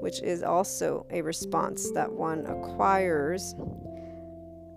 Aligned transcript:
which 0.00 0.22
is 0.22 0.42
also 0.42 1.06
a 1.10 1.22
response 1.22 1.90
that 1.92 2.12
one 2.12 2.46
acquires 2.46 3.54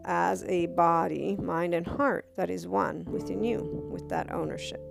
as 0.05 0.43
a 0.45 0.67
body, 0.67 1.35
mind, 1.37 1.73
and 1.73 1.85
heart 1.85 2.25
that 2.35 2.49
is 2.49 2.67
one 2.67 3.05
within 3.05 3.43
you 3.43 3.87
with 3.91 4.07
that 4.09 4.31
ownership. 4.31 4.81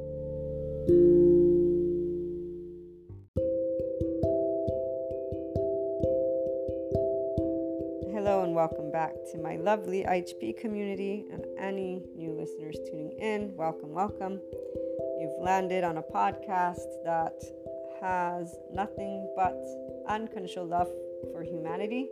Hello, 8.12 8.44
and 8.44 8.54
welcome 8.54 8.90
back 8.92 9.12
to 9.32 9.38
my 9.38 9.56
lovely 9.56 10.04
IHP 10.04 10.58
community 10.58 11.24
and 11.32 11.44
any 11.58 12.02
new 12.16 12.32
listeners 12.32 12.76
tuning 12.90 13.12
in. 13.18 13.54
Welcome, 13.56 13.92
welcome. 13.92 14.40
You've 15.18 15.40
landed 15.40 15.84
on 15.84 15.96
a 15.96 16.02
podcast 16.02 16.86
that 17.04 17.34
has 18.00 18.56
nothing 18.72 19.28
but 19.36 19.56
unconditional 20.10 20.66
love 20.66 20.90
for 21.32 21.42
humanity 21.42 22.08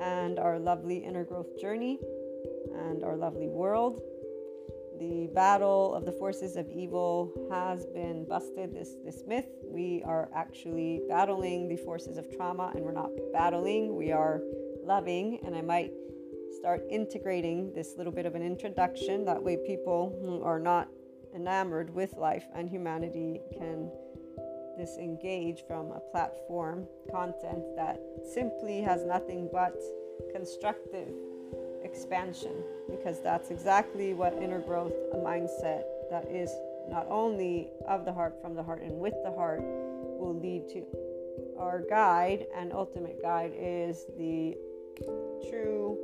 and 0.00 0.38
our 0.38 0.58
lovely 0.58 0.98
inner 0.98 1.24
growth 1.24 1.58
journey 1.60 1.98
and 2.74 3.02
our 3.02 3.16
lovely 3.16 3.48
world. 3.48 4.00
The 5.00 5.28
battle 5.34 5.94
of 5.94 6.06
the 6.06 6.12
forces 6.12 6.56
of 6.56 6.70
evil 6.70 7.32
has 7.50 7.84
been 7.86 8.24
busted. 8.26 8.72
This 8.72 8.94
this 9.04 9.24
myth. 9.26 9.48
We 9.64 10.02
are 10.06 10.30
actually 10.34 11.02
battling 11.08 11.68
the 11.68 11.76
forces 11.76 12.16
of 12.16 12.34
trauma, 12.34 12.72
and 12.74 12.82
we're 12.82 12.92
not 12.92 13.10
battling. 13.32 13.94
We 13.94 14.12
are 14.12 14.40
loving, 14.84 15.40
and 15.44 15.54
I 15.54 15.60
might 15.60 15.92
start 16.58 16.82
integrating 16.90 17.74
this 17.74 17.94
little 17.98 18.12
bit 18.12 18.24
of 18.24 18.34
an 18.34 18.42
introduction. 18.42 19.26
That 19.26 19.42
way, 19.42 19.58
people 19.66 20.16
who 20.22 20.42
are 20.42 20.60
not 20.60 20.88
enamored 21.34 21.90
with 21.94 22.14
life 22.16 22.44
and 22.54 22.70
humanity 22.70 23.40
can 23.52 23.90
disengage 24.78 25.64
from 25.66 25.90
a 25.92 26.00
platform 26.10 26.86
content 27.10 27.64
that 27.76 28.00
simply 28.32 28.80
has 28.80 29.04
nothing 29.04 29.48
but 29.52 29.76
constructive 30.32 31.08
expansion 31.82 32.52
because 32.90 33.22
that's 33.22 33.50
exactly 33.50 34.12
what 34.14 34.34
inner 34.34 34.60
growth, 34.60 34.92
a 35.12 35.16
mindset 35.16 35.84
that 36.10 36.26
is 36.30 36.50
not 36.88 37.06
only 37.08 37.70
of 37.88 38.04
the 38.04 38.12
heart, 38.12 38.34
from 38.40 38.54
the 38.54 38.62
heart, 38.62 38.82
and 38.82 38.98
with 38.98 39.14
the 39.24 39.30
heart 39.32 39.62
will 39.62 40.38
lead 40.38 40.68
to. 40.68 40.84
Our 41.58 41.82
guide 41.88 42.46
and 42.54 42.72
ultimate 42.72 43.20
guide 43.22 43.52
is 43.56 44.06
the 44.18 44.56
true, 45.48 45.98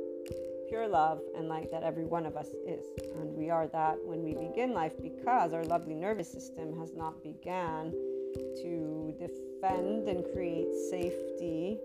pure 0.67 0.87
love 0.87 1.21
and 1.37 1.47
light 1.47 1.71
that 1.71 1.83
every 1.83 2.05
one 2.05 2.25
of 2.25 2.35
us 2.35 2.49
is. 2.65 2.85
And 3.15 3.35
we 3.35 3.49
are 3.49 3.67
that 3.67 3.97
when 4.03 4.23
we 4.23 4.33
begin 4.33 4.73
life 4.73 4.93
because 5.01 5.53
our 5.53 5.63
lovely 5.63 5.95
nervous 5.95 6.31
system 6.31 6.77
has 6.79 6.93
not 6.95 7.21
began 7.23 7.93
to 8.33 9.13
defend 9.19 10.07
and 10.07 10.23
create 10.33 10.67
safety 10.89 11.79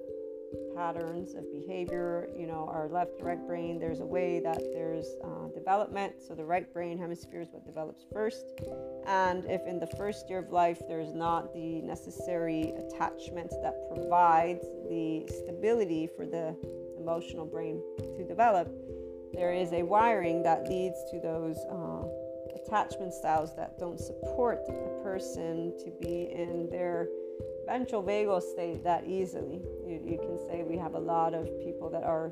patterns 0.74 1.34
of 1.34 1.44
behavior. 1.52 2.28
You 2.36 2.46
know, 2.46 2.70
our 2.72 2.88
left 2.88 3.20
right 3.20 3.44
brain, 3.46 3.78
there's 3.78 4.00
a 4.00 4.06
way 4.06 4.40
that 4.40 4.58
there's 4.72 5.06
uh, 5.24 5.48
development. 5.54 6.14
So 6.26 6.34
the 6.34 6.44
right 6.44 6.72
brain 6.72 6.98
hemisphere 6.98 7.40
is 7.40 7.48
what 7.50 7.66
develops 7.66 8.04
first. 8.12 8.52
And 9.06 9.44
if 9.46 9.66
in 9.66 9.78
the 9.78 9.86
first 9.86 10.28
year 10.28 10.38
of 10.38 10.50
life 10.50 10.80
there's 10.88 11.14
not 11.14 11.52
the 11.52 11.82
necessary 11.82 12.72
attachment 12.78 13.50
that 13.62 13.74
provides 13.92 14.64
the 14.88 15.28
stability 15.42 16.08
for 16.16 16.26
the 16.26 16.56
emotional 16.98 17.46
brain 17.46 17.82
to 18.16 18.26
develop, 18.26 18.70
there 19.34 19.52
is 19.52 19.72
a 19.72 19.82
wiring 19.82 20.42
that 20.42 20.68
leads 20.68 20.98
to 21.10 21.20
those. 21.20 21.58
Uh, 21.70 22.08
attachment 22.66 23.14
styles 23.14 23.54
that 23.56 23.78
don't 23.78 23.98
support 23.98 24.58
person 25.12 25.72
to 25.82 25.90
be 26.02 26.28
in 26.32 26.68
their 26.70 27.08
ventral 27.66 28.02
vagal 28.02 28.42
state 28.42 28.84
that 28.84 29.06
easily. 29.06 29.60
You, 29.86 30.00
you 30.04 30.18
can 30.18 30.38
say 30.46 30.64
we 30.68 30.76
have 30.76 30.94
a 30.94 30.98
lot 30.98 31.32
of 31.32 31.46
people 31.64 31.88
that 31.90 32.02
are, 32.02 32.30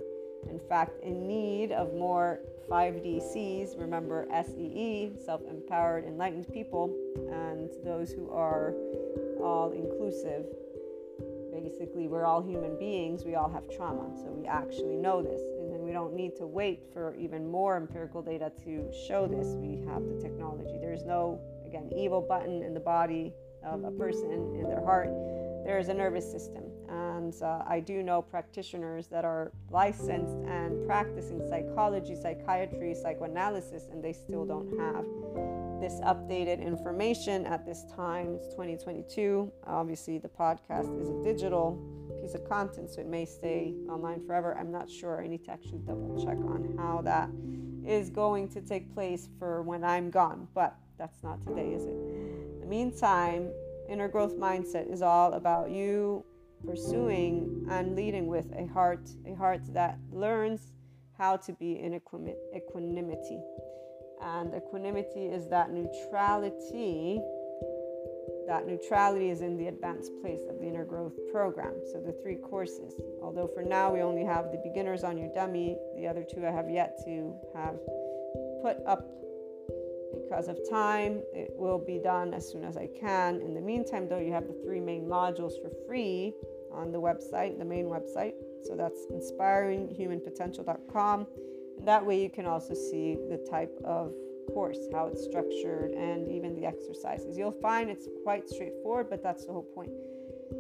in 0.50 0.60
fact, 0.68 1.02
in 1.02 1.26
need 1.26 1.72
of 1.72 1.94
more 1.94 2.40
5DCs. 2.70 3.78
Remember 3.78 4.26
SEE, 4.46 5.12
self 5.24 5.40
empowered, 5.48 6.04
enlightened 6.04 6.52
people, 6.52 6.94
and 7.30 7.70
those 7.82 8.12
who 8.12 8.30
are 8.30 8.74
all 9.40 9.72
inclusive. 9.72 10.44
Basically, 11.52 12.06
we're 12.06 12.26
all 12.26 12.42
human 12.42 12.78
beings, 12.78 13.24
we 13.24 13.34
all 13.34 13.48
have 13.48 13.64
trauma, 13.74 14.14
so 14.16 14.26
we 14.30 14.46
actually 14.46 14.96
know 14.96 15.22
this. 15.22 15.40
And 15.40 15.80
we 15.80 15.92
don't 15.92 16.14
need 16.14 16.36
to 16.36 16.46
wait 16.46 16.82
for 16.92 17.14
even 17.16 17.50
more 17.50 17.76
empirical 17.76 18.20
data 18.20 18.52
to 18.64 18.90
show 19.06 19.26
this. 19.26 19.54
We 19.54 19.82
have 19.86 20.02
the 20.06 20.18
technology. 20.20 20.76
There's 20.80 21.04
no, 21.04 21.40
again, 21.66 21.90
evil 21.96 22.20
button 22.20 22.62
in 22.62 22.74
the 22.74 22.80
body 22.80 23.32
of 23.64 23.84
a 23.84 23.90
person 23.90 24.30
in 24.30 24.68
their 24.68 24.84
heart, 24.84 25.08
there 25.64 25.78
is 25.78 25.88
a 25.88 25.94
nervous 25.94 26.30
system. 26.30 26.62
And 26.88 27.34
uh, 27.42 27.62
I 27.66 27.80
do 27.80 28.02
know 28.02 28.22
practitioners 28.22 29.08
that 29.08 29.24
are 29.24 29.50
licensed 29.70 30.36
and 30.46 30.86
practicing 30.86 31.42
psychology, 31.48 32.14
psychiatry, 32.14 32.94
psychoanalysis, 32.94 33.88
and 33.90 34.02
they 34.02 34.12
still 34.12 34.44
don't 34.46 34.70
have 34.78 35.04
this 35.80 36.00
updated 36.00 36.64
information 36.64 37.44
at 37.46 37.66
this 37.66 37.84
time. 37.94 38.36
It's 38.36 38.48
2022. 38.50 39.50
Obviously, 39.66 40.18
the 40.18 40.28
podcast 40.28 41.00
is 41.00 41.08
a 41.08 41.22
digital 41.24 41.82
piece 42.20 42.34
of 42.34 42.48
content, 42.48 42.90
so 42.90 43.00
it 43.00 43.08
may 43.08 43.24
stay 43.24 43.74
online 43.90 44.24
forever. 44.24 44.56
I'm 44.56 44.70
not 44.70 44.88
sure. 44.88 45.22
I 45.22 45.26
need 45.26 45.44
to 45.46 45.50
actually 45.50 45.80
double 45.80 46.24
check 46.24 46.38
on 46.38 46.74
how 46.78 47.02
that 47.02 47.28
is 47.84 48.10
going 48.10 48.48
to 48.50 48.60
take 48.60 48.94
place 48.94 49.28
for 49.38 49.62
when 49.62 49.84
I'm 49.84 50.10
gone, 50.10 50.48
but 50.54 50.76
that's 50.98 51.22
not 51.22 51.44
today, 51.46 51.72
is 51.72 51.84
it? 51.84 51.90
In 51.90 52.60
the 52.60 52.66
meantime, 52.66 53.50
inner 53.88 54.08
growth 54.08 54.36
mindset 54.36 54.90
is 54.90 55.02
all 55.02 55.34
about 55.34 55.70
you 55.70 56.24
pursuing 56.66 57.66
and 57.70 57.94
leading 57.94 58.26
with 58.26 58.46
a 58.56 58.66
heart, 58.66 59.08
a 59.26 59.34
heart 59.34 59.60
that 59.74 59.98
learns 60.10 60.72
how 61.18 61.36
to 61.36 61.52
be 61.54 61.78
in 61.80 61.94
equanimity. 61.94 63.40
And 64.22 64.54
equanimity 64.54 65.26
is 65.26 65.48
that 65.48 65.70
neutrality. 65.70 67.20
That 68.46 68.66
neutrality 68.66 69.30
is 69.30 69.40
in 69.40 69.56
the 69.56 69.66
advanced 69.66 70.12
place 70.22 70.40
of 70.48 70.58
the 70.60 70.66
inner 70.66 70.84
growth 70.84 71.14
program. 71.32 71.74
So 71.92 72.00
the 72.00 72.12
three 72.22 72.36
courses. 72.36 72.94
Although 73.22 73.48
for 73.48 73.62
now 73.62 73.92
we 73.92 74.02
only 74.02 74.24
have 74.24 74.52
the 74.52 74.58
beginners 74.58 75.04
on 75.04 75.16
Udemy, 75.16 75.76
the 75.96 76.06
other 76.06 76.24
two 76.24 76.46
I 76.46 76.50
have 76.50 76.70
yet 76.70 76.96
to 77.04 77.34
have 77.54 77.76
put 78.62 78.78
up 78.86 79.10
because 80.12 80.48
of 80.48 80.58
time. 80.68 81.22
It 81.32 81.52
will 81.54 81.78
be 81.78 81.98
done 81.98 82.34
as 82.34 82.50
soon 82.50 82.64
as 82.64 82.76
I 82.76 82.88
can. 82.98 83.40
In 83.40 83.54
the 83.54 83.60
meantime, 83.60 84.08
though, 84.08 84.18
you 84.18 84.32
have 84.32 84.46
the 84.46 84.60
three 84.64 84.80
main 84.80 85.06
modules 85.06 85.52
for 85.62 85.70
free 85.86 86.34
on 86.72 86.90
the 86.92 87.00
website, 87.00 87.58
the 87.58 87.64
main 87.64 87.86
website. 87.86 88.34
So 88.64 88.76
that's 88.76 89.06
inspiringhumanpotential.com. 89.12 91.26
And 91.78 91.88
that 91.88 92.04
way 92.04 92.20
you 92.20 92.30
can 92.30 92.46
also 92.46 92.74
see 92.74 93.16
the 93.28 93.38
type 93.50 93.76
of 93.84 94.12
course, 94.52 94.78
how 94.92 95.06
it's 95.06 95.24
structured, 95.24 95.92
and 95.92 96.28
even 96.28 96.54
the 96.54 96.66
exercises. 96.66 97.36
You'll 97.36 97.60
find 97.60 97.90
it's 97.90 98.08
quite 98.22 98.48
straightforward, 98.48 99.10
but 99.10 99.22
that's 99.22 99.46
the 99.46 99.52
whole 99.52 99.68
point. 99.74 99.90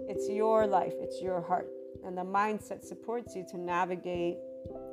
It's 0.08 0.28
your 0.28 0.66
life, 0.66 0.94
it's 1.00 1.22
your 1.22 1.40
heart. 1.40 1.68
And 2.04 2.16
the 2.16 2.24
mindset 2.24 2.84
supports 2.84 3.34
you 3.34 3.44
to 3.50 3.58
navigate 3.58 4.36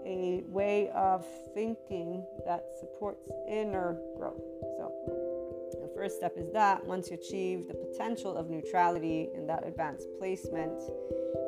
a 0.06 0.44
way 0.48 0.90
of 0.96 1.26
thinking 1.54 2.26
that 2.46 2.66
supports 2.80 3.30
inner 3.50 3.98
growth. 4.18 4.44
So, 4.78 4.92
the 5.82 5.92
first 5.96 6.18
step 6.18 6.34
is 6.38 6.52
that 6.54 6.86
once 6.86 7.10
you 7.10 7.18
achieve 7.18 7.68
the 7.68 7.74
potential 7.74 8.38
of 8.38 8.50
neutrality 8.50 9.30
in 9.34 9.48
that 9.48 9.68
advanced 9.68 10.08
placement, 10.20 10.82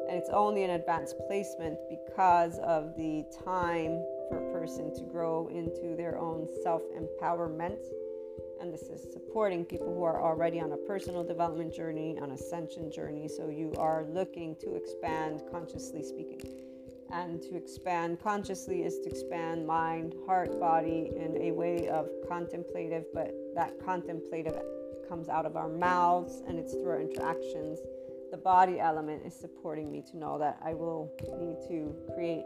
and 0.07 0.17
it's 0.17 0.29
only 0.29 0.63
an 0.63 0.71
advanced 0.71 1.15
placement 1.27 1.77
because 1.89 2.59
of 2.59 2.95
the 2.95 3.25
time 3.43 4.03
for 4.29 4.37
a 4.37 4.53
person 4.53 4.93
to 4.95 5.03
grow 5.03 5.47
into 5.47 5.95
their 5.95 6.17
own 6.17 6.47
self 6.63 6.83
empowerment. 6.95 7.83
And 8.61 8.73
this 8.73 8.83
is 8.83 9.11
supporting 9.11 9.65
people 9.65 9.93
who 9.93 10.03
are 10.03 10.21
already 10.21 10.59
on 10.59 10.71
a 10.71 10.77
personal 10.77 11.23
development 11.23 11.73
journey, 11.73 12.17
on 12.21 12.31
ascension 12.31 12.91
journey. 12.91 13.27
So 13.27 13.49
you 13.49 13.73
are 13.77 14.05
looking 14.09 14.55
to 14.61 14.75
expand 14.75 15.43
consciously 15.51 16.03
speaking. 16.03 16.64
And 17.15 17.41
to 17.43 17.55
expand 17.55 18.19
consciously 18.21 18.83
is 18.83 18.99
to 18.99 19.09
expand 19.09 19.65
mind, 19.65 20.15
heart, 20.25 20.59
body 20.59 21.11
in 21.15 21.37
a 21.41 21.51
way 21.51 21.87
of 21.87 22.09
contemplative, 22.27 23.05
but 23.13 23.33
that 23.55 23.79
contemplative 23.79 24.57
comes 25.07 25.29
out 25.29 25.45
of 25.45 25.55
our 25.55 25.69
mouths 25.69 26.43
and 26.45 26.59
it's 26.59 26.73
through 26.73 26.89
our 26.89 26.99
interactions. 26.99 27.79
The 28.31 28.37
body 28.37 28.81
element 28.81 29.25
is 29.25 29.33
supporting 29.33 29.89
me 29.89 30.03
to 30.11 30.17
know 30.17 30.37
that 30.39 30.59
I 30.61 30.73
will 30.73 31.09
need 31.39 31.65
to 31.69 31.95
create 32.13 32.43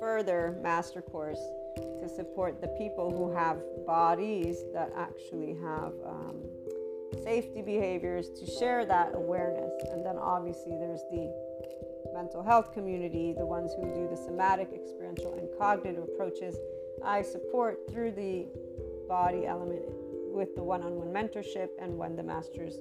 further 0.00 0.58
master 0.62 1.02
course 1.02 1.40
to 1.76 2.08
support 2.08 2.62
the 2.62 2.68
people 2.78 3.10
who 3.14 3.36
have 3.36 3.58
bodies 3.86 4.64
that 4.72 4.92
actually 4.96 5.56
have 5.62 5.92
um, 6.06 6.42
safety 7.22 7.60
behaviors 7.60 8.30
to 8.30 8.46
share 8.46 8.86
that 8.86 9.10
awareness. 9.14 9.72
And 9.90 10.06
then 10.06 10.16
obviously 10.16 10.72
there's 10.78 11.02
the 11.10 11.28
mental 12.12 12.42
health 12.42 12.72
community, 12.72 13.32
the 13.36 13.46
ones 13.46 13.72
who 13.74 13.92
do 13.94 14.08
the 14.08 14.16
somatic, 14.16 14.70
experiential, 14.74 15.34
and 15.34 15.48
cognitive 15.58 16.02
approaches. 16.02 16.56
I 17.04 17.22
support 17.22 17.80
through 17.90 18.12
the 18.12 18.46
body 19.08 19.46
element 19.46 19.82
with 20.32 20.54
the 20.54 20.62
one 20.62 20.82
on 20.82 20.96
one 20.96 21.08
mentorship 21.08 21.70
and 21.80 21.96
when 21.96 22.16
the 22.16 22.22
master's 22.22 22.78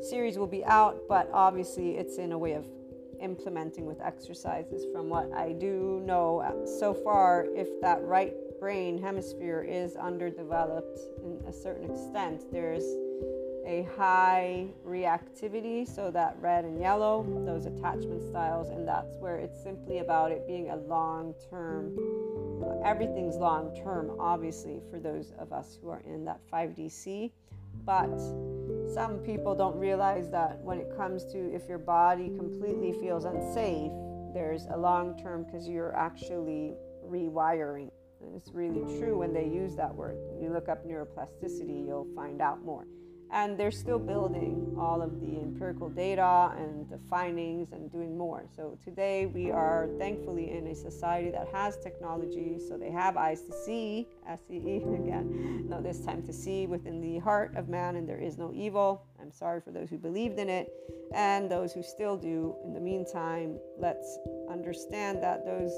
series 0.00 0.38
will 0.38 0.46
be 0.46 0.64
out, 0.64 1.02
but 1.08 1.30
obviously 1.32 1.96
it's 1.96 2.18
in 2.18 2.32
a 2.32 2.38
way 2.38 2.52
of 2.52 2.66
implementing 3.20 3.86
with 3.86 4.00
exercises. 4.00 4.86
From 4.92 5.08
what 5.08 5.30
I 5.32 5.52
do 5.52 6.02
know 6.04 6.64
so 6.78 6.94
far, 6.94 7.46
if 7.54 7.68
that 7.80 8.02
right 8.02 8.34
brain 8.58 9.00
hemisphere 9.00 9.66
is 9.68 9.96
underdeveloped 9.96 10.98
in 11.22 11.40
a 11.46 11.52
certain 11.52 11.90
extent, 11.90 12.50
there's 12.52 12.84
a 13.70 13.86
high 13.96 14.66
reactivity, 14.84 15.88
so 15.88 16.10
that 16.10 16.36
red 16.40 16.64
and 16.64 16.80
yellow, 16.80 17.24
those 17.46 17.66
attachment 17.66 18.20
styles, 18.28 18.68
and 18.68 18.86
that's 18.86 19.16
where 19.18 19.36
it's 19.36 19.62
simply 19.62 19.98
about 19.98 20.32
it 20.32 20.44
being 20.44 20.70
a 20.70 20.76
long 20.76 21.32
term. 21.48 21.96
Everything's 22.84 23.36
long 23.36 23.72
term, 23.76 24.16
obviously, 24.18 24.80
for 24.90 24.98
those 24.98 25.32
of 25.38 25.52
us 25.52 25.78
who 25.80 25.88
are 25.88 26.02
in 26.04 26.24
that 26.24 26.40
5DC, 26.52 27.30
but 27.86 28.18
some 28.92 29.20
people 29.24 29.54
don't 29.54 29.78
realize 29.78 30.28
that 30.30 30.58
when 30.62 30.78
it 30.78 30.90
comes 30.96 31.24
to 31.26 31.38
if 31.54 31.68
your 31.68 31.78
body 31.78 32.28
completely 32.36 32.92
feels 32.92 33.24
unsafe, 33.24 33.92
there's 34.34 34.66
a 34.72 34.76
long 34.76 35.16
term 35.22 35.44
because 35.44 35.68
you're 35.68 35.94
actually 35.94 36.74
rewiring. 37.08 37.90
And 38.20 38.34
it's 38.34 38.50
really 38.52 38.82
true 38.98 39.18
when 39.18 39.32
they 39.32 39.46
use 39.46 39.76
that 39.76 39.94
word. 39.94 40.18
You 40.42 40.52
look 40.52 40.68
up 40.68 40.84
neuroplasticity, 40.84 41.86
you'll 41.86 42.08
find 42.16 42.42
out 42.42 42.62
more 42.64 42.84
and 43.32 43.58
they're 43.58 43.70
still 43.70 43.98
building 43.98 44.74
all 44.78 45.02
of 45.02 45.20
the 45.20 45.40
empirical 45.40 45.88
data 45.88 46.52
and 46.56 46.88
the 46.90 46.98
findings 47.08 47.72
and 47.72 47.90
doing 47.92 48.16
more. 48.16 48.44
So 48.56 48.76
today 48.82 49.26
we 49.26 49.50
are 49.50 49.88
thankfully 49.98 50.50
in 50.50 50.66
a 50.66 50.74
society 50.74 51.30
that 51.30 51.48
has 51.52 51.76
technology, 51.78 52.58
so 52.68 52.76
they 52.76 52.90
have 52.90 53.16
eyes 53.16 53.42
to 53.42 53.52
see, 53.52 54.08
S-E-E 54.28 54.76
again, 54.76 55.66
no, 55.68 55.80
this 55.80 56.00
time 56.00 56.22
to 56.24 56.32
see 56.32 56.66
within 56.66 57.00
the 57.00 57.18
heart 57.18 57.54
of 57.56 57.68
man, 57.68 57.96
and 57.96 58.08
there 58.08 58.18
is 58.18 58.36
no 58.38 58.52
evil. 58.54 59.04
I'm 59.20 59.30
sorry 59.30 59.60
for 59.60 59.70
those 59.70 59.90
who 59.90 59.98
believed 59.98 60.38
in 60.38 60.48
it 60.48 60.72
and 61.14 61.50
those 61.50 61.72
who 61.72 61.82
still 61.82 62.16
do. 62.16 62.56
In 62.64 62.72
the 62.72 62.80
meantime, 62.80 63.58
let's 63.78 64.18
understand 64.50 65.22
that 65.22 65.44
those 65.44 65.72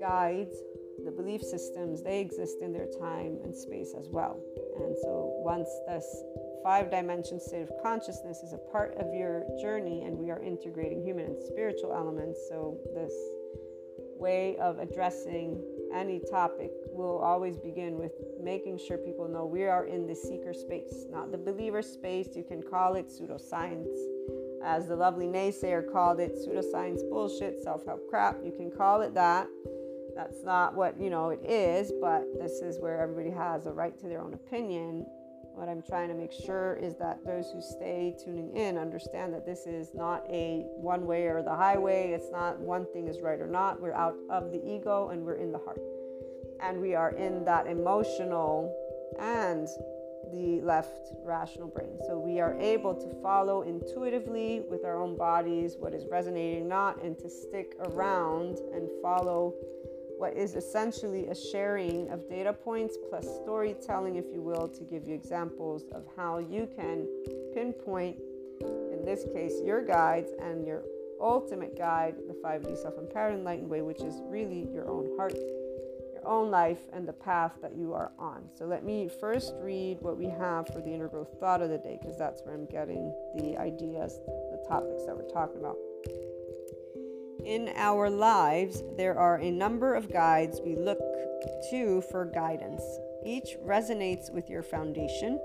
guides 0.00 0.56
the 1.04 1.10
belief 1.10 1.42
systems 1.42 2.02
they 2.02 2.20
exist 2.20 2.58
in 2.62 2.72
their 2.72 2.88
time 3.00 3.38
and 3.44 3.54
space 3.54 3.94
as 3.98 4.08
well. 4.08 4.40
And 4.80 4.96
so 5.02 5.32
once 5.44 5.68
this 5.86 6.06
five 6.62 6.90
dimension 6.90 7.38
state 7.38 7.62
of 7.62 7.70
consciousness 7.82 8.38
is 8.42 8.52
a 8.52 8.58
part 8.58 8.94
of 8.96 9.14
your 9.14 9.44
journey 9.60 10.02
and 10.02 10.18
we 10.18 10.30
are 10.30 10.42
integrating 10.42 11.00
human 11.00 11.26
and 11.26 11.40
spiritual 11.40 11.92
elements 11.92 12.40
so 12.48 12.76
this 12.92 13.12
way 14.18 14.56
of 14.56 14.78
addressing 14.78 15.62
any 15.94 16.20
topic 16.30 16.72
will 16.90 17.18
always 17.18 17.56
begin 17.56 17.98
with 17.98 18.12
making 18.42 18.78
sure 18.78 18.98
people 18.98 19.28
know 19.28 19.46
we 19.46 19.64
are 19.64 19.86
in 19.86 20.06
the 20.06 20.14
seeker 20.14 20.52
space 20.52 21.04
not 21.08 21.30
the 21.30 21.38
believer 21.38 21.82
space. 21.82 22.28
You 22.34 22.42
can 22.42 22.62
call 22.62 22.94
it 22.96 23.08
pseudoscience 23.08 23.94
as 24.64 24.88
the 24.88 24.96
lovely 24.96 25.26
naysayer 25.26 25.90
called 25.92 26.18
it 26.18 26.34
pseudoscience 26.34 27.08
bullshit 27.08 27.62
self-help 27.62 28.08
crap. 28.10 28.38
You 28.44 28.50
can 28.50 28.70
call 28.70 29.02
it 29.02 29.14
that 29.14 29.46
that's 30.16 30.42
not 30.42 30.74
what 30.74 30.98
you 30.98 31.10
know 31.10 31.28
it 31.30 31.44
is 31.44 31.92
but 32.00 32.24
this 32.40 32.60
is 32.60 32.78
where 32.80 33.00
everybody 33.00 33.30
has 33.30 33.66
a 33.66 33.72
right 33.72 33.98
to 34.00 34.08
their 34.08 34.20
own 34.20 34.34
opinion. 34.34 35.04
What 35.54 35.68
i'm 35.68 35.82
trying 35.82 36.08
to 36.08 36.14
make 36.14 36.32
sure 36.32 36.78
is 36.82 36.96
that 36.96 37.24
those 37.24 37.50
who 37.50 37.62
stay 37.62 38.14
tuning 38.22 38.54
in 38.56 38.76
understand 38.76 39.32
that 39.34 39.46
this 39.46 39.66
is 39.66 39.90
not 39.94 40.24
a 40.28 40.64
one 40.76 41.06
way 41.06 41.26
or 41.26 41.42
the 41.42 41.54
highway. 41.54 42.12
It's 42.12 42.30
not 42.30 42.58
one 42.58 42.86
thing 42.92 43.08
is 43.08 43.20
right 43.20 43.40
or 43.40 43.46
not. 43.46 43.80
We're 43.80 43.94
out 43.94 44.16
of 44.28 44.50
the 44.52 44.62
ego 44.66 45.08
and 45.10 45.22
we're 45.24 45.36
in 45.36 45.52
the 45.52 45.58
heart. 45.58 45.80
And 46.62 46.80
we 46.80 46.94
are 46.94 47.10
in 47.10 47.44
that 47.44 47.66
emotional 47.66 48.74
and 49.18 49.68
the 50.32 50.60
left 50.62 51.12
rational 51.24 51.68
brain. 51.68 51.98
So 52.06 52.18
we 52.18 52.40
are 52.40 52.54
able 52.60 52.94
to 52.94 53.22
follow 53.22 53.62
intuitively 53.62 54.62
with 54.68 54.84
our 54.84 55.00
own 55.00 55.16
bodies 55.16 55.76
what 55.78 55.94
is 55.94 56.04
resonating, 56.10 56.68
not, 56.68 57.02
and 57.02 57.18
to 57.18 57.28
stick 57.28 57.76
around 57.80 58.58
and 58.74 58.88
follow 59.02 59.54
what 60.18 60.36
is 60.36 60.54
essentially 60.54 61.26
a 61.26 61.34
sharing 61.34 62.08
of 62.10 62.28
data 62.28 62.52
points 62.52 62.96
plus 63.08 63.26
storytelling, 63.42 64.16
if 64.16 64.24
you 64.32 64.40
will, 64.40 64.66
to 64.68 64.84
give 64.84 65.06
you 65.06 65.14
examples 65.14 65.84
of 65.92 66.04
how 66.16 66.38
you 66.38 66.68
can 66.74 67.06
pinpoint, 67.54 68.16
in 68.92 69.04
this 69.04 69.24
case, 69.32 69.60
your 69.62 69.84
guides 69.84 70.30
and 70.40 70.66
your 70.66 70.82
ultimate 71.20 71.76
guide, 71.76 72.16
the 72.28 72.34
5D 72.34 72.80
self 72.80 72.94
empowered 72.98 73.34
enlightened 73.34 73.68
way, 73.68 73.82
which 73.82 74.00
is 74.00 74.22
really 74.24 74.68
your 74.72 74.88
own 74.88 75.08
heart, 75.16 75.34
your 75.34 76.26
own 76.26 76.50
life, 76.50 76.80
and 76.92 77.06
the 77.06 77.12
path 77.12 77.52
that 77.60 77.76
you 77.76 77.92
are 77.92 78.12
on. 78.18 78.48
So 78.54 78.64
let 78.64 78.84
me 78.84 79.08
first 79.20 79.54
read 79.58 79.98
what 80.00 80.16
we 80.16 80.26
have 80.26 80.66
for 80.68 80.80
the 80.80 80.92
inner 80.92 81.08
growth 81.08 81.38
thought 81.38 81.60
of 81.60 81.68
the 81.68 81.78
day, 81.78 81.98
because 82.00 82.16
that's 82.16 82.42
where 82.42 82.54
I'm 82.54 82.66
getting 82.66 83.12
the 83.36 83.58
ideas, 83.58 84.18
the 84.26 84.64
topics 84.66 85.04
that 85.04 85.14
we're 85.14 85.28
talking 85.28 85.58
about. 85.58 85.76
In 87.46 87.70
our 87.76 88.10
lives, 88.10 88.82
there 88.96 89.16
are 89.16 89.36
a 89.36 89.52
number 89.52 89.94
of 89.94 90.12
guides 90.12 90.60
we 90.64 90.74
look 90.74 90.98
to 91.70 92.02
for 92.10 92.24
guidance. 92.24 92.82
Each 93.24 93.56
resonates 93.64 94.32
with 94.32 94.50
your 94.50 94.64
foundation, 94.64 95.38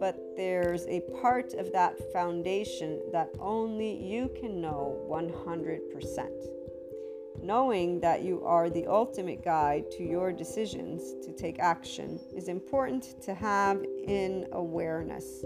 but 0.00 0.18
there's 0.36 0.88
a 0.88 1.02
part 1.22 1.54
of 1.54 1.70
that 1.70 1.94
foundation 2.12 3.00
that 3.12 3.30
only 3.38 3.94
you 3.94 4.28
can 4.40 4.60
know 4.60 5.06
100%. 5.08 7.44
Knowing 7.44 8.00
that 8.00 8.22
you 8.22 8.44
are 8.44 8.68
the 8.68 8.88
ultimate 8.88 9.44
guide 9.44 9.88
to 9.92 10.02
your 10.02 10.32
decisions 10.32 11.14
to 11.24 11.32
take 11.32 11.60
action 11.60 12.18
is 12.36 12.48
important 12.48 13.22
to 13.22 13.34
have 13.34 13.80
in 14.10 14.44
awareness 14.52 15.44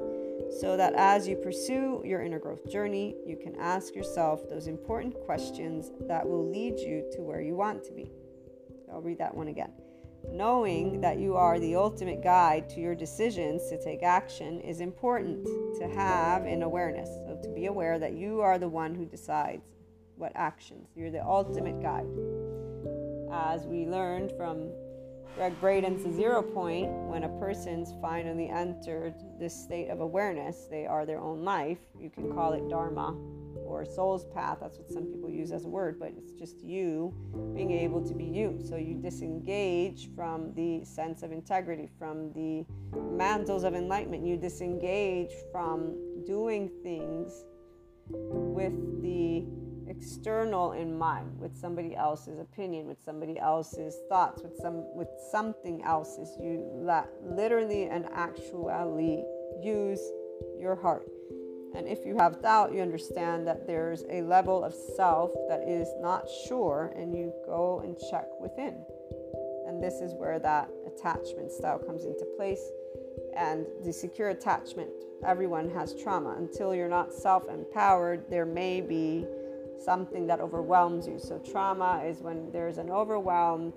so 0.58 0.74
that 0.76 0.94
as 0.94 1.28
you 1.28 1.36
pursue 1.36 2.00
your 2.02 2.22
inner 2.22 2.38
growth 2.38 2.70
journey, 2.70 3.14
you 3.26 3.36
can 3.36 3.54
ask 3.56 3.94
yourself 3.94 4.48
those 4.48 4.68
important 4.68 5.14
questions 5.26 5.90
that 6.08 6.26
will 6.26 6.50
lead 6.50 6.78
you 6.78 7.04
to 7.12 7.20
where 7.20 7.42
you 7.42 7.54
want 7.54 7.84
to 7.84 7.92
be. 7.92 8.10
I'll 8.90 9.02
read 9.02 9.18
that 9.18 9.34
one 9.34 9.48
again. 9.48 9.70
Knowing 10.30 10.98
that 11.02 11.18
you 11.18 11.36
are 11.36 11.60
the 11.60 11.76
ultimate 11.76 12.22
guide 12.22 12.70
to 12.70 12.80
your 12.80 12.94
decisions 12.94 13.68
to 13.68 13.78
take 13.82 14.02
action 14.02 14.60
is 14.60 14.80
important 14.80 15.44
to 15.78 15.86
have 15.86 16.46
in 16.46 16.62
awareness. 16.62 17.10
So, 17.26 17.38
to 17.42 17.48
be 17.50 17.66
aware 17.66 17.98
that 17.98 18.14
you 18.14 18.40
are 18.40 18.58
the 18.58 18.68
one 18.68 18.94
who 18.94 19.04
decides 19.04 19.62
what 20.16 20.32
actions. 20.34 20.88
You're 20.96 21.10
the 21.10 21.22
ultimate 21.22 21.82
guide. 21.82 22.06
As 23.30 23.66
we 23.66 23.84
learned 23.84 24.32
from 24.38 24.70
Gregg 25.36 25.60
Braden's 25.60 26.14
zero 26.14 26.42
point, 26.42 26.88
when 27.08 27.24
a 27.24 27.28
person's 27.40 27.92
finally 28.00 28.48
entered 28.48 29.14
this 29.38 29.52
state 29.52 29.88
of 29.88 30.00
awareness, 30.00 30.66
they 30.70 30.86
are 30.86 31.04
their 31.04 31.18
own 31.18 31.44
life. 31.44 31.78
You 31.98 32.08
can 32.08 32.32
call 32.32 32.52
it 32.52 32.68
Dharma 32.68 33.16
or 33.66 33.84
soul's 33.84 34.26
path. 34.26 34.58
That's 34.60 34.78
what 34.78 34.88
some 34.88 35.06
people 35.06 35.28
use 35.28 35.50
as 35.50 35.64
a 35.64 35.68
word, 35.68 35.98
but 35.98 36.12
it's 36.16 36.30
just 36.32 36.62
you 36.62 37.12
being 37.52 37.72
able 37.72 38.00
to 38.06 38.14
be 38.14 38.24
you. 38.24 38.60
So 38.64 38.76
you 38.76 38.94
disengage 38.94 40.08
from 40.14 40.54
the 40.54 40.84
sense 40.84 41.24
of 41.24 41.32
integrity, 41.32 41.88
from 41.98 42.32
the 42.32 42.64
mantles 43.10 43.64
of 43.64 43.74
enlightenment. 43.74 44.24
You 44.24 44.36
disengage 44.36 45.32
from 45.50 45.96
doing 46.24 46.70
things 46.84 47.44
with 48.08 49.02
the 49.02 49.44
external 49.88 50.72
in 50.72 50.96
mind 50.96 51.38
with 51.38 51.56
somebody 51.56 51.94
else's 51.94 52.38
opinion 52.38 52.86
with 52.86 52.98
somebody 53.04 53.38
else's 53.38 53.96
thoughts 54.08 54.42
with 54.42 54.56
some 54.56 54.84
with 54.94 55.08
something 55.30 55.82
else's. 55.84 56.36
You 56.40 56.68
la- 56.72 57.06
literally 57.22 57.84
and 57.84 58.06
actually 58.12 59.24
use 59.62 60.00
your 60.58 60.76
heart. 60.76 61.06
And 61.74 61.88
if 61.88 62.06
you 62.06 62.16
have 62.16 62.40
doubt 62.40 62.72
you 62.72 62.80
understand 62.80 63.46
that 63.46 63.66
there's 63.66 64.04
a 64.10 64.22
level 64.22 64.64
of 64.64 64.74
self 64.96 65.32
that 65.48 65.68
is 65.68 65.88
not 66.00 66.28
sure 66.46 66.92
and 66.96 67.14
you 67.14 67.32
go 67.46 67.80
and 67.84 67.96
check 68.10 68.26
within. 68.40 68.84
And 69.66 69.82
this 69.82 69.94
is 69.94 70.14
where 70.14 70.38
that 70.38 70.70
attachment 70.86 71.50
style 71.50 71.78
comes 71.78 72.04
into 72.04 72.24
place 72.36 72.62
and 73.36 73.66
the 73.84 73.92
secure 73.92 74.28
attachment. 74.28 74.90
Everyone 75.26 75.70
has 75.70 75.94
trauma. 75.94 76.36
Until 76.38 76.74
you're 76.74 76.88
not 76.88 77.12
self 77.12 77.48
empowered 77.48 78.30
there 78.30 78.46
may 78.46 78.80
be 78.80 79.26
something 79.82 80.26
that 80.26 80.40
overwhelms 80.40 81.06
you. 81.06 81.18
So, 81.18 81.38
trauma 81.38 82.02
is 82.04 82.20
when 82.20 82.50
there's 82.52 82.78
an 82.78 82.90
overwhelmed 82.90 83.74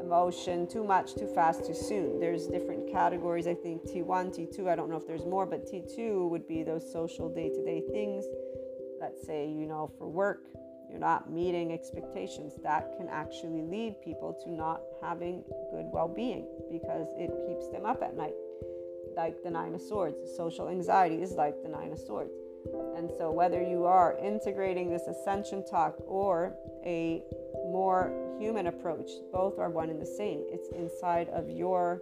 emotion, 0.00 0.66
too 0.66 0.84
much, 0.84 1.14
too 1.14 1.26
fast, 1.26 1.66
too 1.66 1.74
soon. 1.74 2.20
There's 2.20 2.46
different 2.46 2.90
categories. 2.90 3.46
I 3.46 3.54
think 3.54 3.82
T1, 3.82 4.36
T2, 4.36 4.68
I 4.68 4.76
don't 4.76 4.88
know 4.88 4.96
if 4.96 5.06
there's 5.06 5.24
more, 5.24 5.46
but 5.46 5.66
T2 5.66 6.28
would 6.30 6.46
be 6.46 6.62
those 6.62 6.90
social 6.90 7.28
day 7.28 7.48
to 7.48 7.64
day 7.64 7.82
things. 7.90 8.24
Let's 9.00 9.26
say, 9.26 9.48
you 9.48 9.66
know, 9.66 9.90
for 9.98 10.08
work, 10.08 10.44
you're 10.88 11.00
not 11.00 11.30
meeting 11.30 11.72
expectations. 11.72 12.54
That 12.62 12.96
can 12.96 13.08
actually 13.08 13.62
lead 13.62 14.00
people 14.02 14.38
to 14.44 14.50
not 14.50 14.80
having 15.02 15.42
good 15.72 15.86
well 15.92 16.08
being 16.08 16.46
because 16.70 17.08
it 17.16 17.30
keeps 17.46 17.68
them 17.70 17.84
up 17.84 18.02
at 18.02 18.16
night. 18.16 18.34
Like 19.16 19.42
the 19.42 19.50
Nine 19.50 19.74
of 19.74 19.80
Swords. 19.80 20.16
Social 20.36 20.68
anxiety 20.68 21.22
is 21.22 21.32
like 21.32 21.54
the 21.62 21.68
Nine 21.68 21.92
of 21.92 21.98
Swords 21.98 22.32
and 22.96 23.10
so, 23.18 23.30
whether 23.30 23.62
you 23.62 23.84
are 23.84 24.16
integrating 24.18 24.88
this 24.88 25.06
ascension 25.06 25.64
talk 25.66 25.96
or 26.06 26.54
a 26.84 27.22
more 27.70 28.10
human 28.40 28.68
approach, 28.68 29.10
both 29.32 29.58
are 29.58 29.68
one 29.68 29.90
and 29.90 30.00
the 30.00 30.06
same. 30.06 30.44
It's 30.48 30.68
inside 30.70 31.28
of 31.28 31.50
your 31.50 32.00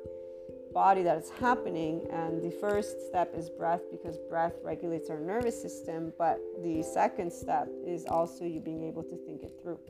body 0.73 1.03
that 1.03 1.19
it's 1.19 1.31
happening. 1.31 2.07
And 2.13 2.43
the 2.43 2.51
first 2.51 3.09
step 3.09 3.35
is 3.37 3.51
breath 3.51 3.83
because 3.91 4.19
breath 4.29 4.55
regulates 4.63 5.11
our 5.11 5.19
nervous 5.19 5.61
system. 5.61 6.13
But 6.17 6.39
the 6.63 6.83
second 6.83 7.33
step 7.33 7.69
is 7.85 8.05
also 8.07 8.45
you 8.45 8.61
being 8.61 8.85
able 8.85 9.03
to 9.03 9.17
think 9.27 9.43
it 9.43 9.53
through. 9.63 9.81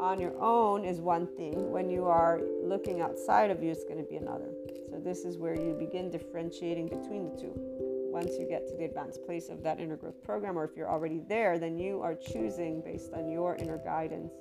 On 0.00 0.18
your 0.20 0.36
own 0.40 0.84
is 0.84 1.00
one 1.00 1.28
thing. 1.36 1.70
When 1.70 1.88
you 1.88 2.06
are 2.06 2.40
looking 2.62 3.00
outside 3.00 3.50
of 3.50 3.62
you, 3.62 3.70
it's 3.70 3.84
going 3.84 4.02
to 4.02 4.08
be 4.08 4.16
another. 4.16 4.50
So, 4.90 4.98
this 4.98 5.24
is 5.24 5.38
where 5.38 5.54
you 5.54 5.74
begin 5.78 6.10
differentiating 6.10 6.88
between 6.88 7.24
the 7.24 7.40
two 7.40 7.83
once 8.14 8.30
you 8.38 8.46
get 8.48 8.68
to 8.68 8.76
the 8.76 8.84
advanced 8.84 9.26
place 9.26 9.48
of 9.48 9.60
that 9.64 9.80
inner 9.80 9.96
growth 9.96 10.22
program, 10.22 10.56
or 10.56 10.64
if 10.64 10.70
you're 10.76 10.88
already 10.88 11.20
there, 11.28 11.58
then 11.58 11.76
you 11.76 12.00
are 12.00 12.14
choosing 12.14 12.80
based 12.80 13.12
on 13.12 13.28
your 13.28 13.56
inner 13.56 13.78
guidance. 13.78 14.32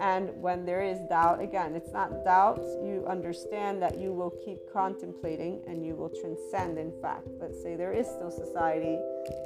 And 0.00 0.30
when 0.42 0.66
there 0.66 0.82
is 0.82 0.98
doubt, 1.08 1.40
again, 1.40 1.76
it's 1.76 1.92
not 1.92 2.24
doubt, 2.24 2.58
you 2.82 3.06
understand 3.08 3.80
that 3.80 3.96
you 3.96 4.12
will 4.12 4.34
keep 4.44 4.58
contemplating 4.72 5.62
and 5.68 5.86
you 5.86 5.94
will 5.94 6.10
transcend, 6.20 6.78
in 6.78 6.92
fact. 7.00 7.28
Let's 7.40 7.62
say 7.62 7.76
there 7.76 7.92
is 7.92 8.08
still 8.08 8.32
society 8.32 8.98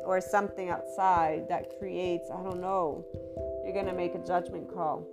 or 0.06 0.22
something 0.22 0.70
outside 0.70 1.46
that 1.50 1.78
creates, 1.78 2.30
I 2.30 2.42
don't 2.42 2.62
know, 2.62 3.04
you're 3.62 3.74
going 3.74 3.86
to 3.86 3.92
make 3.92 4.14
a 4.14 4.24
judgment 4.26 4.72
call 4.72 5.06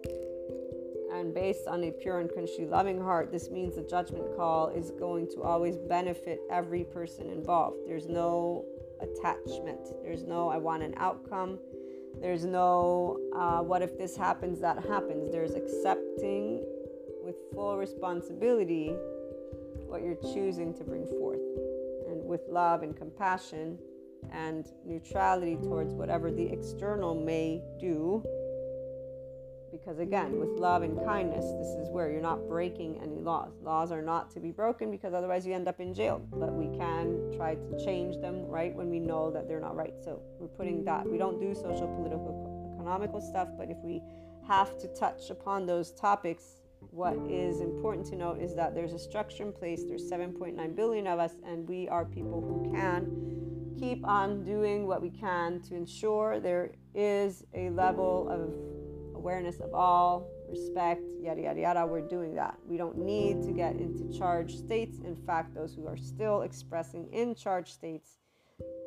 and 1.17 1.33
based 1.33 1.67
on 1.67 1.83
a 1.83 1.91
pure 1.91 2.19
and 2.19 2.31
consciously 2.33 2.65
loving 2.65 3.01
heart, 3.01 3.31
this 3.31 3.49
means 3.49 3.75
the 3.75 3.81
judgment 3.81 4.35
call 4.35 4.69
is 4.69 4.91
going 4.91 5.27
to 5.29 5.41
always 5.41 5.77
benefit 5.77 6.39
every 6.51 6.83
person 6.83 7.29
involved. 7.29 7.77
There's 7.85 8.07
no 8.07 8.63
attachment, 9.01 9.79
there's 10.03 10.23
no, 10.23 10.49
I 10.49 10.57
want 10.57 10.83
an 10.83 10.93
outcome, 10.97 11.59
there's 12.21 12.45
no, 12.45 13.19
uh, 13.35 13.61
what 13.61 13.81
if 13.81 13.97
this 13.97 14.15
happens, 14.15 14.59
that 14.61 14.83
happens. 14.85 15.31
There's 15.31 15.53
accepting 15.53 16.63
with 17.23 17.35
full 17.53 17.77
responsibility 17.77 18.95
what 19.85 20.01
you're 20.01 20.33
choosing 20.33 20.73
to 20.75 20.83
bring 20.83 21.05
forth. 21.05 21.39
And 22.07 22.23
with 22.23 22.41
love 22.49 22.83
and 22.83 22.95
compassion 22.95 23.77
and 24.31 24.67
neutrality 24.85 25.55
towards 25.55 25.93
whatever 25.93 26.31
the 26.31 26.45
external 26.45 27.13
may 27.13 27.61
do 27.79 28.23
because 29.71 29.99
again 29.99 30.39
with 30.39 30.49
love 30.59 30.81
and 30.81 30.97
kindness 31.05 31.45
this 31.45 31.67
is 31.81 31.89
where 31.89 32.09
you're 32.11 32.21
not 32.21 32.47
breaking 32.47 32.99
any 33.01 33.19
laws. 33.19 33.53
Laws 33.61 33.91
are 33.91 34.01
not 34.01 34.31
to 34.31 34.39
be 34.39 34.51
broken 34.51 34.91
because 34.91 35.13
otherwise 35.13 35.45
you 35.45 35.53
end 35.53 35.67
up 35.67 35.79
in 35.79 35.93
jail. 35.93 36.21
But 36.31 36.53
we 36.53 36.75
can 36.77 37.33
try 37.35 37.55
to 37.55 37.85
change 37.85 38.21
them 38.21 38.45
right 38.47 38.75
when 38.75 38.89
we 38.89 38.99
know 38.99 39.31
that 39.31 39.47
they're 39.47 39.59
not 39.59 39.75
right. 39.75 39.93
So 40.03 40.21
we're 40.39 40.47
putting 40.47 40.83
that 40.85 41.09
we 41.09 41.17
don't 41.17 41.39
do 41.39 41.53
social 41.53 41.87
political 41.95 42.73
economical 42.75 43.19
stuff 43.19 43.49
but 43.57 43.69
if 43.69 43.77
we 43.83 44.01
have 44.47 44.77
to 44.79 44.87
touch 44.95 45.29
upon 45.29 45.65
those 45.65 45.91
topics 45.91 46.61
what 46.91 47.17
is 47.29 47.59
important 47.59 48.05
to 48.07 48.15
note 48.15 48.39
is 48.39 48.55
that 48.55 48.73
there's 48.73 48.93
a 48.93 48.99
structure 48.99 49.43
in 49.43 49.51
place. 49.51 49.83
There's 49.87 50.09
7.9 50.09 50.75
billion 50.75 51.07
of 51.07 51.19
us 51.19 51.33
and 51.45 51.67
we 51.67 51.87
are 51.89 52.05
people 52.05 52.41
who 52.41 52.71
can 52.71 53.75
keep 53.79 54.05
on 54.07 54.43
doing 54.43 54.87
what 54.87 55.01
we 55.01 55.09
can 55.09 55.61
to 55.61 55.75
ensure 55.75 56.39
there 56.39 56.71
is 56.95 57.43
a 57.53 57.69
level 57.69 58.27
of 58.29 58.76
awareness 59.17 59.59
of 59.59 59.73
all, 59.73 60.29
respect, 60.47 61.01
yada, 61.19 61.41
yada, 61.41 61.59
yada. 61.59 61.85
We're 61.85 62.07
doing 62.07 62.35
that. 62.35 62.57
We 62.67 62.77
don't 62.77 62.97
need 62.97 63.41
to 63.43 63.51
get 63.51 63.75
into 63.75 64.17
charged 64.17 64.57
states. 64.57 64.99
In 65.03 65.15
fact, 65.15 65.55
those 65.55 65.73
who 65.73 65.87
are 65.87 65.97
still 65.97 66.43
expressing 66.43 67.07
in 67.11 67.35
charged 67.35 67.73
states 67.73 68.17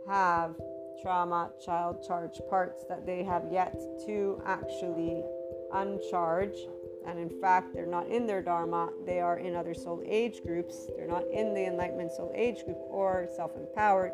have 0.08 0.54
trauma, 1.02 1.50
child 1.64 2.04
charge 2.06 2.40
parts 2.49 2.84
that 2.88 3.06
they 3.06 3.22
have 3.25 3.44
yet 3.50 3.78
to 4.06 4.40
actually 4.46 5.22
uncharge. 5.72 6.56
And 7.06 7.18
in 7.18 7.40
fact, 7.40 7.75
they're 7.75 7.87
not 7.87 8.06
in 8.08 8.26
their 8.26 8.42
Dharma, 8.42 8.90
they 9.06 9.20
are 9.20 9.38
in 9.38 9.54
other 9.54 9.75
soul 9.75 10.02
age 10.06 10.42
groups. 10.44 10.87
They're 10.96 11.08
not 11.08 11.25
in 11.32 11.54
the 11.54 11.66
Enlightenment 11.66 12.12
Soul 12.12 12.32
Age 12.34 12.64
group 12.64 12.78
or 12.88 13.26
self 13.34 13.56
empowered. 13.56 14.12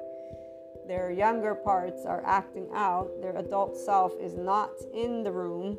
Their 0.86 1.10
younger 1.10 1.56
parts 1.56 2.04
are 2.06 2.24
acting 2.24 2.68
out. 2.72 3.10
Their 3.20 3.36
adult 3.36 3.76
self 3.76 4.12
is 4.20 4.34
not 4.34 4.70
in 4.94 5.24
the 5.24 5.32
room 5.32 5.76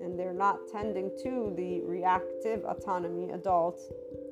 and 0.00 0.18
they're 0.18 0.32
not 0.32 0.58
tending 0.70 1.10
to 1.22 1.52
the 1.56 1.80
reactive 1.82 2.64
autonomy 2.64 3.30
adult, 3.30 3.80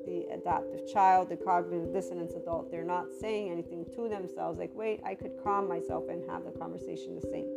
the 0.05 0.25
adaptive 0.33 0.91
child, 0.91 1.29
the 1.29 1.37
cognitive 1.37 1.93
dissonance 1.93 2.33
adult. 2.33 2.71
They're 2.71 2.83
not 2.83 3.07
saying 3.19 3.51
anything 3.51 3.85
to 3.95 4.09
themselves 4.09 4.59
like, 4.59 4.71
wait, 4.73 5.01
I 5.05 5.15
could 5.15 5.33
calm 5.43 5.67
myself 5.67 6.05
and 6.09 6.27
have 6.29 6.45
the 6.45 6.51
conversation 6.51 7.15
the 7.15 7.21
same. 7.21 7.47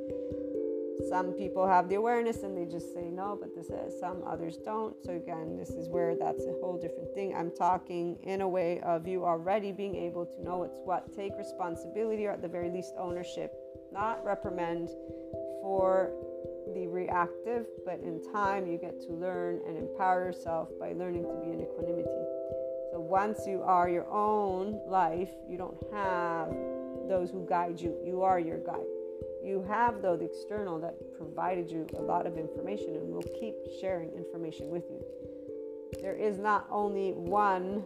Some 1.09 1.33
people 1.33 1.67
have 1.67 1.89
the 1.89 1.97
awareness 1.97 2.43
and 2.43 2.57
they 2.57 2.71
just 2.71 2.95
say 2.95 3.09
no, 3.09 3.37
but 3.41 3.55
this 3.55 3.71
is 3.71 3.99
some 3.99 4.23
others 4.27 4.59
don't. 4.59 4.95
So 5.05 5.13
again, 5.13 5.57
this 5.57 5.71
is 5.71 5.89
where 5.89 6.15
that's 6.15 6.45
a 6.45 6.53
whole 6.61 6.79
different 6.81 7.13
thing. 7.15 7.35
I'm 7.35 7.51
talking 7.51 8.19
in 8.23 8.43
a 8.43 8.49
way 8.49 8.81
of 8.81 9.09
you 9.09 9.25
already 9.25 9.73
being 9.73 9.97
able 9.97 10.27
to 10.27 10.45
know 10.45 10.59
what's 10.59 10.79
what, 10.85 11.15
take 11.15 11.33
responsibility 11.37 12.27
or 12.27 12.33
at 12.33 12.43
the 12.43 12.49
very 12.49 12.71
least 12.71 12.95
ownership, 12.99 13.53
not 13.93 14.25
reprimand 14.25 14.91
for 15.63 16.13
be 16.71 16.87
reactive, 16.87 17.67
but 17.85 18.01
in 18.01 18.23
time 18.33 18.67
you 18.67 18.79
get 18.79 19.01
to 19.03 19.13
learn 19.13 19.61
and 19.67 19.77
empower 19.77 20.25
yourself 20.25 20.69
by 20.79 20.93
learning 20.93 21.25
to 21.25 21.35
be 21.45 21.53
in 21.53 21.61
equanimity. 21.61 22.09
So 22.93 23.01
once 23.01 23.47
you 23.47 23.63
are 23.63 23.89
your 23.89 24.07
own 24.11 24.81
life, 24.87 25.31
you 25.49 25.57
don't 25.57 25.83
have 25.93 26.49
those 27.09 27.31
who 27.31 27.47
guide 27.49 27.81
you. 27.81 27.97
You 28.05 28.23
are 28.23 28.39
your 28.39 28.59
guide. 28.59 28.87
You 29.43 29.65
have, 29.69 30.03
though, 30.03 30.17
the 30.17 30.27
external 30.27 30.79
that 30.81 30.95
provided 31.17 31.71
you 31.71 31.87
a 31.99 32.03
lot 32.03 32.27
of 32.27 32.37
information 32.39 32.95
and 32.95 33.13
will 33.13 33.25
keep 33.41 33.55
sharing 33.81 34.11
information 34.13 34.71
with 34.71 34.85
you. 34.91 35.03
There 36.01 36.15
is 36.15 36.39
not 36.39 36.67
only 36.71 37.13
one 37.13 37.85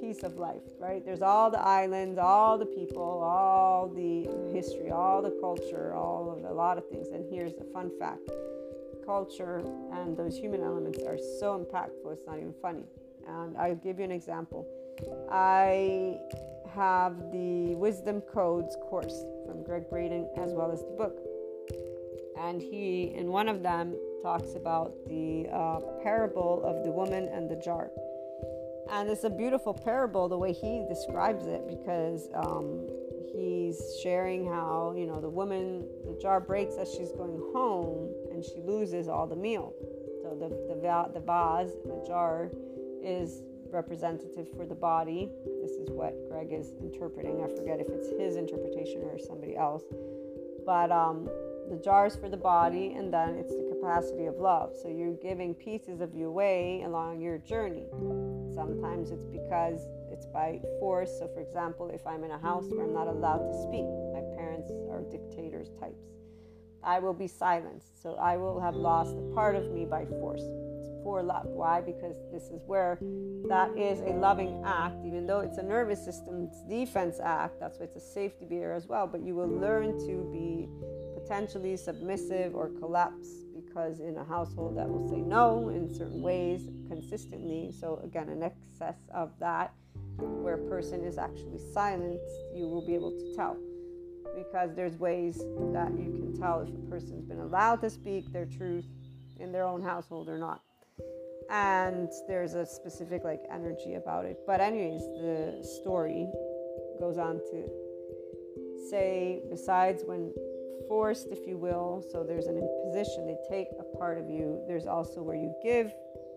piece 0.00 0.22
of 0.22 0.36
life, 0.36 0.62
right? 0.78 1.04
There's 1.04 1.22
all 1.22 1.50
the 1.50 1.60
islands, 1.60 2.18
all 2.18 2.58
the 2.58 2.66
people, 2.66 3.02
all 3.02 3.88
the 3.88 4.28
history, 4.52 4.90
all 4.90 5.22
the 5.22 5.36
culture, 5.40 5.94
all 5.94 6.21
of 6.32 6.44
a 6.44 6.52
lot 6.52 6.78
of 6.78 6.88
things. 6.88 7.08
And 7.08 7.24
here's 7.30 7.52
a 7.58 7.64
fun 7.72 7.90
fact 7.98 8.28
culture 9.04 9.62
and 9.92 10.16
those 10.16 10.36
human 10.36 10.62
elements 10.62 11.00
are 11.02 11.18
so 11.40 11.58
impactful, 11.58 12.12
it's 12.12 12.26
not 12.26 12.38
even 12.38 12.54
funny. 12.62 12.84
And 13.26 13.56
I'll 13.56 13.74
give 13.74 13.98
you 13.98 14.04
an 14.04 14.12
example. 14.12 14.66
I 15.30 16.18
have 16.74 17.16
the 17.32 17.74
Wisdom 17.74 18.20
Codes 18.20 18.76
course 18.88 19.24
from 19.46 19.62
Gregg 19.64 19.88
Braden 19.90 20.28
as 20.36 20.52
well 20.52 20.72
as 20.72 20.80
the 20.80 20.92
book. 20.92 21.18
And 22.38 22.60
he, 22.60 23.12
in 23.14 23.28
one 23.28 23.48
of 23.48 23.62
them, 23.62 23.94
talks 24.22 24.54
about 24.54 24.94
the 25.06 25.48
uh, 25.52 25.80
parable 26.02 26.62
of 26.64 26.84
the 26.84 26.90
woman 26.90 27.28
and 27.28 27.50
the 27.50 27.56
jar. 27.56 27.90
And 28.90 29.08
it's 29.08 29.24
a 29.24 29.30
beautiful 29.30 29.74
parable 29.74 30.28
the 30.28 30.38
way 30.38 30.52
he 30.52 30.84
describes 30.88 31.46
it 31.46 31.68
because 31.68 32.28
um, 32.34 32.88
he's 33.34 33.80
sharing 34.02 34.46
how, 34.46 34.94
you 34.96 35.06
know, 35.06 35.20
the 35.20 35.28
woman, 35.28 35.86
the 36.06 36.18
jar 36.20 36.40
breaks 36.40 36.76
as 36.76 36.92
she's 36.92 37.12
going 37.12 37.40
home 37.52 38.12
and 38.30 38.44
she 38.44 38.60
loses 38.60 39.08
all 39.08 39.26
the 39.26 39.36
meal. 39.36 39.72
So 40.22 40.36
the, 40.38 40.48
the, 40.48 41.10
the 41.14 41.20
vase, 41.20 41.72
the 41.84 42.02
jar, 42.06 42.50
is 43.02 43.42
representative 43.70 44.48
for 44.56 44.66
the 44.66 44.74
body. 44.74 45.28
This 45.62 45.72
is 45.72 45.88
what 45.90 46.14
Gregg 46.28 46.52
is 46.52 46.72
interpreting. 46.80 47.42
I 47.42 47.48
forget 47.48 47.80
if 47.80 47.88
it's 47.88 48.10
his 48.20 48.36
interpretation 48.36 49.02
or 49.02 49.18
somebody 49.18 49.56
else. 49.56 49.82
But 50.64 50.92
um, 50.92 51.28
the 51.68 52.06
is 52.06 52.16
for 52.16 52.28
the 52.28 52.36
body, 52.36 52.92
and 52.96 53.12
then 53.12 53.30
it's 53.34 53.52
the 53.52 53.66
capacity 53.74 54.26
of 54.26 54.36
love. 54.36 54.74
So 54.80 54.88
you're 54.88 55.14
giving 55.14 55.54
pieces 55.54 56.00
of 56.00 56.14
you 56.14 56.28
away 56.28 56.82
along 56.84 57.20
your 57.20 57.38
journey. 57.38 57.86
Sometimes 58.54 59.10
it's 59.10 59.24
because 59.24 59.80
by 60.26 60.60
force. 60.78 61.10
So, 61.18 61.28
for 61.28 61.40
example, 61.40 61.90
if 61.92 62.06
I'm 62.06 62.24
in 62.24 62.30
a 62.30 62.38
house 62.38 62.64
where 62.68 62.84
I'm 62.84 62.92
not 62.92 63.08
allowed 63.08 63.46
to 63.50 63.62
speak, 63.62 63.86
my 64.12 64.22
parents 64.36 64.70
are 64.90 65.02
dictators 65.10 65.70
types, 65.80 66.04
I 66.82 66.98
will 66.98 67.14
be 67.14 67.28
silenced. 67.28 68.02
So, 68.02 68.14
I 68.14 68.36
will 68.36 68.60
have 68.60 68.74
lost 68.74 69.16
a 69.16 69.34
part 69.34 69.56
of 69.56 69.70
me 69.70 69.84
by 69.84 70.04
force. 70.04 70.42
It's 70.42 70.90
for 71.02 71.22
love. 71.22 71.46
Why? 71.46 71.80
Because 71.80 72.16
this 72.32 72.44
is 72.44 72.62
where 72.66 72.98
that 73.48 73.76
is 73.76 74.00
a 74.00 74.14
loving 74.14 74.62
act, 74.64 74.96
even 75.04 75.26
though 75.26 75.40
it's 75.40 75.58
a 75.58 75.62
nervous 75.62 76.04
system's 76.04 76.62
defense 76.68 77.18
act. 77.22 77.60
That's 77.60 77.78
why 77.78 77.86
it's 77.86 77.96
a 77.96 78.00
safety 78.00 78.44
barrier 78.44 78.74
as 78.74 78.86
well. 78.86 79.06
But 79.06 79.22
you 79.22 79.34
will 79.34 79.48
learn 79.48 79.98
to 80.06 80.28
be 80.32 80.68
potentially 81.22 81.76
submissive 81.76 82.54
or 82.54 82.68
collapse 82.80 83.28
because 83.54 84.00
in 84.00 84.16
a 84.16 84.24
household 84.24 84.76
that 84.76 84.88
will 84.88 85.08
say 85.08 85.20
no 85.20 85.68
in 85.68 85.92
certain 85.94 86.20
ways 86.20 86.68
consistently 86.88 87.72
so 87.78 88.00
again 88.04 88.28
an 88.28 88.42
excess 88.42 88.96
of 89.14 89.30
that 89.38 89.72
where 90.18 90.54
a 90.54 90.68
person 90.68 91.04
is 91.04 91.18
actually 91.18 91.58
silent 91.72 92.20
you 92.54 92.66
will 92.66 92.84
be 92.84 92.94
able 92.94 93.10
to 93.10 93.34
tell 93.34 93.56
because 94.34 94.74
there's 94.74 94.96
ways 94.96 95.38
that 95.72 95.90
you 95.92 96.10
can 96.10 96.34
tell 96.38 96.60
if 96.60 96.68
a 96.68 96.90
person's 96.90 97.24
been 97.24 97.40
allowed 97.40 97.80
to 97.80 97.90
speak 97.90 98.32
their 98.32 98.46
truth 98.46 98.86
in 99.40 99.52
their 99.52 99.64
own 99.64 99.82
household 99.82 100.28
or 100.28 100.38
not 100.38 100.62
and 101.50 102.08
there's 102.28 102.54
a 102.54 102.64
specific 102.64 103.24
like 103.24 103.40
energy 103.52 103.94
about 103.94 104.24
it 104.24 104.38
but 104.46 104.60
anyways 104.60 105.02
the 105.20 105.66
story 105.80 106.26
goes 106.98 107.18
on 107.18 107.38
to 107.50 107.68
say 108.90 109.42
besides 109.50 110.02
when 110.06 110.32
forced, 110.92 111.28
if 111.30 111.46
you 111.46 111.56
will. 111.56 112.04
So 112.12 112.22
there's 112.22 112.46
an 112.46 112.58
imposition. 112.58 113.26
They 113.26 113.38
take 113.48 113.68
a 113.80 113.96
part 113.96 114.18
of 114.18 114.28
you. 114.28 114.62
There's 114.68 114.86
also 114.86 115.22
where 115.22 115.36
you 115.36 115.54
give 115.62 115.90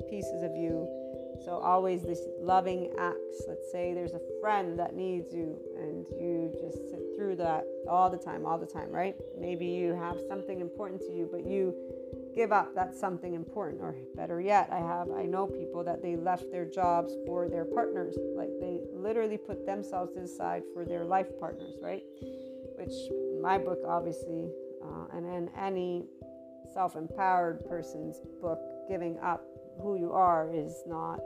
pieces 0.10 0.44
of 0.44 0.56
you. 0.56 0.88
So 1.44 1.58
always 1.58 2.04
this 2.04 2.22
loving 2.40 2.92
acts. 2.98 3.44
Let's 3.48 3.72
say 3.72 3.94
there's 3.94 4.14
a 4.14 4.22
friend 4.42 4.78
that 4.80 4.96
needs 4.96 5.34
you 5.34 5.58
and 5.78 6.06
you 6.20 6.52
just 6.62 6.90
sit 6.90 7.02
through 7.18 7.36
that 7.38 7.66
all 7.90 8.10
the 8.10 8.18
time, 8.18 8.46
all 8.46 8.58
the 8.58 8.66
time, 8.66 8.90
right? 8.90 9.16
Maybe 9.38 9.66
you 9.66 9.94
have 9.94 10.18
something 10.30 10.62
important 10.62 11.02
to 11.02 11.12
you, 11.12 11.28
but 11.32 11.46
you 11.46 11.74
give 12.36 12.52
up 12.52 12.76
that 12.76 12.94
something 12.94 13.34
important 13.34 13.82
or 13.82 13.96
better 14.14 14.42
yet 14.42 14.68
i 14.70 14.78
have 14.78 15.10
i 15.12 15.24
know 15.24 15.48
people 15.48 15.86
that 15.86 16.02
they 16.02 16.18
left 16.18 16.44
their 16.52 16.66
jobs 16.66 17.14
for 17.26 17.48
their 17.48 17.64
partners 17.64 18.18
like 18.36 18.50
they 18.60 18.82
literally 18.94 19.38
put 19.38 19.66
themselves 19.66 20.18
aside 20.18 20.62
for 20.74 20.84
their 20.84 21.06
life 21.06 21.28
partners 21.40 21.76
right 21.82 22.04
which 22.78 22.94
my 23.42 23.58
book, 23.58 23.80
obviously, 23.88 24.50
uh, 24.84 25.06
and 25.14 25.26
in 25.26 25.50
any 25.58 26.06
self 26.74 26.96
empowered 26.96 27.66
person's 27.68 28.20
book, 28.42 28.60
giving 28.90 29.18
up 29.20 29.44
who 29.82 29.98
you 29.98 30.12
are 30.12 30.50
is 30.54 30.84
not 30.88 31.20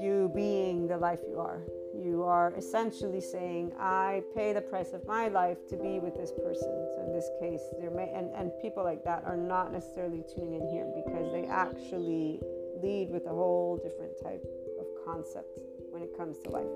you 0.00 0.30
being 0.34 0.86
the 0.86 0.96
life 0.96 1.20
you 1.28 1.38
are. 1.38 1.62
You 1.94 2.24
are 2.24 2.52
essentially 2.56 3.20
saying, 3.20 3.72
I 3.78 4.22
pay 4.34 4.52
the 4.52 4.60
price 4.60 4.92
of 4.92 5.06
my 5.06 5.28
life 5.28 5.58
to 5.68 5.76
be 5.76 6.00
with 6.00 6.16
this 6.16 6.32
person. 6.32 6.68
So 6.96 7.04
in 7.06 7.12
this 7.12 7.28
case, 7.40 7.62
there 7.80 7.90
may 7.90 8.10
and, 8.14 8.30
and 8.34 8.50
people 8.60 8.82
like 8.82 9.04
that 9.04 9.22
are 9.24 9.36
not 9.36 9.72
necessarily 9.72 10.24
tuning 10.34 10.54
in 10.60 10.68
here 10.68 10.90
because 10.94 11.32
they 11.32 11.46
actually 11.46 12.40
lead 12.82 13.10
with 13.10 13.24
a 13.26 13.30
whole 13.30 13.80
different 13.82 14.12
type 14.22 14.44
of 14.80 14.86
concept 15.04 15.58
when 15.90 16.02
it 16.02 16.16
comes 16.16 16.38
to 16.40 16.50
life. 16.50 16.66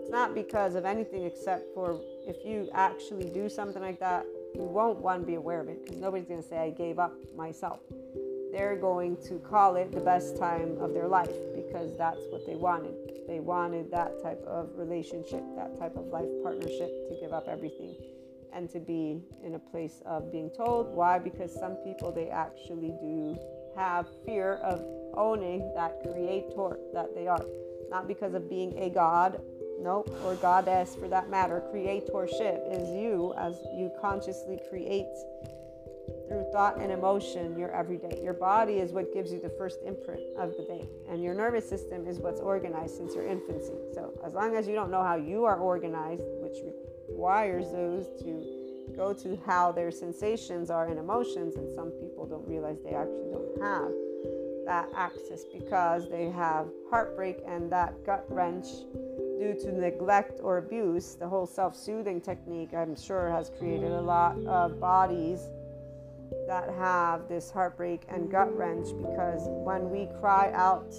It's 0.00 0.10
not 0.10 0.34
because 0.34 0.74
of 0.74 0.84
anything 0.84 1.24
except 1.24 1.72
for 1.72 2.00
if 2.26 2.44
you 2.44 2.68
actually 2.74 3.30
do 3.30 3.48
something 3.48 3.82
like 3.82 4.00
that, 4.00 4.26
you 4.54 4.62
won't 4.62 4.98
one 4.98 5.24
be 5.24 5.34
aware 5.34 5.60
of 5.60 5.68
it 5.68 5.84
because 5.84 6.00
nobody's 6.00 6.26
going 6.26 6.42
to 6.42 6.48
say 6.48 6.58
I 6.58 6.70
gave 6.70 6.98
up 6.98 7.14
myself. 7.36 7.80
They're 8.56 8.74
going 8.74 9.18
to 9.28 9.38
call 9.40 9.76
it 9.76 9.92
the 9.92 10.00
best 10.00 10.38
time 10.38 10.78
of 10.80 10.94
their 10.94 11.06
life 11.06 11.36
because 11.54 11.94
that's 11.98 12.22
what 12.30 12.46
they 12.46 12.54
wanted. 12.54 12.94
They 13.28 13.38
wanted 13.38 13.90
that 13.90 14.22
type 14.22 14.42
of 14.46 14.70
relationship, 14.76 15.44
that 15.56 15.78
type 15.78 15.94
of 15.94 16.06
life 16.06 16.24
partnership 16.42 16.88
to 17.10 17.18
give 17.20 17.34
up 17.34 17.48
everything 17.48 17.94
and 18.54 18.70
to 18.70 18.80
be 18.80 19.20
in 19.44 19.56
a 19.56 19.58
place 19.58 20.00
of 20.06 20.32
being 20.32 20.48
told. 20.56 20.86
Why? 20.94 21.18
Because 21.18 21.52
some 21.52 21.74
people 21.84 22.10
they 22.10 22.30
actually 22.30 22.94
do 22.98 23.38
have 23.76 24.06
fear 24.24 24.54
of 24.64 24.82
owning 25.12 25.70
that 25.74 26.00
creator 26.00 26.78
that 26.94 27.14
they 27.14 27.28
are 27.28 27.44
not 27.90 28.08
because 28.08 28.32
of 28.32 28.48
being 28.48 28.72
a 28.78 28.88
god, 28.88 29.38
nope, 29.80 30.10
or 30.24 30.34
goddess 30.36 30.96
for 30.96 31.08
that 31.08 31.28
matter. 31.28 31.62
Creatorship 31.74 32.72
is 32.72 32.88
you 32.88 33.34
as 33.36 33.54
you 33.76 33.92
consciously 34.00 34.58
create 34.70 35.04
through 36.28 36.44
thought 36.52 36.80
and 36.80 36.90
emotion 36.90 37.58
your 37.58 37.70
everyday. 37.70 38.20
Your 38.22 38.34
body 38.34 38.74
is 38.74 38.92
what 38.92 39.12
gives 39.12 39.32
you 39.32 39.40
the 39.40 39.50
first 39.50 39.78
imprint 39.84 40.20
of 40.38 40.56
the 40.56 40.64
day, 40.64 40.88
and 41.08 41.22
your 41.22 41.34
nervous 41.34 41.68
system 41.68 42.06
is 42.06 42.18
what's 42.18 42.40
organized 42.40 42.96
since 42.96 43.14
your 43.14 43.26
infancy. 43.26 43.74
So, 43.94 44.12
as 44.24 44.34
long 44.34 44.56
as 44.56 44.66
you 44.66 44.74
don't 44.74 44.90
know 44.90 45.02
how 45.02 45.16
you 45.16 45.44
are 45.44 45.58
organized, 45.58 46.22
which 46.40 46.58
requires 47.08 47.70
those 47.72 48.06
to 48.22 48.92
go 48.96 49.12
to 49.12 49.38
how 49.46 49.72
their 49.72 49.90
sensations 49.90 50.70
are 50.70 50.88
and 50.88 50.98
emotions, 50.98 51.56
and 51.56 51.72
some 51.74 51.90
people 51.90 52.26
don't 52.26 52.46
realize 52.46 52.78
they 52.82 52.94
actually 52.94 53.30
don't 53.30 53.62
have 53.62 53.92
that 54.64 54.88
access 54.96 55.44
because 55.44 56.08
they 56.10 56.28
have 56.28 56.66
heartbreak 56.90 57.38
and 57.46 57.70
that 57.70 57.94
gut 58.04 58.26
wrench 58.28 58.66
due 59.38 59.56
to 59.60 59.70
neglect 59.72 60.40
or 60.42 60.58
abuse. 60.58 61.14
The 61.14 61.28
whole 61.28 61.46
self 61.46 61.76
soothing 61.76 62.20
technique, 62.20 62.74
I'm 62.74 62.96
sure, 62.96 63.30
has 63.30 63.50
created 63.58 63.92
a 63.92 64.00
lot 64.00 64.36
of 64.46 64.80
bodies 64.80 65.48
that 66.46 66.70
have 66.70 67.28
this 67.28 67.50
heartbreak 67.50 68.02
and 68.08 68.30
gut 68.30 68.56
wrench 68.56 68.88
because 68.96 69.42
when 69.48 69.90
we 69.90 70.08
cry 70.20 70.52
out 70.54 70.94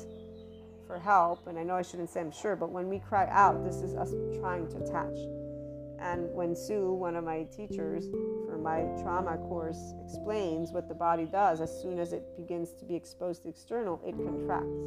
for 0.85 0.99
help, 0.99 1.47
and 1.47 1.57
I 1.57 1.63
know 1.63 1.75
I 1.75 1.81
shouldn't 1.81 2.09
say 2.09 2.21
I'm 2.21 2.31
sure, 2.31 2.55
but 2.55 2.71
when 2.71 2.87
we 2.87 2.99
cry 2.99 3.27
out, 3.29 3.63
this 3.63 3.77
is 3.77 3.95
us 3.95 4.13
trying 4.39 4.67
to 4.69 4.77
attach. 4.77 5.46
And 5.99 6.33
when 6.33 6.55
Sue, 6.55 6.91
one 6.91 7.15
of 7.15 7.23
my 7.23 7.43
teachers, 7.43 8.05
for 8.45 8.57
my 8.57 8.81
trauma 9.01 9.37
course 9.37 9.93
explains 10.03 10.71
what 10.71 10.87
the 10.87 10.95
body 10.95 11.25
does 11.25 11.61
as 11.61 11.81
soon 11.81 11.99
as 11.99 12.13
it 12.13 12.23
begins 12.37 12.73
to 12.73 12.85
be 12.85 12.95
exposed 12.95 13.43
to 13.43 13.49
external, 13.49 14.01
it 14.05 14.15
contracts. 14.15 14.85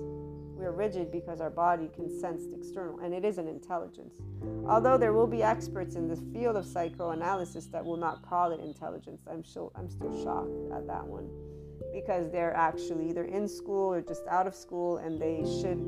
We're 0.56 0.72
rigid 0.72 1.10
because 1.10 1.40
our 1.40 1.50
body 1.50 1.88
can 1.94 2.10
sense 2.20 2.46
the 2.46 2.56
external, 2.56 3.00
and 3.00 3.14
it 3.14 3.24
is 3.24 3.38
an 3.38 3.48
intelligence. 3.48 4.16
Although 4.68 4.98
there 4.98 5.12
will 5.12 5.26
be 5.26 5.42
experts 5.42 5.94
in 5.94 6.06
the 6.06 6.16
field 6.32 6.56
of 6.56 6.66
psychoanalysis 6.66 7.66
that 7.68 7.84
will 7.84 7.96
not 7.96 8.22
call 8.22 8.52
it 8.52 8.60
intelligence, 8.60 9.22
I'm 9.30 9.42
still, 9.42 9.72
I'm 9.74 9.88
still 9.88 10.12
shocked 10.22 10.72
at 10.72 10.86
that 10.86 11.06
one 11.06 11.30
because 11.92 12.30
they're 12.30 12.56
actually 12.56 13.08
either 13.10 13.24
in 13.24 13.48
school 13.48 13.92
or 13.92 14.00
just 14.00 14.26
out 14.28 14.46
of 14.46 14.54
school, 14.54 14.98
and 14.98 15.20
they 15.20 15.44
should 15.60 15.78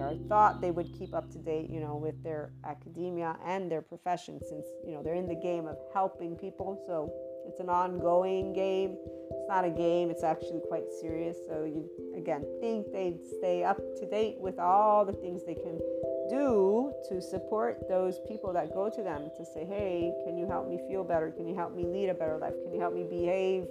or 0.00 0.16
thought 0.28 0.60
they 0.60 0.70
would 0.70 0.92
keep 0.98 1.14
up 1.14 1.30
to 1.30 1.38
date, 1.38 1.68
you 1.68 1.80
know, 1.80 1.96
with 1.96 2.22
their 2.22 2.52
academia 2.64 3.36
and 3.44 3.70
their 3.70 3.82
profession 3.82 4.40
since, 4.48 4.64
you 4.86 4.92
know, 4.92 5.02
they're 5.02 5.14
in 5.14 5.28
the 5.28 5.34
game 5.34 5.66
of 5.66 5.76
helping 5.92 6.36
people. 6.36 6.82
So 6.86 7.12
it's 7.46 7.60
an 7.60 7.68
ongoing 7.68 8.52
game. 8.52 8.96
It's 9.30 9.48
not 9.48 9.64
a 9.64 9.70
game, 9.70 10.10
it's 10.10 10.22
actually 10.22 10.60
quite 10.68 10.84
serious. 11.00 11.36
So 11.48 11.64
you 11.64 11.88
again 12.16 12.44
think 12.60 12.92
they'd 12.92 13.20
stay 13.38 13.64
up 13.64 13.78
to 13.98 14.06
date 14.08 14.36
with 14.38 14.58
all 14.58 15.04
the 15.04 15.12
things 15.12 15.44
they 15.44 15.54
can 15.54 15.78
do 16.28 16.92
to 17.08 17.20
support 17.20 17.88
those 17.88 18.20
people 18.28 18.52
that 18.52 18.72
go 18.72 18.88
to 18.88 19.02
them 19.02 19.30
to 19.36 19.44
say, 19.44 19.64
hey, 19.64 20.12
can 20.24 20.36
you 20.36 20.46
help 20.46 20.68
me 20.68 20.78
feel 20.88 21.02
better? 21.02 21.30
Can 21.30 21.48
you 21.48 21.54
help 21.54 21.74
me 21.74 21.84
lead 21.84 22.08
a 22.08 22.14
better 22.14 22.38
life? 22.38 22.54
Can 22.62 22.72
you 22.72 22.80
help 22.80 22.94
me 22.94 23.04
behave? 23.04 23.66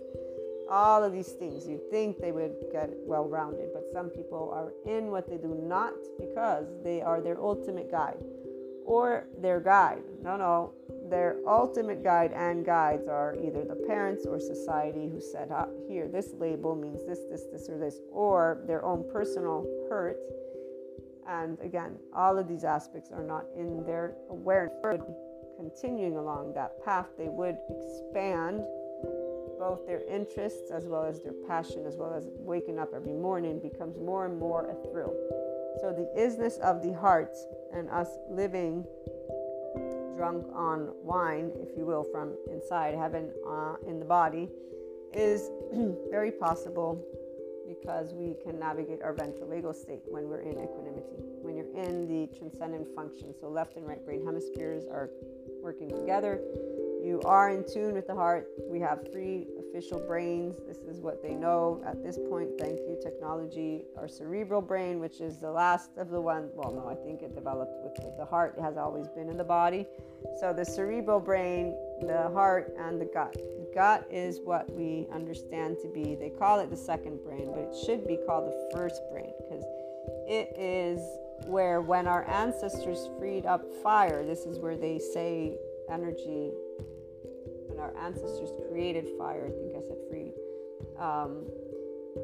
All 0.69 1.03
of 1.03 1.11
these 1.11 1.29
things. 1.29 1.67
You'd 1.67 1.89
think 1.89 2.19
they 2.19 2.31
would 2.31 2.55
get 2.71 2.89
well 3.05 3.27
rounded, 3.27 3.69
but 3.73 3.83
some 3.91 4.09
people 4.09 4.51
are 4.53 4.73
in 4.91 5.11
what 5.11 5.29
they 5.29 5.37
do 5.37 5.59
not 5.63 5.93
because 6.19 6.67
they 6.83 7.01
are 7.01 7.21
their 7.21 7.39
ultimate 7.41 7.89
guide 7.89 8.23
or 8.85 9.27
their 9.39 9.59
guide. 9.59 10.03
No, 10.21 10.37
no. 10.37 10.73
Their 11.09 11.37
ultimate 11.47 12.03
guide 12.03 12.31
and 12.33 12.63
guides 12.63 13.07
are 13.07 13.35
either 13.43 13.63
the 13.65 13.83
parents 13.87 14.25
or 14.27 14.39
society 14.39 15.09
who 15.09 15.19
said, 15.19 15.49
ah, 15.51 15.67
here, 15.87 16.07
this 16.07 16.33
label 16.37 16.75
means 16.75 17.05
this, 17.07 17.19
this, 17.31 17.45
this, 17.51 17.67
or 17.67 17.79
this, 17.79 17.99
or 18.11 18.61
their 18.67 18.85
own 18.85 19.03
personal 19.11 19.65
hurt 19.89 20.17
and 21.29 21.59
again, 21.61 21.95
all 22.11 22.39
of 22.39 22.47
these 22.47 22.63
aspects 22.63 23.11
are 23.11 23.23
not 23.23 23.45
in 23.55 23.85
their 23.85 24.15
awareness. 24.29 24.73
Continuing 25.57 26.17
along 26.17 26.53
that 26.55 26.83
path, 26.83 27.07
they 27.17 27.27
would 27.27 27.57
expand 27.69 28.63
both 29.59 29.85
their 29.85 30.01
interests 30.09 30.71
as 30.71 30.85
well 30.85 31.03
as 31.03 31.21
their 31.21 31.33
passion, 31.47 31.85
as 31.85 31.97
well 31.97 32.13
as 32.13 32.29
waking 32.37 32.79
up 32.79 32.93
every 32.95 33.13
morning 33.13 33.59
becomes 33.59 33.99
more 33.99 34.25
and 34.25 34.39
more 34.39 34.69
a 34.69 34.89
thrill. 34.89 35.13
So, 35.81 35.91
the 35.91 36.09
isness 36.19 36.57
of 36.59 36.81
the 36.81 36.93
heart 36.93 37.35
and 37.73 37.89
us 37.89 38.07
living 38.29 38.85
drunk 40.15 40.45
on 40.53 40.89
wine, 41.03 41.51
if 41.61 41.77
you 41.77 41.85
will, 41.85 42.03
from 42.03 42.35
inside 42.51 42.95
heaven 42.95 43.31
uh, 43.47 43.75
in 43.87 43.99
the 43.99 44.05
body, 44.05 44.49
is 45.13 45.49
very 46.09 46.31
possible 46.31 47.05
because 47.67 48.13
we 48.13 48.35
can 48.43 48.59
navigate 48.59 49.01
our 49.03 49.13
ventral 49.13 49.47
vagal 49.47 49.75
state 49.75 50.01
when 50.07 50.27
we're 50.27 50.41
in 50.41 50.57
equanimity, 50.59 51.21
when 51.41 51.55
you're 51.55 51.73
in 51.75 52.07
the 52.07 52.27
transcendent 52.35 52.87
function. 52.95 53.33
So, 53.39 53.49
left 53.49 53.75
and 53.75 53.87
right 53.87 54.03
brain 54.03 54.25
hemispheres 54.25 54.85
are 54.85 55.09
working 55.61 55.89
together. 55.89 56.39
You 57.09 57.19
are 57.25 57.49
in 57.49 57.65
tune 57.65 57.95
with 57.95 58.05
the 58.05 58.13
heart. 58.13 58.47
We 58.69 58.79
have 58.81 59.11
three 59.11 59.47
official 59.57 59.99
brains. 59.99 60.57
This 60.67 60.77
is 60.77 61.01
what 61.01 61.23
they 61.23 61.33
know 61.33 61.83
at 61.83 62.03
this 62.03 62.19
point. 62.29 62.51
Thank 62.59 62.77
you, 62.81 62.99
technology. 63.01 63.85
Our 63.97 64.07
cerebral 64.07 64.61
brain, 64.61 64.99
which 64.99 65.19
is 65.19 65.39
the 65.39 65.49
last 65.49 65.89
of 65.97 66.11
the 66.11 66.21
one, 66.21 66.51
well, 66.53 66.71
no, 66.71 66.87
I 66.87 66.93
think 66.93 67.23
it 67.23 67.33
developed 67.33 67.83
with 67.83 67.95
the, 67.95 68.13
the 68.19 68.25
heart, 68.25 68.53
it 68.59 68.61
has 68.61 68.77
always 68.77 69.07
been 69.07 69.27
in 69.27 69.37
the 69.37 69.43
body. 69.43 69.87
So, 70.39 70.53
the 70.53 70.63
cerebral 70.63 71.19
brain, 71.19 71.75
the 72.01 72.29
heart, 72.31 72.75
and 72.77 73.01
the 73.01 73.09
gut 73.11 73.35
gut 73.73 74.07
is 74.11 74.39
what 74.43 74.69
we 74.71 75.07
understand 75.11 75.77
to 75.81 75.87
be, 75.87 76.15
they 76.15 76.29
call 76.29 76.59
it 76.59 76.69
the 76.69 76.77
second 76.77 77.23
brain, 77.23 77.49
but 77.53 77.61
it 77.61 77.75
should 77.85 78.05
be 78.07 78.17
called 78.25 78.47
the 78.47 78.69
first 78.75 79.01
brain 79.11 79.31
because 79.37 79.63
it 80.27 80.51
is 80.57 80.99
where 81.45 81.81
when 81.81 82.07
our 82.07 82.27
ancestors 82.29 83.09
freed 83.17 83.45
up 83.45 83.63
fire, 83.83 84.25
this 84.25 84.45
is 84.45 84.59
where 84.59 84.75
they 84.75 84.99
say 84.99 85.55
energy, 85.91 86.51
when 87.79 87.95
our 87.95 88.05
ancestors 88.05 88.49
created 88.69 89.07
fire, 89.17 89.47
I 89.47 89.51
think 89.51 89.75
I 89.75 89.87
said 89.87 89.97
freed, 90.09 90.33
um, 90.99 91.45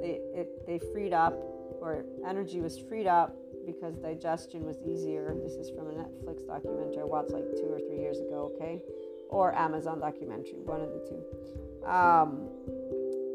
they, 0.02 0.20
it, 0.34 0.66
they 0.68 0.80
freed 0.92 1.14
up, 1.14 1.34
or 1.80 2.06
energy 2.28 2.60
was 2.60 2.78
freed 2.78 3.08
up 3.08 3.36
because 3.66 3.96
digestion 3.98 4.66
was 4.66 4.78
easier. 4.86 5.36
This 5.42 5.54
is 5.54 5.70
from 5.70 5.88
a 5.88 5.94
Netflix 5.94 6.46
documentary 6.46 7.00
I 7.00 7.04
watched 7.04 7.32
like 7.32 7.46
two 7.56 7.72
or 7.72 7.80
three 7.80 8.00
years 8.00 8.20
ago, 8.20 8.52
okay? 8.56 8.82
or 9.30 9.56
Amazon 9.56 10.00
documentary, 10.00 10.60
one 10.64 10.82
of 10.82 10.90
the 10.90 11.00
two. 11.10 11.90
Um, 11.90 12.48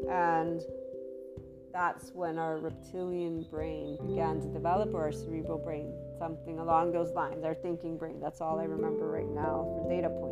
and 0.09 0.61
that's 1.73 2.11
when 2.13 2.37
our 2.37 2.57
reptilian 2.57 3.45
brain 3.49 3.97
began 4.07 4.41
to 4.41 4.47
develop, 4.47 4.93
or 4.93 5.03
our 5.03 5.11
cerebral 5.11 5.57
brain, 5.57 5.93
something 6.17 6.59
along 6.59 6.91
those 6.91 7.11
lines, 7.11 7.43
our 7.43 7.55
thinking 7.55 7.97
brain. 7.97 8.19
That's 8.21 8.41
all 8.41 8.59
I 8.59 8.63
remember 8.63 9.07
right 9.07 9.29
now 9.29 9.67
for 9.77 9.89
data 9.89 10.09
points. 10.09 10.30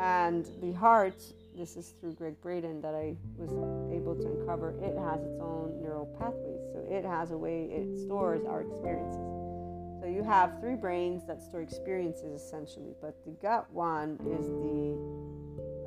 And 0.00 0.48
the 0.62 0.72
heart, 0.72 1.22
this 1.54 1.76
is 1.76 1.94
through 2.00 2.14
Gregg 2.14 2.40
Braden 2.40 2.80
that 2.80 2.94
I 2.94 3.16
was 3.36 3.50
able 3.94 4.14
to 4.14 4.26
uncover, 4.28 4.70
it 4.80 4.96
has 4.96 5.20
its 5.20 5.38
own 5.40 5.78
neural 5.82 6.06
pathways. 6.18 6.62
So 6.72 6.86
it 6.90 7.04
has 7.04 7.32
a 7.32 7.36
way 7.36 7.64
it 7.64 7.98
stores 7.98 8.46
our 8.46 8.62
experiences. 8.62 9.20
So 10.00 10.06
you 10.06 10.22
have 10.22 10.58
three 10.58 10.76
brains 10.76 11.26
that 11.26 11.42
store 11.42 11.60
experiences 11.60 12.40
essentially, 12.40 12.94
but 13.02 13.22
the 13.26 13.32
gut 13.42 13.70
one 13.72 14.14
is 14.24 14.46
the, 14.46 14.96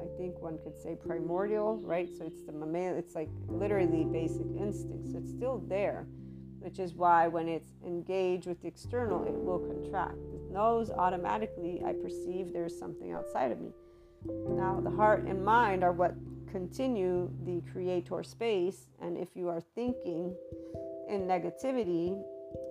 I 0.04 0.18
think 0.20 0.40
one 0.40 0.60
could 0.64 0.78
say 0.78 0.96
primordial, 0.96 1.78
right? 1.78 2.08
So 2.16 2.26
it's 2.26 2.44
the 2.44 2.52
mammal, 2.52 2.96
it's 2.96 3.16
like 3.16 3.30
literally 3.48 4.04
basic 4.04 4.46
instincts. 4.60 5.14
So 5.14 5.18
it's 5.18 5.32
still 5.32 5.64
there, 5.68 6.06
which 6.60 6.78
is 6.78 6.94
why 6.94 7.28
when 7.28 7.48
it's 7.48 7.72
engaged 7.84 8.46
with 8.46 8.62
the 8.62 8.68
external, 8.68 9.24
it 9.24 9.34
will 9.34 9.58
contract. 9.58 10.20
It 10.36 10.52
knows 10.52 10.92
automatically, 10.92 11.82
I 11.84 11.94
perceive 11.94 12.54
there's 12.54 12.78
something 12.78 13.12
outside 13.12 13.52
of 13.52 13.60
me. 13.60 13.72
Now, 14.26 14.80
the 14.82 14.92
heart 14.92 15.26
and 15.26 15.44
mind 15.44 15.84
are 15.84 15.92
what 15.92 16.16
continue 16.52 17.30
the 17.46 17.62
creator 17.72 18.24
space, 18.24 18.88
and 19.02 19.18
if 19.18 19.30
you 19.36 19.50
are 19.50 19.62
thinking 19.76 20.36
in 21.10 21.22
negativity, 21.22 22.22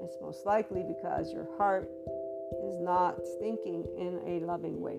it's 0.02 0.16
most 0.20 0.46
likely 0.46 0.82
because 0.82 1.32
your 1.32 1.48
heart 1.58 1.88
is 2.64 2.80
not 2.80 3.16
thinking 3.40 3.84
in 3.98 4.20
a 4.26 4.44
loving 4.44 4.80
way. 4.80 4.98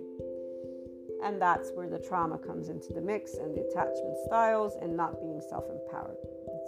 And 1.23 1.41
that's 1.41 1.71
where 1.71 1.89
the 1.89 1.99
trauma 1.99 2.37
comes 2.37 2.69
into 2.69 2.91
the 2.93 3.01
mix 3.01 3.35
and 3.35 3.55
the 3.55 3.61
attachment 3.61 4.17
styles 4.25 4.75
and 4.81 4.95
not 4.95 5.21
being 5.21 5.41
self 5.49 5.63
empowered. 5.69 6.17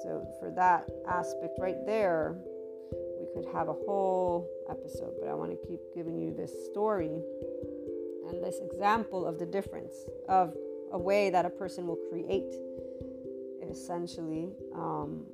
So, 0.03 0.25
for 0.39 0.51
that 0.51 0.89
aspect 1.09 1.59
right 1.59 1.85
there, 1.85 2.37
we 3.19 3.27
could 3.33 3.51
have 3.53 3.67
a 3.67 3.73
whole 3.73 4.49
episode, 4.69 5.13
but 5.19 5.27
I 5.29 5.33
want 5.33 5.51
to 5.51 5.67
keep 5.67 5.79
giving 5.93 6.17
you 6.19 6.33
this 6.33 6.51
story 6.71 7.19
and 8.29 8.43
this 8.43 8.59
example 8.59 9.25
of 9.25 9.39
the 9.39 9.45
difference 9.45 9.95
of 10.27 10.53
a 10.91 10.97
way 10.97 11.29
that 11.29 11.45
a 11.45 11.49
person 11.49 11.87
will 11.87 11.99
create 12.09 12.55
essentially 13.69 14.53
um, 14.73 15.25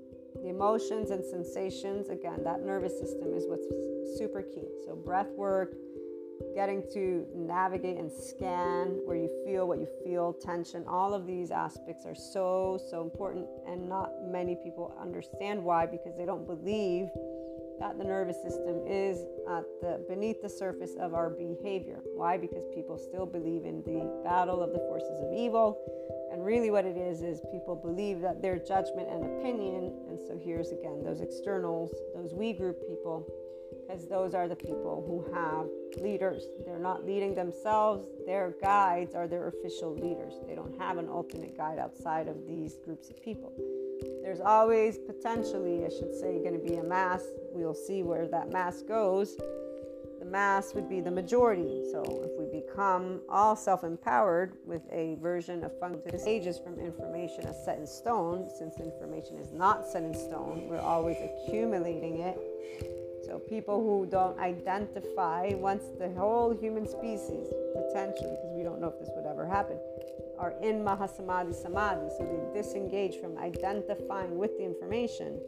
the 0.41 0.49
emotions 0.49 1.11
and 1.11 1.23
sensations, 1.23 2.09
again, 2.09 2.39
that 2.43 2.65
nervous 2.65 2.97
system 2.99 3.33
is 3.33 3.45
what's 3.47 3.67
super 4.17 4.41
key. 4.41 4.67
So, 4.85 4.95
breath 4.95 5.29
work, 5.35 5.75
getting 6.55 6.83
to 6.93 7.25
navigate 7.35 7.97
and 7.97 8.11
scan 8.11 8.99
where 9.05 9.17
you 9.17 9.29
feel 9.45 9.67
what 9.67 9.79
you 9.79 9.87
feel, 10.03 10.33
tension, 10.33 10.83
all 10.87 11.13
of 11.13 11.27
these 11.27 11.51
aspects 11.51 12.05
are 12.05 12.15
so, 12.15 12.79
so 12.89 13.01
important. 13.01 13.45
And 13.67 13.87
not 13.87 14.11
many 14.23 14.55
people 14.55 14.95
understand 14.99 15.63
why 15.63 15.85
because 15.85 16.15
they 16.17 16.25
don't 16.25 16.47
believe 16.47 17.09
that 17.79 17.97
the 17.97 18.03
nervous 18.03 18.41
system 18.41 18.81
is 18.87 19.19
at 19.49 19.65
the 19.81 20.03
beneath 20.07 20.41
the 20.41 20.49
surface 20.49 20.95
of 20.99 21.13
our 21.13 21.29
behavior. 21.29 21.99
Why? 22.15 22.37
Because 22.37 22.63
people 22.73 22.97
still 22.97 23.25
believe 23.25 23.65
in 23.65 23.81
the 23.83 24.21
battle 24.23 24.61
of 24.61 24.71
the 24.71 24.79
forces 24.79 25.19
of 25.23 25.33
evil 25.33 25.79
and 26.31 26.45
really, 26.45 26.71
what 26.71 26.85
it 26.85 26.95
is, 26.95 27.21
is 27.21 27.41
people 27.51 27.75
believe 27.75 28.21
that 28.21 28.41
their 28.41 28.57
judgment 28.57 29.09
and 29.09 29.21
opinion, 29.25 29.91
and 30.07 30.17
so 30.17 30.39
here's 30.41 30.71
again 30.71 31.03
those 31.03 31.19
externals, 31.19 31.91
those 32.15 32.33
we 32.33 32.53
group 32.53 32.79
people, 32.87 33.27
because 33.81 34.07
those 34.07 34.33
are 34.33 34.47
the 34.47 34.55
people 34.55 35.03
who 35.05 35.35
have 35.35 35.67
leaders. 36.01 36.43
They're 36.65 36.79
not 36.79 37.05
leading 37.05 37.35
themselves, 37.35 38.07
their 38.25 38.55
guides 38.61 39.13
are 39.13 39.27
their 39.27 39.49
official 39.49 39.93
leaders. 39.93 40.35
They 40.47 40.55
don't 40.55 40.79
have 40.79 40.97
an 40.97 41.09
ultimate 41.09 41.57
guide 41.57 41.79
outside 41.79 42.29
of 42.29 42.47
these 42.47 42.77
groups 42.77 43.09
of 43.09 43.21
people. 43.21 43.51
There's 44.23 44.41
always 44.41 44.97
potentially, 44.97 45.85
I 45.85 45.89
should 45.89 46.13
say, 46.13 46.39
going 46.39 46.53
to 46.53 46.65
be 46.65 46.75
a 46.75 46.83
mass. 46.83 47.23
We'll 47.53 47.73
see 47.73 48.03
where 48.03 48.27
that 48.27 48.51
mass 48.51 48.81
goes 48.81 49.37
the 50.21 50.29
mass 50.29 50.75
would 50.75 50.87
be 50.87 51.01
the 51.01 51.09
majority. 51.09 51.83
So 51.91 52.03
if 52.23 52.29
we 52.37 52.61
become 52.61 53.21
all 53.27 53.55
self 53.55 53.83
empowered 53.83 54.53
with 54.67 54.83
a 54.91 55.15
version 55.15 55.63
of 55.63 55.77
function 55.79 56.21
ages 56.27 56.59
from 56.59 56.79
information 56.79 57.47
as 57.47 57.65
set 57.65 57.79
in 57.79 57.87
stone, 57.87 58.47
since 58.59 58.77
information 58.77 59.39
is 59.39 59.51
not 59.51 59.87
set 59.87 60.03
in 60.03 60.13
stone, 60.13 60.67
we're 60.69 60.79
always 60.79 61.17
accumulating 61.17 62.19
it. 62.19 63.00
So 63.31 63.39
people 63.39 63.79
who 63.81 64.05
don't 64.11 64.37
identify, 64.39 65.51
once 65.55 65.83
the 65.97 66.11
whole 66.11 66.51
human 66.51 66.85
species, 66.85 67.47
potentially, 67.73 68.35
because 68.35 68.51
we 68.53 68.61
don't 68.61 68.81
know 68.81 68.89
if 68.89 68.99
this 68.99 69.07
would 69.15 69.25
ever 69.25 69.47
happen, 69.47 69.77
are 70.37 70.53
in 70.61 70.83
Mahasamadhi 70.83 71.55
Samadhi, 71.55 72.09
so 72.17 72.27
they 72.27 72.59
disengage 72.61 73.21
from 73.21 73.37
identifying 73.37 74.37
with 74.37 74.57
the 74.57 74.65
information 74.65 75.39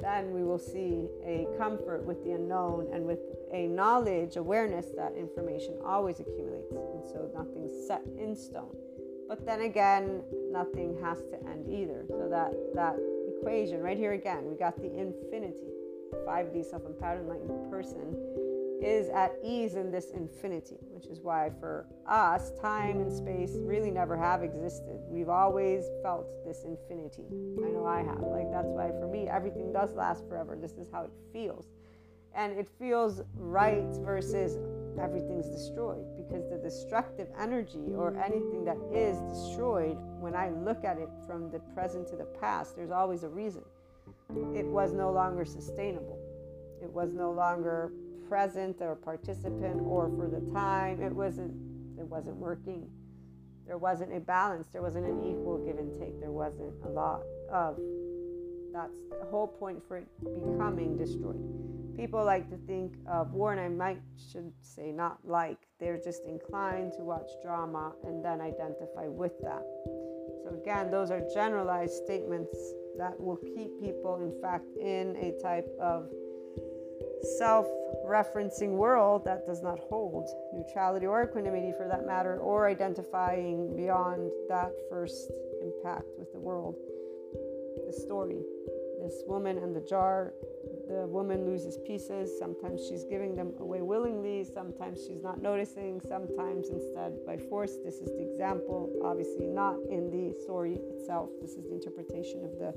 then 0.00 0.30
we 0.32 0.42
will 0.42 0.58
see 0.58 1.08
a 1.24 1.46
comfort 1.56 2.04
with 2.04 2.22
the 2.22 2.32
unknown 2.32 2.86
and 2.92 3.06
with 3.06 3.20
a 3.52 3.66
knowledge, 3.68 4.36
awareness 4.36 4.86
that 4.94 5.14
information 5.16 5.74
always 5.84 6.20
accumulates. 6.20 6.70
And 6.70 7.02
so 7.08 7.30
nothing's 7.34 7.72
set 7.86 8.02
in 8.18 8.36
stone. 8.36 8.76
But 9.26 9.46
then 9.46 9.62
again, 9.62 10.22
nothing 10.50 10.98
has 11.02 11.18
to 11.32 11.48
end 11.48 11.66
either. 11.68 12.04
So 12.08 12.28
that, 12.28 12.52
that 12.74 12.96
equation 13.38 13.80
right 13.80 13.96
here 13.96 14.12
again, 14.12 14.44
we 14.46 14.54
got 14.54 14.76
the 14.76 14.92
infinity. 14.92 15.72
5D 16.26 16.64
self 16.68 16.84
empowered 16.86 17.20
enlightened 17.20 17.70
person 17.70 18.16
is 18.82 19.08
at 19.08 19.32
ease 19.42 19.74
in 19.74 19.90
this 19.90 20.10
infinity, 20.10 20.76
which 20.92 21.06
is 21.06 21.20
why 21.20 21.50
for 21.60 21.86
us, 22.06 22.52
time 22.60 23.00
and 23.00 23.12
space 23.12 23.52
really 23.62 23.90
never 23.90 24.16
have 24.16 24.42
existed. 24.42 24.98
We've 25.08 25.28
always 25.28 25.84
felt 26.02 26.26
this 26.44 26.64
infinity. 26.64 27.24
I 27.64 27.70
know 27.70 27.86
I 27.86 28.02
have. 28.02 28.20
Like, 28.20 28.50
that's 28.52 28.68
why 28.68 28.90
for 28.90 29.08
me, 29.08 29.28
everything 29.28 29.72
does 29.72 29.94
last 29.94 30.28
forever. 30.28 30.56
This 30.60 30.72
is 30.72 30.88
how 30.92 31.04
it 31.04 31.10
feels. 31.32 31.68
And 32.34 32.52
it 32.58 32.68
feels 32.78 33.22
right 33.34 33.88
versus 34.04 34.58
everything's 35.00 35.48
destroyed 35.48 36.04
because 36.16 36.48
the 36.50 36.58
destructive 36.58 37.28
energy 37.38 37.94
or 37.94 38.14
anything 38.22 38.64
that 38.64 38.76
is 38.92 39.18
destroyed, 39.22 39.96
when 40.20 40.34
I 40.34 40.50
look 40.50 40.84
at 40.84 40.98
it 40.98 41.08
from 41.26 41.50
the 41.50 41.60
present 41.74 42.06
to 42.08 42.16
the 42.16 42.24
past, 42.24 42.76
there's 42.76 42.90
always 42.90 43.22
a 43.22 43.28
reason. 43.28 43.62
It 44.30 44.66
was 44.66 44.92
no 44.92 45.12
longer 45.12 45.44
sustainable. 45.44 46.18
It 46.82 46.90
was 46.90 47.12
no 47.12 47.30
longer 47.30 47.92
present 48.28 48.78
or 48.80 48.96
participant 48.96 49.80
or 49.82 50.10
for 50.10 50.28
the 50.28 50.40
time. 50.52 51.00
It 51.00 51.12
wasn't 51.12 51.52
it 51.98 52.06
wasn't 52.06 52.36
working. 52.36 52.90
There 53.66 53.78
wasn't 53.78 54.14
a 54.14 54.20
balance. 54.20 54.68
There 54.72 54.82
wasn't 54.82 55.06
an 55.06 55.24
equal 55.24 55.58
give 55.64 55.78
and 55.78 55.98
take. 55.98 56.20
There 56.20 56.30
wasn't 56.30 56.74
a 56.84 56.88
lot 56.88 57.22
of 57.50 57.78
that's 58.72 58.98
the 59.08 59.26
whole 59.30 59.46
point 59.46 59.82
for 59.88 59.98
it 59.98 60.06
becoming 60.20 60.98
destroyed. 60.98 61.42
People 61.96 62.24
like 62.24 62.50
to 62.50 62.58
think 62.66 62.92
of 63.08 63.32
war 63.32 63.52
and 63.52 63.60
i 63.60 63.68
might 63.68 64.00
should 64.30 64.52
say 64.60 64.92
not 64.92 65.18
like 65.24 65.56
they're 65.80 65.96
just 65.96 66.26
inclined 66.26 66.92
to 66.92 67.02
watch 67.02 67.30
drama 67.42 67.92
and 68.04 68.22
then 68.22 68.40
identify 68.42 69.06
with 69.08 69.32
that. 69.42 69.62
So 70.44 70.58
again 70.60 70.90
those 70.90 71.10
are 71.10 71.22
generalized 71.32 71.94
statements 72.04 72.58
that 72.98 73.18
will 73.20 73.36
keep 73.36 73.80
people 73.80 74.20
in 74.22 74.40
fact 74.40 74.76
in 74.76 75.16
a 75.16 75.36
type 75.42 75.68
of 75.80 76.10
self 77.38 77.66
referencing 78.06 78.70
world 78.70 79.24
that 79.24 79.46
does 79.46 79.62
not 79.62 79.78
hold 79.78 80.28
neutrality 80.52 81.06
or 81.06 81.22
equanimity 81.22 81.72
for 81.76 81.88
that 81.88 82.06
matter, 82.06 82.38
or 82.38 82.68
identifying 82.68 83.76
beyond 83.76 84.30
that 84.48 84.72
first 84.88 85.30
impact 85.62 86.06
with 86.18 86.32
the 86.32 86.38
world. 86.38 86.76
The 87.86 87.92
story 87.92 88.42
this 89.06 89.22
woman 89.26 89.58
and 89.58 89.74
the 89.74 89.80
jar, 89.80 90.32
the 90.88 91.06
woman 91.06 91.44
loses 91.44 91.78
pieces. 91.86 92.30
Sometimes 92.38 92.86
she's 92.88 93.04
giving 93.04 93.34
them 93.34 93.52
away 93.58 93.82
willingly, 93.82 94.44
sometimes 94.44 95.04
she's 95.06 95.22
not 95.22 95.42
noticing, 95.42 96.00
sometimes 96.00 96.68
instead 96.68 97.14
by 97.26 97.36
force. 97.36 97.76
This 97.84 97.96
is 97.96 98.10
the 98.16 98.22
example, 98.30 98.92
obviously, 99.04 99.46
not 99.46 99.76
in 99.90 100.10
the 100.10 100.34
story 100.42 100.78
itself. 100.90 101.30
This 101.40 101.52
is 101.52 101.64
the 101.64 101.74
interpretation 101.74 102.44
of 102.44 102.58
the 102.58 102.74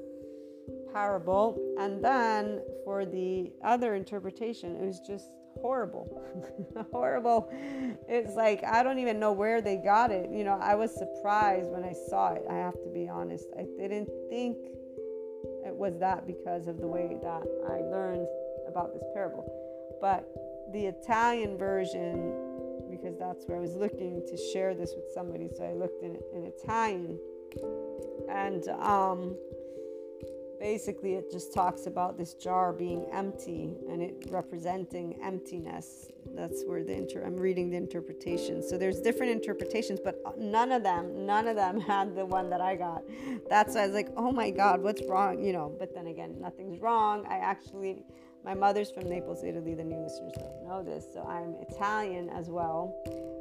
parable. 0.92 1.58
And 1.80 2.04
then 2.04 2.62
for 2.84 3.06
the 3.06 3.52
other 3.64 3.96
interpretation, 3.96 4.76
it 4.76 4.86
was 4.86 5.00
just 5.00 5.26
horrible. 5.62 6.22
horrible. 6.92 7.52
It's 8.08 8.36
like, 8.36 8.64
I 8.64 8.84
don't 8.84 9.00
even 9.00 9.20
know 9.20 9.32
where 9.32 9.62
they 9.62 9.78
got 9.78 10.12
it. 10.12 10.30
You 10.32 10.44
know, 10.44 10.58
I 10.62 10.76
was 10.76 10.94
surprised 10.94 11.70
when 11.70 11.84
I 11.84 11.94
saw 12.10 12.34
it. 12.34 12.44
I 12.50 12.56
have 12.56 12.80
to 12.82 12.90
be 12.94 13.08
honest. 13.08 13.46
I 13.58 13.66
didn't 13.78 14.10
think 14.30 14.58
it 15.66 15.76
was 15.76 15.98
that 16.00 16.26
because 16.26 16.68
of 16.68 16.80
the 16.80 16.88
way 16.88 17.18
that 17.22 17.44
I 17.70 17.82
learned 17.82 18.28
about 18.68 18.94
this 18.94 19.04
parable. 19.14 19.46
But 20.02 20.28
the 20.72 20.86
Italian 20.86 21.58
version, 21.58 22.34
because 22.90 23.18
that's 23.18 23.46
where 23.46 23.58
I 23.58 23.62
was 23.62 23.76
looking 23.76 24.26
to 24.28 24.38
share 24.54 24.74
this 24.74 24.94
with 24.96 25.06
somebody, 25.14 25.50
so 25.56 25.64
I 25.66 25.74
looked 25.74 26.04
in, 26.04 26.18
in 26.34 26.46
Italian. 26.46 27.20
And 28.30 28.68
um, 28.80 29.36
basically 30.60 31.16
it 31.16 31.32
just 31.32 31.54
talks 31.54 31.88
about 31.88 32.18
this 32.18 32.34
jar 32.34 32.74
being 32.74 33.06
empty 33.12 33.76
and 33.90 34.02
it 34.02 34.28
representing 34.30 35.20
emptiness. 35.24 36.08
That's 36.36 36.64
where 36.66 36.84
the 36.84 36.94
inter 36.94 37.24
i'm 37.26 37.36
reading 37.36 37.70
the 37.70 37.78
interpretation. 37.78 38.62
So 38.62 38.78
there's 38.78 39.00
different 39.00 39.32
interpretations 39.32 40.00
but 40.04 40.16
none 40.38 40.72
of 40.72 40.84
them 40.84 41.26
none 41.26 41.48
of 41.48 41.56
them 41.56 41.80
had 41.94 42.16
the 42.16 42.26
one 42.26 42.50
that 42.50 42.62
i 42.62 42.76
got. 42.76 43.04
That's 43.50 43.76
why 43.76 43.84
i 43.84 43.86
was 43.86 43.96
like 43.96 44.10
oh 44.18 44.32
my 44.32 44.50
god 44.50 44.82
what's 44.82 45.02
wrong? 45.08 45.44
You 45.44 45.54
know 45.54 45.76
but 45.80 45.94
then 45.94 46.08
again 46.08 46.36
nothing's 46.40 46.80
wrong. 46.80 47.26
I 47.28 47.38
actually 47.38 48.04
my 48.46 48.54
mother's 48.54 48.90
from 48.90 49.10
naples 49.10 49.44
italy 49.44 49.74
the 49.74 49.84
new 49.84 49.98
listeners 49.98 50.32
don't 50.38 50.64
know 50.66 50.82
this 50.82 51.06
so 51.14 51.22
i'm 51.24 51.56
italian 51.70 52.30
as 52.30 52.50
well 52.50 52.96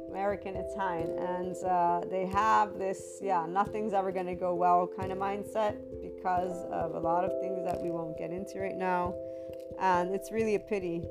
American 0.09 0.55
Italian, 0.55 1.17
and 1.17 1.55
uh, 1.63 2.01
they 2.09 2.25
have 2.25 2.77
this, 2.77 3.19
yeah, 3.21 3.45
nothing's 3.47 3.93
ever 3.93 4.11
going 4.11 4.25
to 4.25 4.35
go 4.35 4.55
well 4.55 4.89
kind 4.97 5.11
of 5.11 5.17
mindset 5.17 5.77
because 6.01 6.65
of 6.71 6.95
a 6.95 6.99
lot 6.99 7.23
of 7.23 7.31
things 7.41 7.63
that 7.65 7.81
we 7.81 7.91
won't 7.91 8.17
get 8.17 8.31
into 8.31 8.59
right 8.59 8.75
now. 8.75 9.13
And 9.79 10.13
it's 10.13 10.31
really 10.31 10.55
a 10.55 10.59
pity. 10.59 11.03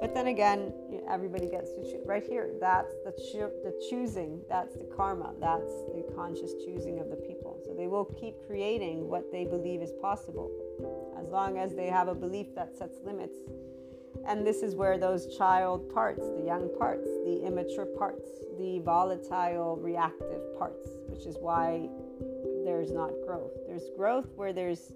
But 0.00 0.14
then 0.14 0.28
again, 0.28 0.72
everybody 1.08 1.46
gets 1.46 1.72
to 1.72 1.82
choose. 1.82 2.02
Right 2.06 2.24
here, 2.24 2.50
that's 2.58 2.94
the, 3.04 3.12
cho- 3.32 3.52
the 3.62 3.74
choosing, 3.90 4.40
that's 4.48 4.74
the 4.74 4.88
karma, 4.96 5.34
that's 5.38 5.72
the 5.94 6.10
conscious 6.16 6.54
choosing 6.64 6.98
of 7.00 7.10
the 7.10 7.16
people. 7.16 7.60
So 7.66 7.74
they 7.74 7.86
will 7.86 8.06
keep 8.06 8.34
creating 8.46 9.08
what 9.08 9.30
they 9.30 9.44
believe 9.44 9.82
is 9.82 9.92
possible 10.00 10.50
as 11.20 11.28
long 11.28 11.58
as 11.58 11.74
they 11.74 11.86
have 11.88 12.08
a 12.08 12.14
belief 12.14 12.54
that 12.54 12.74
sets 12.76 12.96
limits. 13.04 13.38
And 14.26 14.46
this 14.46 14.62
is 14.62 14.74
where 14.74 14.98
those 14.98 15.36
child 15.36 15.92
parts, 15.92 16.22
the 16.36 16.44
young 16.44 16.70
parts, 16.78 17.08
the 17.24 17.42
immature 17.44 17.86
parts, 17.86 18.28
the 18.58 18.80
volatile, 18.80 19.78
reactive 19.80 20.42
parts, 20.58 20.88
which 21.08 21.26
is 21.26 21.36
why 21.40 21.88
there's 22.64 22.92
not 22.92 23.10
growth. 23.26 23.52
There's 23.66 23.88
growth 23.96 24.28
where 24.36 24.52
there's 24.52 24.92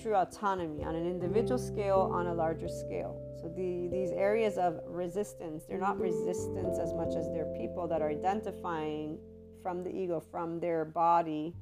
true 0.00 0.14
autonomy 0.14 0.84
on 0.84 0.94
an 0.94 1.06
individual 1.06 1.58
scale, 1.58 2.10
on 2.12 2.26
a 2.26 2.34
larger 2.34 2.68
scale. 2.68 3.20
So 3.40 3.48
the, 3.48 3.88
these 3.90 4.10
areas 4.10 4.56
of 4.56 4.80
resistance, 4.86 5.64
they're 5.68 5.78
not 5.78 5.98
resistance 5.98 6.78
as 6.78 6.92
much 6.94 7.14
as 7.14 7.30
they're 7.30 7.52
people 7.58 7.86
that 7.88 8.00
are 8.00 8.10
identifying 8.10 9.18
from 9.62 9.82
the 9.82 9.90
ego, 9.90 10.22
from 10.30 10.60
their 10.60 10.84
body, 10.84 11.54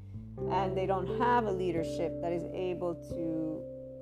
and 0.51 0.77
they 0.77 0.87
don't 0.87 1.19
have 1.19 1.47
a 1.47 1.53
leadership 1.53 2.21
that 2.23 2.33
is 2.33 2.45
able 2.53 2.95
to 2.95 3.61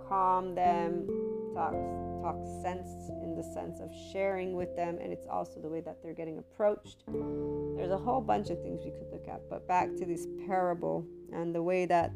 calm 0.09 0.55
them, 0.55 1.07
talk, 1.55 1.75
talk 2.21 2.37
sense 2.63 3.09
in 3.23 3.35
the 3.37 3.43
sense 3.43 3.81
of 3.81 3.91
sharing 4.13 4.55
with 4.55 4.75
them, 4.77 4.99
and 5.03 5.13
it's 5.13 5.27
also 5.27 5.61
the 5.61 5.69
way 5.69 5.81
that 5.81 6.03
they're 6.03 6.15
getting 6.15 6.39
approached. 6.39 7.05
There's 7.77 7.91
a 7.91 7.99
whole 7.99 8.21
bunch 8.21 8.51
of 8.51 8.61
things 8.63 8.81
we 8.85 8.91
could 8.91 9.11
look 9.13 9.29
at, 9.29 9.41
but 9.49 9.67
back 9.67 9.95
to 9.97 10.07
this 10.07 10.27
parable 10.47 11.07
and 11.33 11.55
the 11.55 11.63
way 11.63 11.87
that 11.87 12.13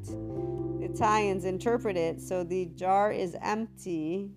Italians 0.80 1.44
interpret 1.44 1.96
it. 1.96 2.20
So 2.20 2.44
the 2.44 2.66
jar 2.74 3.12
is 3.12 3.36
empty. 3.42 4.30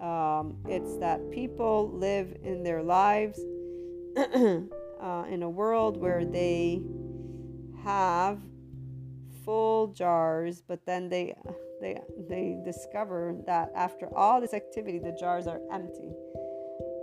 Um, 0.00 0.56
it's 0.68 0.96
that 0.98 1.30
people 1.30 1.90
live 1.92 2.36
in 2.42 2.62
their 2.62 2.82
lives 2.82 3.38
uh, 4.16 5.24
in 5.28 5.42
a 5.42 5.50
world 5.50 5.96
where 5.96 6.24
they 6.24 6.82
have 7.84 8.40
full 9.44 9.88
jars, 9.88 10.62
but 10.66 10.84
then 10.86 11.08
they 11.08 11.34
they 11.82 12.00
they 12.28 12.56
discover 12.64 13.36
that 13.46 13.72
after 13.74 14.08
all 14.16 14.40
this 14.40 14.54
activity, 14.54 14.98
the 14.98 15.12
jars 15.18 15.46
are 15.46 15.60
empty. 15.70 16.12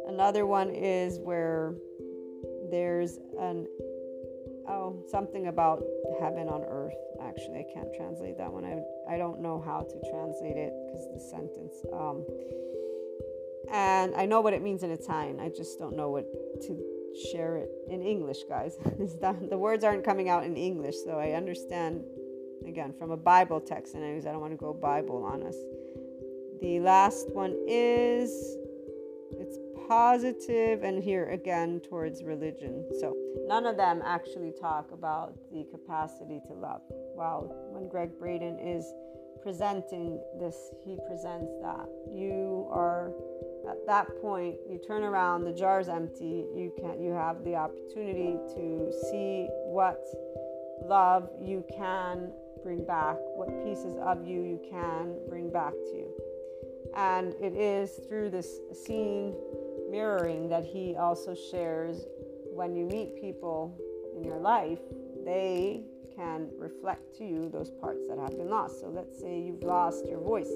Another 0.08 0.46
one 0.46 0.70
is 0.70 1.20
where 1.20 1.76
there's 2.72 3.20
an 3.39 3.68
oh 4.68 5.04
something 5.12 5.48
about 5.48 5.84
heaven 6.22 6.48
on 6.48 6.63
earth. 6.63 6.96
Actually 7.22 7.60
i 7.60 7.74
can't 7.74 7.94
translate 7.96 8.38
that 8.38 8.52
one. 8.52 8.63
I, 8.63 9.13
I 9.13 9.18
don't 9.18 9.42
know 9.42 9.62
how 9.62 9.82
to 9.82 10.10
translate 10.10 10.56
it 10.56 10.74
because 10.88 11.06
the 11.13 11.20
sentence 11.20 11.76
um, 11.94 12.26
and 13.72 14.15
i 14.15 14.26
know 14.26 14.39
what 14.42 14.54
it 14.54 14.62
means 14.62 14.84
in 14.84 14.92
italian. 14.92 15.39
I 15.39 15.50
just 15.50 15.78
don't 15.78 15.96
know 15.96 16.10
what 16.10 16.26
to 16.62 16.80
share 17.32 17.58
it 17.58 17.70
in 17.89 18.02
english 18.02 18.44
guys. 18.48 18.78
The 19.50 19.58
words 19.58 19.84
aren't 19.84 20.06
coming 20.06 20.30
out 20.30 20.46
in 20.46 20.56
english 20.56 20.96
so 21.04 21.20
i 21.20 21.32
understand 21.32 22.04
again 22.67 22.93
from 22.98 23.12
a 23.12 23.17
bible 23.17 23.60
text 23.60 23.93
and 23.95 24.04
i 24.04 24.32
don't 24.32 24.41
want 24.41 24.52
to 24.54 24.58
go 24.58 24.74
bible 24.74 25.24
on 25.24 25.43
us 25.43 25.56
the 26.62 26.80
last 26.82 27.30
one 27.30 27.56
is 27.67 28.58
it's 29.32 29.58
positive 29.88 30.84
and 30.84 31.04
here 31.04 31.30
again 31.30 31.80
towards 31.80 32.24
religion. 32.24 32.86
So 33.00 33.15
none 33.48 33.65
of 33.65 33.78
them 33.78 34.02
actually 34.06 34.54
talk 34.60 34.91
about 34.91 35.34
the 35.52 35.65
capacity 35.72 36.41
to 36.48 36.54
love. 36.54 36.82
Wow, 37.15 37.52
when 37.72 37.88
Gregg 37.89 38.19
Braden 38.19 38.60
is 38.60 38.86
presenting 39.41 40.22
this, 40.39 40.56
he 40.86 40.98
presents 41.08 41.52
that 41.62 41.88
you 42.13 42.67
are 42.72 43.12
at 43.69 43.86
that 43.88 44.08
point 44.22 44.56
you 44.69 44.80
turn 44.86 45.04
around 45.04 45.43
the 45.43 45.52
jar's 45.52 45.89
empty 45.89 46.45
you 46.56 46.74
can 46.80 47.00
you 47.00 47.12
have 47.12 47.43
the 47.43 47.54
opportunity 47.54 48.38
to 48.48 48.91
see 49.12 49.48
what 49.65 50.02
love 50.82 51.30
you 51.41 51.63
can 51.78 52.32
bring 52.63 52.84
back 52.86 53.15
what 53.36 53.50
pieces 53.63 53.95
of 54.02 54.26
you 54.26 54.41
you 54.41 54.60
can 54.69 55.15
bring 55.28 55.52
back 55.52 55.74
to 55.74 55.98
you 55.98 56.13
and 56.95 57.34
it 57.41 57.56
is 57.56 57.91
through 58.08 58.30
this 58.30 58.60
scene 58.74 59.36
mirroring 59.89 60.50
that 60.50 60.63
he 60.63 60.95
also 60.95 61.36
shares 61.36 62.06
when 62.52 62.76
you 62.76 62.86
meet 62.86 63.19
people 63.19 63.78
in 64.15 64.24
your 64.24 64.38
life, 64.38 64.80
they 65.24 65.84
can 66.15 66.50
reflect 66.58 67.15
to 67.17 67.26
you 67.26 67.50
those 67.50 67.69
parts 67.69 68.08
that 68.10 68.17
have 68.17 68.38
been 68.38 68.50
lost. 68.50 68.82
So 68.82 68.89
let's 68.89 69.17
say 69.19 69.39
you've 69.39 69.63
lost 69.63 70.06
your 70.08 70.19
voice, 70.19 70.52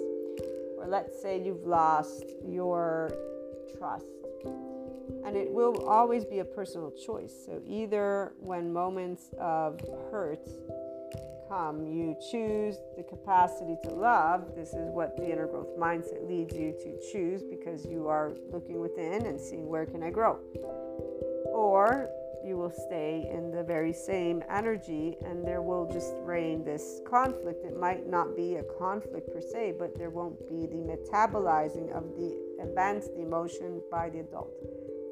or 0.77 0.85
let's 0.87 1.21
say 1.21 1.41
you've 1.41 1.65
lost 1.65 2.25
your 2.45 3.11
trust. 3.77 4.05
And 5.25 5.37
it 5.37 5.49
will 5.49 5.87
always 5.87 6.25
be 6.25 6.39
a 6.39 6.45
personal 6.45 6.91
choice. 6.91 7.33
So, 7.45 7.61
either 7.65 8.33
when 8.39 8.73
moments 8.73 9.29
of 9.39 9.79
hurt 10.11 10.49
come, 11.53 11.85
you 11.85 12.15
choose 12.31 12.77
the 12.97 13.03
capacity 13.03 13.77
to 13.83 13.89
love. 13.89 14.55
This 14.55 14.69
is 14.69 14.89
what 14.91 15.15
the 15.17 15.31
inner 15.31 15.45
growth 15.45 15.77
mindset 15.77 16.27
leads 16.27 16.55
you 16.55 16.73
to 16.83 17.11
choose 17.11 17.43
because 17.43 17.85
you 17.85 18.07
are 18.07 18.33
looking 18.51 18.79
within 18.79 19.27
and 19.27 19.39
seeing 19.39 19.67
where 19.67 19.85
can 19.85 20.01
I 20.01 20.09
grow. 20.09 20.39
Or 21.53 22.09
you 22.43 22.57
will 22.57 22.73
stay 22.87 23.29
in 23.31 23.51
the 23.51 23.63
very 23.63 23.93
same 23.93 24.43
energy 24.49 25.15
and 25.23 25.45
there 25.45 25.61
will 25.61 25.87
just 25.91 26.13
reign 26.21 26.63
this 26.65 27.01
conflict. 27.07 27.63
It 27.63 27.79
might 27.79 28.09
not 28.09 28.35
be 28.35 28.55
a 28.55 28.63
conflict 28.79 29.31
per 29.31 29.39
se, 29.39 29.75
but 29.77 29.95
there 29.95 30.09
won't 30.09 30.39
be 30.49 30.65
the 30.65 30.81
metabolizing 30.81 31.95
of 31.95 32.03
the 32.17 32.35
events, 32.59 33.09
the 33.09 33.21
emotion 33.21 33.79
by 33.91 34.09
the 34.09 34.21
adult. 34.21 34.51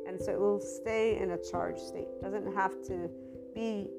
And 0.07 0.19
so 0.19 0.31
it 0.31 0.39
will 0.39 0.59
stay 0.59 1.19
in 1.19 1.31
a 1.31 1.37
charged 1.37 1.81
state. 1.81 2.07
It 2.19 2.23
doesn't 2.23 2.51
have 2.53 2.81
to 2.87 3.09
be 3.53 3.89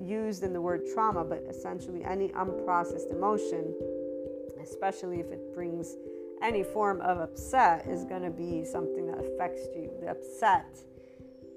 used 0.00 0.42
in 0.42 0.52
the 0.52 0.60
word 0.60 0.82
trauma, 0.92 1.24
but 1.24 1.44
essentially 1.48 2.04
any 2.04 2.28
unprocessed 2.30 3.10
emotion, 3.10 3.74
especially 4.62 5.20
if 5.20 5.26
it 5.32 5.54
brings 5.54 5.96
any 6.42 6.62
form 6.62 7.00
of 7.00 7.18
upset, 7.18 7.86
is 7.86 8.04
going 8.04 8.22
to 8.22 8.30
be 8.30 8.64
something 8.64 9.06
that 9.06 9.18
affects 9.18 9.66
you. 9.74 9.90
The 10.00 10.10
upset 10.10 10.78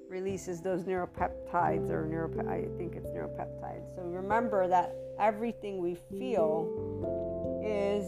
releases 0.10 0.62
those 0.62 0.84
neuropeptides 0.86 1.90
or 1.90 2.08
neurope- 2.08 2.48
I 2.48 2.68
think 2.78 2.96
it's 2.96 3.10
neuropeptides. 3.10 3.96
So 3.96 4.02
remember 4.04 4.68
that 4.68 4.96
everything 5.20 5.78
we 5.80 5.96
feel 6.18 7.62
is 7.64 8.06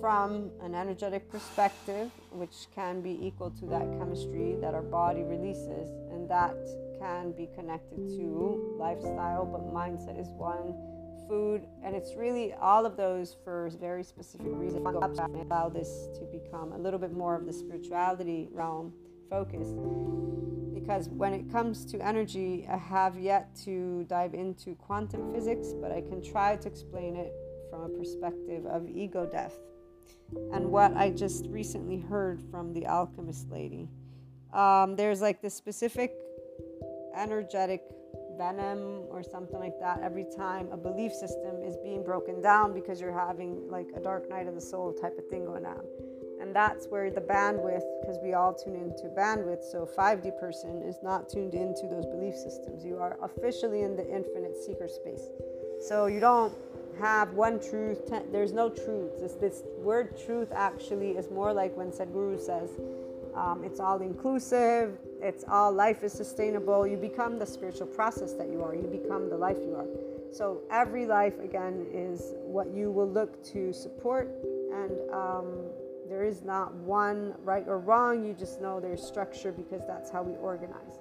from 0.00 0.50
an 0.62 0.74
energetic 0.74 1.28
perspective, 1.30 2.10
which 2.30 2.66
can 2.74 3.00
be 3.00 3.18
equal 3.24 3.50
to 3.50 3.66
that 3.66 3.86
chemistry 3.98 4.56
that 4.60 4.74
our 4.74 4.82
body 4.82 5.22
releases, 5.22 5.88
and 6.10 6.28
that 6.28 6.56
can 7.00 7.32
be 7.32 7.48
connected 7.54 8.08
to 8.08 8.76
lifestyle, 8.78 9.44
but 9.44 9.72
mindset 9.72 10.20
is 10.20 10.28
one. 10.28 10.74
Food, 11.28 11.66
and 11.84 11.94
it's 11.94 12.14
really 12.16 12.54
all 12.54 12.86
of 12.86 12.96
those 12.96 13.36
for 13.44 13.70
very 13.78 14.02
specific 14.02 14.46
reasons. 14.52 14.86
Allow 14.86 15.68
this 15.68 16.08
to 16.14 16.24
become 16.32 16.72
a 16.72 16.78
little 16.78 16.98
bit 16.98 17.12
more 17.12 17.34
of 17.36 17.44
the 17.44 17.52
spirituality 17.52 18.48
realm 18.50 18.94
focus 19.28 19.68
because 20.88 21.10
when 21.10 21.34
it 21.34 21.52
comes 21.52 21.84
to 21.84 22.00
energy, 22.00 22.66
I 22.66 22.78
have 22.78 23.18
yet 23.18 23.54
to 23.64 24.04
dive 24.08 24.32
into 24.32 24.74
quantum 24.76 25.34
physics, 25.34 25.74
but 25.78 25.92
I 25.92 26.00
can 26.00 26.22
try 26.22 26.56
to 26.56 26.66
explain 26.66 27.14
it 27.14 27.34
from 27.68 27.82
a 27.82 27.88
perspective 27.90 28.64
of 28.64 28.88
ego 28.88 29.26
death 29.26 29.52
and 30.52 30.70
what 30.70 30.96
I 30.96 31.10
just 31.10 31.44
recently 31.48 31.98
heard 31.98 32.42
from 32.50 32.72
the 32.72 32.86
alchemist 32.86 33.50
lady. 33.50 33.90
Um, 34.54 34.96
there's 34.96 35.20
like 35.20 35.42
this 35.42 35.54
specific 35.54 36.14
energetic 37.18 37.82
venom 38.38 39.02
or 39.10 39.22
something 39.22 39.58
like 39.58 39.78
that 39.80 40.00
every 40.02 40.24
time 40.36 40.68
a 40.70 40.76
belief 40.76 41.12
system 41.12 41.60
is 41.62 41.76
being 41.78 42.04
broken 42.04 42.40
down 42.40 42.72
because 42.72 43.00
you're 43.00 43.18
having 43.18 43.68
like 43.68 43.88
a 43.96 44.00
dark 44.00 44.30
night 44.30 44.46
of 44.46 44.54
the 44.54 44.60
soul 44.60 44.92
type 44.92 45.18
of 45.18 45.26
thing 45.28 45.44
going 45.44 45.66
on. 45.66 45.82
And 46.40 46.54
that's 46.54 46.86
where 46.86 47.10
the 47.10 47.20
bandwidth, 47.20 47.82
because 48.00 48.16
we 48.22 48.32
all 48.34 48.54
tune 48.54 48.76
into 48.76 49.08
bandwidth, 49.08 49.64
so 49.64 49.88
5D 49.98 50.38
person 50.38 50.82
is 50.82 50.96
not 51.02 51.28
tuned 51.28 51.52
into 51.52 51.88
those 51.88 52.06
belief 52.06 52.34
systems. 52.34 52.84
You 52.84 52.98
are 52.98 53.18
officially 53.22 53.82
in 53.82 53.96
the 53.96 54.06
infinite 54.08 54.56
seeker 54.56 54.86
space. 54.86 55.22
So 55.80 56.06
you 56.06 56.20
don't 56.20 56.54
have 57.00 57.32
one 57.32 57.60
truth, 57.60 58.06
ten, 58.06 58.30
there's 58.30 58.52
no 58.52 58.68
truth. 58.68 59.20
This, 59.20 59.34
this 59.34 59.62
word 59.78 60.16
truth 60.24 60.48
actually 60.54 61.12
is 61.12 61.28
more 61.30 61.52
like 61.52 61.76
when 61.76 61.90
Sadhguru 61.90 62.38
says, 62.38 62.70
um, 63.34 63.62
it's 63.64 63.80
all 63.80 64.00
inclusive, 64.00 64.96
it's 65.22 65.44
all 65.48 65.72
life 65.72 66.02
is 66.02 66.12
sustainable. 66.12 66.86
You 66.86 66.96
become 66.96 67.38
the 67.38 67.46
spiritual 67.46 67.86
process 67.86 68.32
that 68.34 68.48
you 68.48 68.62
are, 68.62 68.74
you 68.74 68.82
become 68.82 69.28
the 69.28 69.36
life 69.36 69.58
you 69.58 69.74
are. 69.74 69.86
So 70.32 70.62
every 70.70 71.06
life, 71.06 71.38
again, 71.40 71.86
is 71.92 72.34
what 72.42 72.68
you 72.72 72.90
will 72.90 73.08
look 73.08 73.42
to 73.52 73.72
support 73.72 74.28
and 74.72 75.10
um, 75.12 75.70
there 76.08 76.24
is 76.24 76.42
not 76.42 76.74
one 76.74 77.34
right 77.44 77.64
or 77.66 77.78
wrong. 77.78 78.24
You 78.24 78.32
just 78.32 78.60
know 78.60 78.80
there's 78.80 79.02
structure 79.02 79.52
because 79.52 79.86
that's 79.86 80.10
how 80.10 80.22
we 80.22 80.34
organize. 80.36 80.98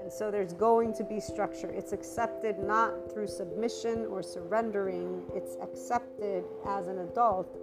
And 0.00 0.12
so 0.12 0.30
there's 0.30 0.52
going 0.52 0.94
to 0.94 1.04
be 1.04 1.20
structure. 1.20 1.70
It's 1.70 1.92
accepted 1.92 2.58
not 2.58 3.12
through 3.12 3.28
submission 3.28 4.06
or 4.06 4.22
surrendering, 4.22 5.22
it's 5.34 5.56
accepted 5.62 6.44
as 6.66 6.88
an 6.88 6.98
adult. 6.98 7.56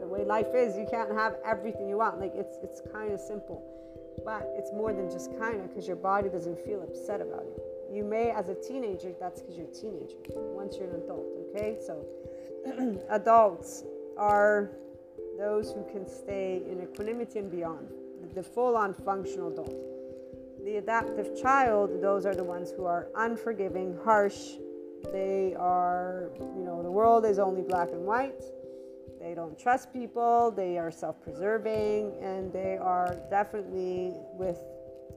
The 0.00 0.06
way 0.06 0.24
life 0.24 0.48
is. 0.54 0.76
You 0.76 0.86
can't 0.90 1.12
have 1.12 1.36
everything 1.44 1.88
you 1.88 1.98
want. 1.98 2.18
Like 2.18 2.32
it's 2.34 2.56
it's 2.62 2.80
kind 2.92 3.12
of 3.12 3.20
simple. 3.20 3.62
But 4.24 4.48
it's 4.56 4.72
more 4.72 4.92
than 4.92 5.10
just 5.10 5.36
kind 5.38 5.60
of 5.60 5.68
because 5.68 5.86
your 5.86 5.96
body 5.96 6.28
doesn't 6.28 6.58
feel 6.64 6.82
upset 6.82 7.20
about 7.20 7.42
it. 7.42 7.62
You 7.92 8.04
may 8.04 8.30
as 8.30 8.48
a 8.48 8.54
teenager, 8.54 9.14
that's 9.20 9.40
because 9.40 9.56
you're 9.56 9.68
a 9.68 9.72
teenager. 9.72 10.16
Once 10.34 10.76
you're 10.76 10.88
an 10.88 10.96
adult, 10.96 11.26
okay? 11.48 11.78
So 11.84 12.04
adults 13.10 13.84
are 14.16 14.70
those 15.38 15.72
who 15.72 15.84
can 15.92 16.08
stay 16.08 16.62
in 16.68 16.82
equanimity 16.82 17.38
and 17.38 17.50
beyond, 17.50 17.88
the 18.34 18.42
full 18.42 18.76
on 18.76 18.94
functional 18.94 19.52
adult. 19.52 19.74
The 20.64 20.76
adaptive 20.76 21.40
child, 21.40 22.00
those 22.00 22.24
are 22.24 22.34
the 22.34 22.44
ones 22.44 22.72
who 22.74 22.86
are 22.86 23.08
unforgiving, 23.16 23.98
harsh. 24.02 24.54
They 25.12 25.54
are, 25.58 26.30
you 26.40 26.64
know, 26.64 26.82
the 26.82 26.90
world 26.90 27.26
is 27.26 27.38
only 27.38 27.62
black 27.62 27.90
and 27.92 28.04
white. 28.04 28.42
They 29.20 29.34
don't 29.34 29.58
trust 29.58 29.92
people, 29.92 30.50
they 30.50 30.78
are 30.78 30.90
self 30.90 31.20
preserving, 31.22 32.12
and 32.20 32.52
they 32.52 32.76
are 32.76 33.16
definitely 33.30 34.12
with 34.34 34.58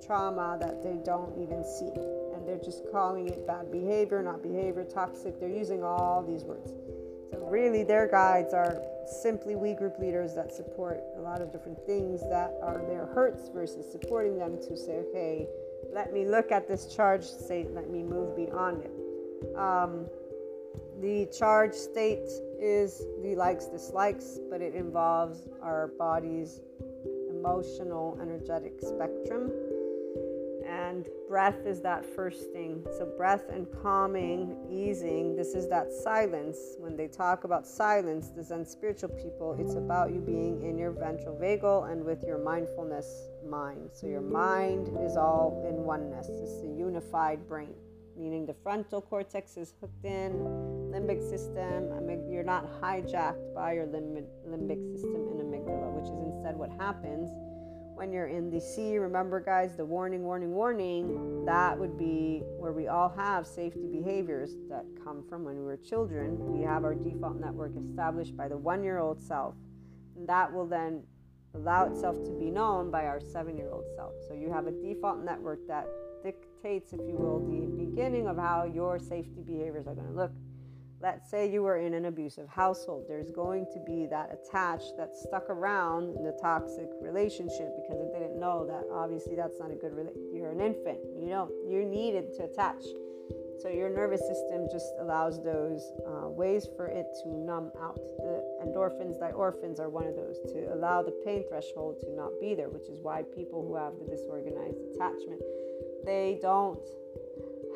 trauma 0.05 0.57
that 0.61 0.83
they 0.83 0.97
don't 1.03 1.33
even 1.41 1.63
see. 1.63 1.91
And 2.33 2.47
they're 2.47 2.63
just 2.63 2.83
calling 2.91 3.27
it 3.27 3.45
bad 3.45 3.71
behavior, 3.71 4.21
not 4.21 4.41
behavior, 4.41 4.85
toxic. 4.85 5.39
They're 5.39 5.49
using 5.49 5.83
all 5.83 6.23
these 6.25 6.43
words. 6.43 6.71
So, 7.31 7.45
really, 7.49 7.83
their 7.83 8.07
guides 8.07 8.53
are 8.53 8.81
simply 9.05 9.55
we 9.55 9.73
group 9.73 9.99
leaders 9.99 10.35
that 10.35 10.53
support 10.53 11.01
a 11.17 11.21
lot 11.21 11.41
of 11.41 11.51
different 11.51 11.79
things 11.85 12.21
that 12.29 12.53
are 12.61 12.81
their 12.87 13.05
hurts 13.07 13.49
versus 13.49 13.89
supporting 13.91 14.37
them 14.37 14.57
to 14.57 14.77
say, 14.77 15.03
okay, 15.09 15.47
let 15.93 16.13
me 16.13 16.25
look 16.25 16.51
at 16.51 16.67
this 16.67 16.93
charge 16.93 17.23
state, 17.23 17.71
let 17.71 17.89
me 17.89 18.03
move 18.03 18.35
beyond 18.35 18.83
it. 18.83 19.57
Um, 19.57 20.07
the 21.01 21.27
charge 21.37 21.73
state 21.73 22.29
is 22.59 23.05
the 23.21 23.35
likes, 23.35 23.65
dislikes, 23.65 24.39
but 24.49 24.61
it 24.61 24.73
involves 24.73 25.47
our 25.61 25.91
body's 25.97 26.61
emotional, 27.29 28.17
energetic 28.21 28.79
spectrum 28.81 29.51
and 30.67 31.07
breath 31.27 31.65
is 31.65 31.81
that 31.81 32.05
first 32.05 32.51
thing. 32.51 32.83
So, 32.97 33.05
breath 33.05 33.49
and 33.49 33.67
calming, 33.81 34.57
easing, 34.69 35.35
this 35.35 35.53
is 35.53 35.67
that 35.69 35.91
silence. 35.91 36.57
When 36.77 36.95
they 36.95 37.07
talk 37.07 37.43
about 37.43 37.65
silence, 37.65 38.29
the 38.29 38.43
Zen 38.43 38.65
spiritual 38.65 39.09
people, 39.09 39.55
it's 39.59 39.75
about 39.75 40.13
you 40.13 40.19
being 40.19 40.61
in 40.63 40.77
your 40.77 40.91
ventral 40.91 41.35
vagal 41.35 41.91
and 41.91 42.03
with 42.03 42.23
your 42.23 42.37
mindfulness 42.37 43.29
mind. 43.45 43.89
So, 43.93 44.07
your 44.07 44.21
mind 44.21 44.89
is 45.01 45.15
all 45.15 45.65
in 45.67 45.83
oneness, 45.83 46.27
it's 46.29 46.61
the 46.61 46.67
unified 46.67 47.47
brain, 47.47 47.75
meaning 48.17 48.45
the 48.45 48.55
frontal 48.63 49.01
cortex 49.01 49.57
is 49.57 49.73
hooked 49.79 50.05
in, 50.05 50.33
limbic 50.91 51.21
system, 51.29 51.87
you're 52.37 52.45
not 52.45 52.67
hijacked 52.79 53.55
by 53.55 53.73
your 53.73 53.87
limbic 53.87 54.91
system 54.93 55.27
and 55.31 55.41
amygdala, 55.41 55.91
which 55.91 56.05
is 56.05 56.19
instead 56.23 56.55
what 56.55 56.69
happens 56.77 57.31
when 57.95 58.11
you're 58.11 58.27
in 58.27 58.51
the 58.51 58.61
sea. 58.61 58.99
remember, 58.99 59.39
guys, 59.39 59.75
the 59.75 59.83
warning, 59.83 60.23
warning, 60.23 60.51
warning, 60.51 61.43
that 61.45 61.75
would 61.75 61.97
be 61.97 62.43
where 62.59 62.71
we 62.71 62.87
all 62.89 63.09
have 63.09 63.47
safety 63.47 63.87
behaviors 63.91 64.51
that 64.69 64.85
come 65.03 65.23
from 65.27 65.43
when 65.43 65.55
we 65.55 65.63
were 65.63 65.77
children. 65.77 66.37
We 66.55 66.63
have 66.63 66.83
our 66.83 66.93
default 66.93 67.39
network 67.39 67.71
established 67.75 68.37
by 68.37 68.47
the 68.47 68.57
one 68.57 68.83
year 68.83 68.99
old 68.99 69.19
self. 69.19 69.55
And 70.15 70.29
that 70.29 70.53
will 70.53 70.67
then 70.67 71.01
allow 71.55 71.85
itself 71.85 72.23
to 72.23 72.31
be 72.33 72.51
known 72.51 72.91
by 72.91 73.07
our 73.07 73.19
seven 73.19 73.57
year 73.57 73.71
old 73.71 73.85
self. 73.95 74.13
So 74.27 74.35
you 74.35 74.51
have 74.51 74.67
a 74.67 74.71
default 74.71 75.23
network 75.23 75.67
that 75.67 75.87
dictates, 76.57 76.93
if 76.93 76.99
you 77.07 77.15
will, 77.15 77.39
the 77.39 77.85
beginning 77.85 78.27
of 78.27 78.37
how 78.37 78.63
your 78.63 78.99
safety 78.99 79.43
behaviors 79.45 79.87
are 79.87 79.93
going 79.93 80.07
to 80.07 80.13
look. 80.13 80.31
Let's 80.99 81.29
say 81.29 81.51
you 81.51 81.61
were 81.61 81.77
in 81.77 81.93
an 81.93 82.05
abusive 82.05 82.47
household. 82.49 83.05
There's 83.07 83.29
going 83.29 83.67
to 83.73 83.79
be 83.85 84.07
that 84.07 84.31
attached 84.33 84.93
that 84.97 85.13
stuck 85.13 85.49
around 85.49 86.15
in 86.15 86.23
the 86.23 86.35
toxic 86.41 86.89
relationship 87.01 87.69
because 87.77 88.01
it 88.01 88.11
didn't 88.13 88.39
know 88.39 88.65
that 88.65 88.83
obviously 88.91 89.35
that's 89.35 89.59
not 89.59 89.69
a 89.69 89.75
good 89.75 89.93
relationship 89.93 90.33
you're 90.33 90.51
an 90.51 90.61
infant 90.61 90.97
you 91.15 91.29
know 91.29 91.51
you're 91.67 91.85
needed 91.85 92.33
to 92.37 92.45
attach. 92.45 92.81
So 93.61 93.69
your 93.69 93.89
nervous 93.89 94.21
system 94.21 94.67
just 94.71 94.87
allows 94.99 95.43
those 95.43 95.81
uh, 96.05 96.29
ways 96.29 96.67
for 96.75 96.87
it 96.87 97.05
to 97.23 97.29
numb 97.29 97.71
out. 97.81 97.99
The 98.17 98.41
endorphins 98.65 99.19
diorphins 99.19 99.79
are 99.79 99.89
one 99.89 100.07
of 100.07 100.15
those 100.15 100.37
to 100.53 100.73
allow 100.73 101.03
the 101.03 101.13
pain 101.23 101.43
threshold 101.47 101.99
to 102.01 102.15
not 102.15 102.31
be 102.41 102.55
there 102.55 102.69
which 102.69 102.89
is 102.89 102.97
why 103.01 103.21
people 103.35 103.61
who 103.61 103.75
have 103.75 103.93
the 103.99 104.05
disorganized 104.05 104.81
attachment 104.93 105.41
they 106.07 106.39
don't 106.41 106.79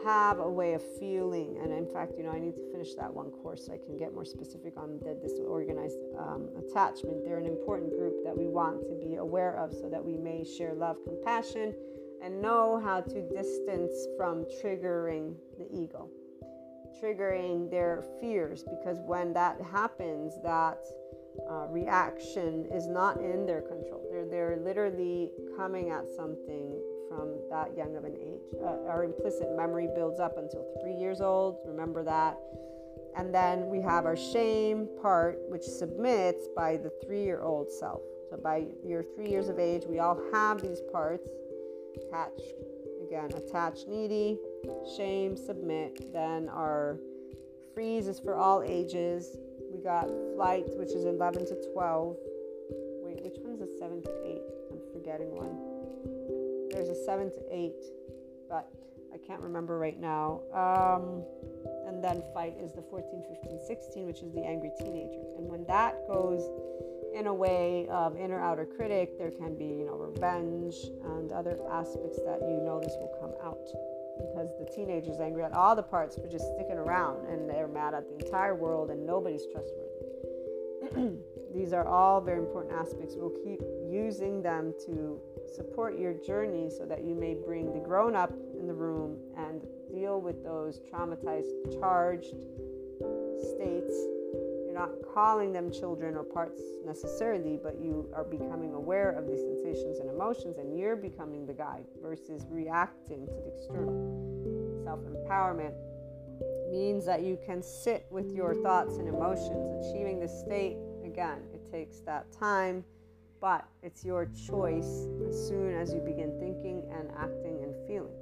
have 0.03 0.39
a 0.39 0.49
way 0.49 0.73
of 0.73 0.81
feeling 0.97 1.59
and 1.61 1.71
in 1.71 1.85
fact 1.85 2.13
you 2.17 2.23
know 2.23 2.31
i 2.31 2.39
need 2.39 2.55
to 2.55 2.71
finish 2.71 2.95
that 2.95 3.13
one 3.13 3.29
course 3.29 3.67
so 3.67 3.73
i 3.73 3.77
can 3.77 3.97
get 3.97 4.15
more 4.15 4.25
specific 4.25 4.73
on 4.75 4.97
the 5.03 5.13
disorganized 5.21 5.99
um, 6.17 6.49
attachment 6.57 7.23
they're 7.23 7.37
an 7.37 7.45
important 7.45 7.91
group 7.91 8.15
that 8.23 8.35
we 8.35 8.47
want 8.47 8.81
to 8.87 8.95
be 8.95 9.17
aware 9.17 9.55
of 9.57 9.71
so 9.71 9.87
that 9.89 10.03
we 10.03 10.17
may 10.17 10.43
share 10.43 10.73
love 10.73 10.97
compassion 11.05 11.71
and 12.21 12.41
know 12.41 12.79
how 12.79 13.01
to 13.01 13.21
distance 13.29 14.07
from 14.15 14.45
triggering 14.63 15.33
the 15.57 15.67
ego, 15.71 16.07
triggering 17.01 17.69
their 17.69 18.03
fears, 18.19 18.63
because 18.63 18.97
when 19.05 19.33
that 19.33 19.59
happens, 19.61 20.33
that 20.43 20.77
uh, 21.49 21.65
reaction 21.67 22.67
is 22.71 22.87
not 22.87 23.19
in 23.19 23.45
their 23.45 23.61
control. 23.61 24.05
They're, 24.11 24.25
they're 24.25 24.57
literally 24.57 25.31
coming 25.57 25.89
at 25.89 26.05
something 26.15 26.79
from 27.11 27.35
that 27.49 27.75
young 27.75 27.95
of 27.97 28.05
an 28.05 28.15
age. 28.15 28.55
Uh, 28.63 28.87
our 28.87 29.03
implicit 29.03 29.49
memory 29.57 29.89
builds 29.93 30.19
up 30.19 30.37
until 30.37 30.65
three 30.81 30.95
years 30.95 31.19
old. 31.19 31.57
Remember 31.65 32.03
that. 32.03 32.37
And 33.17 33.33
then 33.35 33.67
we 33.67 33.81
have 33.81 34.05
our 34.05 34.15
shame 34.15 34.87
part, 35.01 35.37
which 35.49 35.63
submits 35.63 36.47
by 36.55 36.77
the 36.77 36.91
three 37.03 37.23
year 37.23 37.41
old 37.41 37.69
self. 37.69 38.01
So 38.29 38.37
by 38.37 38.67
your 38.85 39.03
three 39.03 39.29
years 39.29 39.49
of 39.49 39.59
age, 39.59 39.83
we 39.85 39.99
all 39.99 40.17
have 40.31 40.61
these 40.61 40.79
parts 40.91 41.27
attach, 41.97 42.39
again, 43.05 43.29
attach, 43.35 43.79
needy, 43.87 44.39
shame, 44.95 45.35
submit. 45.35 46.13
Then 46.13 46.47
our 46.47 46.97
freeze 47.73 48.07
is 48.07 48.19
for 48.19 48.35
all 48.35 48.63
ages. 48.63 49.37
We 49.73 49.83
got 49.83 50.09
flight, 50.35 50.65
which 50.77 50.91
is 50.93 51.05
11 51.05 51.47
to 51.47 51.71
12. 51.73 52.15
Wait, 53.03 53.21
which 53.21 53.35
one's 53.39 53.61
a 53.61 53.77
7 53.77 54.01
to 54.03 54.09
8? 54.25 54.41
I'm 54.71 54.79
forgetting 54.93 55.35
one. 55.35 55.70
There's 56.81 56.97
a 56.97 57.05
7 57.05 57.29
to 57.29 57.41
8, 57.51 57.73
but 58.49 58.67
I 59.13 59.17
can't 59.27 59.39
remember 59.39 59.77
right 59.77 59.99
now. 60.01 60.41
Um, 60.49 61.21
and 61.85 62.03
then 62.03 62.23
fight 62.33 62.55
is 62.59 62.73
the 62.73 62.81
14, 62.81 63.21
15, 63.29 63.59
16, 63.67 64.07
which 64.07 64.23
is 64.23 64.33
the 64.33 64.41
angry 64.41 64.71
teenager. 64.79 65.21
And 65.37 65.47
when 65.47 65.63
that 65.65 65.93
goes 66.07 66.41
in 67.13 67.27
a 67.27 67.33
way 67.33 67.85
of 67.91 68.17
inner 68.17 68.41
outer 68.41 68.65
critic, 68.65 69.15
there 69.19 69.29
can 69.29 69.55
be, 69.55 69.65
you 69.65 69.85
know, 69.85 69.93
revenge 69.93 70.73
and 71.05 71.31
other 71.31 71.59
aspects 71.69 72.17
that 72.25 72.41
you 72.41 72.57
notice 72.65 72.93
will 72.97 73.13
come 73.21 73.35
out 73.45 73.61
because 74.17 74.49
the 74.57 74.65
teenager's 74.73 75.19
angry 75.19 75.43
at 75.43 75.53
all 75.53 75.75
the 75.75 75.83
parts 75.83 76.15
for 76.15 76.27
just 76.27 76.45
sticking 76.55 76.77
around 76.77 77.27
and 77.27 77.47
they're 77.47 77.67
mad 77.67 77.93
at 77.93 78.09
the 78.09 78.25
entire 78.25 78.55
world 78.55 78.89
and 78.89 79.05
nobody's 79.05 79.45
trustworthy. 79.53 79.90
These 81.53 81.73
are 81.73 81.87
all 81.87 82.21
very 82.21 82.39
important 82.39 82.73
aspects. 82.73 83.15
We'll 83.17 83.37
keep 83.43 83.61
using 83.89 84.41
them 84.41 84.73
to 84.85 85.19
support 85.55 85.99
your 85.99 86.13
journey 86.13 86.69
so 86.69 86.85
that 86.85 87.03
you 87.03 87.13
may 87.13 87.33
bring 87.33 87.73
the 87.73 87.79
grown 87.79 88.15
up 88.15 88.33
in 88.59 88.67
the 88.67 88.73
room 88.73 89.17
and 89.37 89.61
deal 89.93 90.21
with 90.21 90.43
those 90.43 90.79
traumatized, 90.91 91.79
charged 91.79 92.45
states 93.55 93.93
you're 94.71 94.79
not 94.79 95.13
calling 95.13 95.51
them 95.51 95.69
children 95.69 96.15
or 96.15 96.23
parts 96.23 96.61
necessarily, 96.85 97.59
but 97.61 97.81
you 97.81 98.09
are 98.15 98.23
becoming 98.23 98.73
aware 98.73 99.09
of 99.11 99.27
these 99.27 99.41
sensations 99.41 99.99
and 99.99 100.09
emotions, 100.09 100.59
and 100.59 100.79
you're 100.79 100.95
becoming 100.95 101.45
the 101.45 101.51
guide 101.51 101.83
versus 102.01 102.45
reacting 102.49 103.25
to 103.25 103.33
the 103.33 103.53
external. 103.53 104.81
Self 104.85 105.01
empowerment 105.01 105.73
means 106.71 107.05
that 107.05 107.21
you 107.21 107.37
can 107.45 107.61
sit 107.61 108.05
with 108.09 108.31
your 108.31 108.55
thoughts 108.55 108.97
and 108.97 109.07
emotions. 109.07 109.85
Achieving 109.85 110.19
this 110.19 110.39
state, 110.39 110.77
again, 111.05 111.39
it 111.53 111.71
takes 111.71 111.99
that 112.01 112.31
time, 112.31 112.83
but 113.39 113.67
it's 113.83 114.05
your 114.05 114.29
choice 114.47 115.07
as 115.27 115.47
soon 115.47 115.75
as 115.75 115.93
you 115.93 115.99
begin 115.99 116.37
thinking 116.39 116.83
and 116.97 117.09
acting 117.17 117.59
and 117.63 117.75
feeling. 117.87 118.15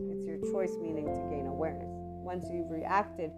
It's 0.00 0.24
your 0.24 0.38
choice, 0.52 0.76
meaning 0.80 1.06
to 1.06 1.28
gain 1.30 1.46
awareness. 1.46 1.90
Once 1.90 2.46
you've 2.50 2.70
reacted, 2.70 3.30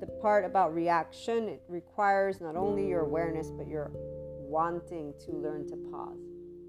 the 0.00 0.06
part 0.06 0.44
about 0.44 0.74
reaction 0.74 1.48
it 1.48 1.62
requires 1.68 2.40
not 2.40 2.56
only 2.56 2.86
your 2.86 3.00
awareness 3.00 3.50
but 3.50 3.66
your 3.66 3.90
wanting 3.94 5.14
to 5.24 5.32
learn 5.32 5.66
to 5.66 5.76
pause 5.90 6.18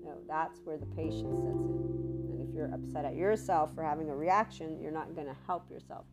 you 0.02 0.06
know, 0.06 0.18
that's 0.28 0.62
where 0.64 0.78
the 0.78 0.86
patience 0.88 1.38
sets 1.40 1.66
in 1.66 2.32
and 2.32 2.48
if 2.48 2.56
you're 2.56 2.74
upset 2.74 3.04
at 3.04 3.16
yourself 3.16 3.76
for 3.76 3.84
having 3.84 4.10
a 4.10 4.16
reaction 4.16 4.80
you're 4.82 4.92
not 4.92 5.14
going 5.14 5.28
to 5.28 5.36
help 5.46 5.70
yourself 5.70 6.06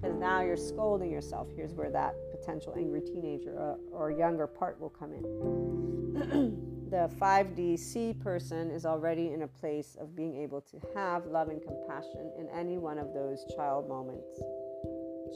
because 0.00 0.16
now 0.16 0.42
you're 0.42 0.56
scolding 0.56 1.10
yourself. 1.10 1.48
Here's 1.56 1.74
where 1.74 1.90
that 1.90 2.14
potential 2.30 2.74
angry 2.76 3.00
teenager 3.00 3.50
or, 3.50 3.78
or 3.92 4.10
younger 4.10 4.46
part 4.46 4.80
will 4.80 4.90
come 4.90 5.12
in. 5.12 6.64
The 6.88 7.10
5dc 7.20 8.18
person 8.20 8.70
is 8.70 8.86
already 8.86 9.34
in 9.34 9.42
a 9.42 9.46
place 9.46 9.94
of 10.00 10.16
being 10.16 10.40
able 10.40 10.62
to 10.62 10.80
have 10.94 11.26
love 11.26 11.48
and 11.48 11.60
compassion 11.60 12.32
in 12.38 12.48
any 12.48 12.78
one 12.78 12.96
of 12.96 13.12
those 13.12 13.44
child 13.54 13.86
moments. 13.86 14.40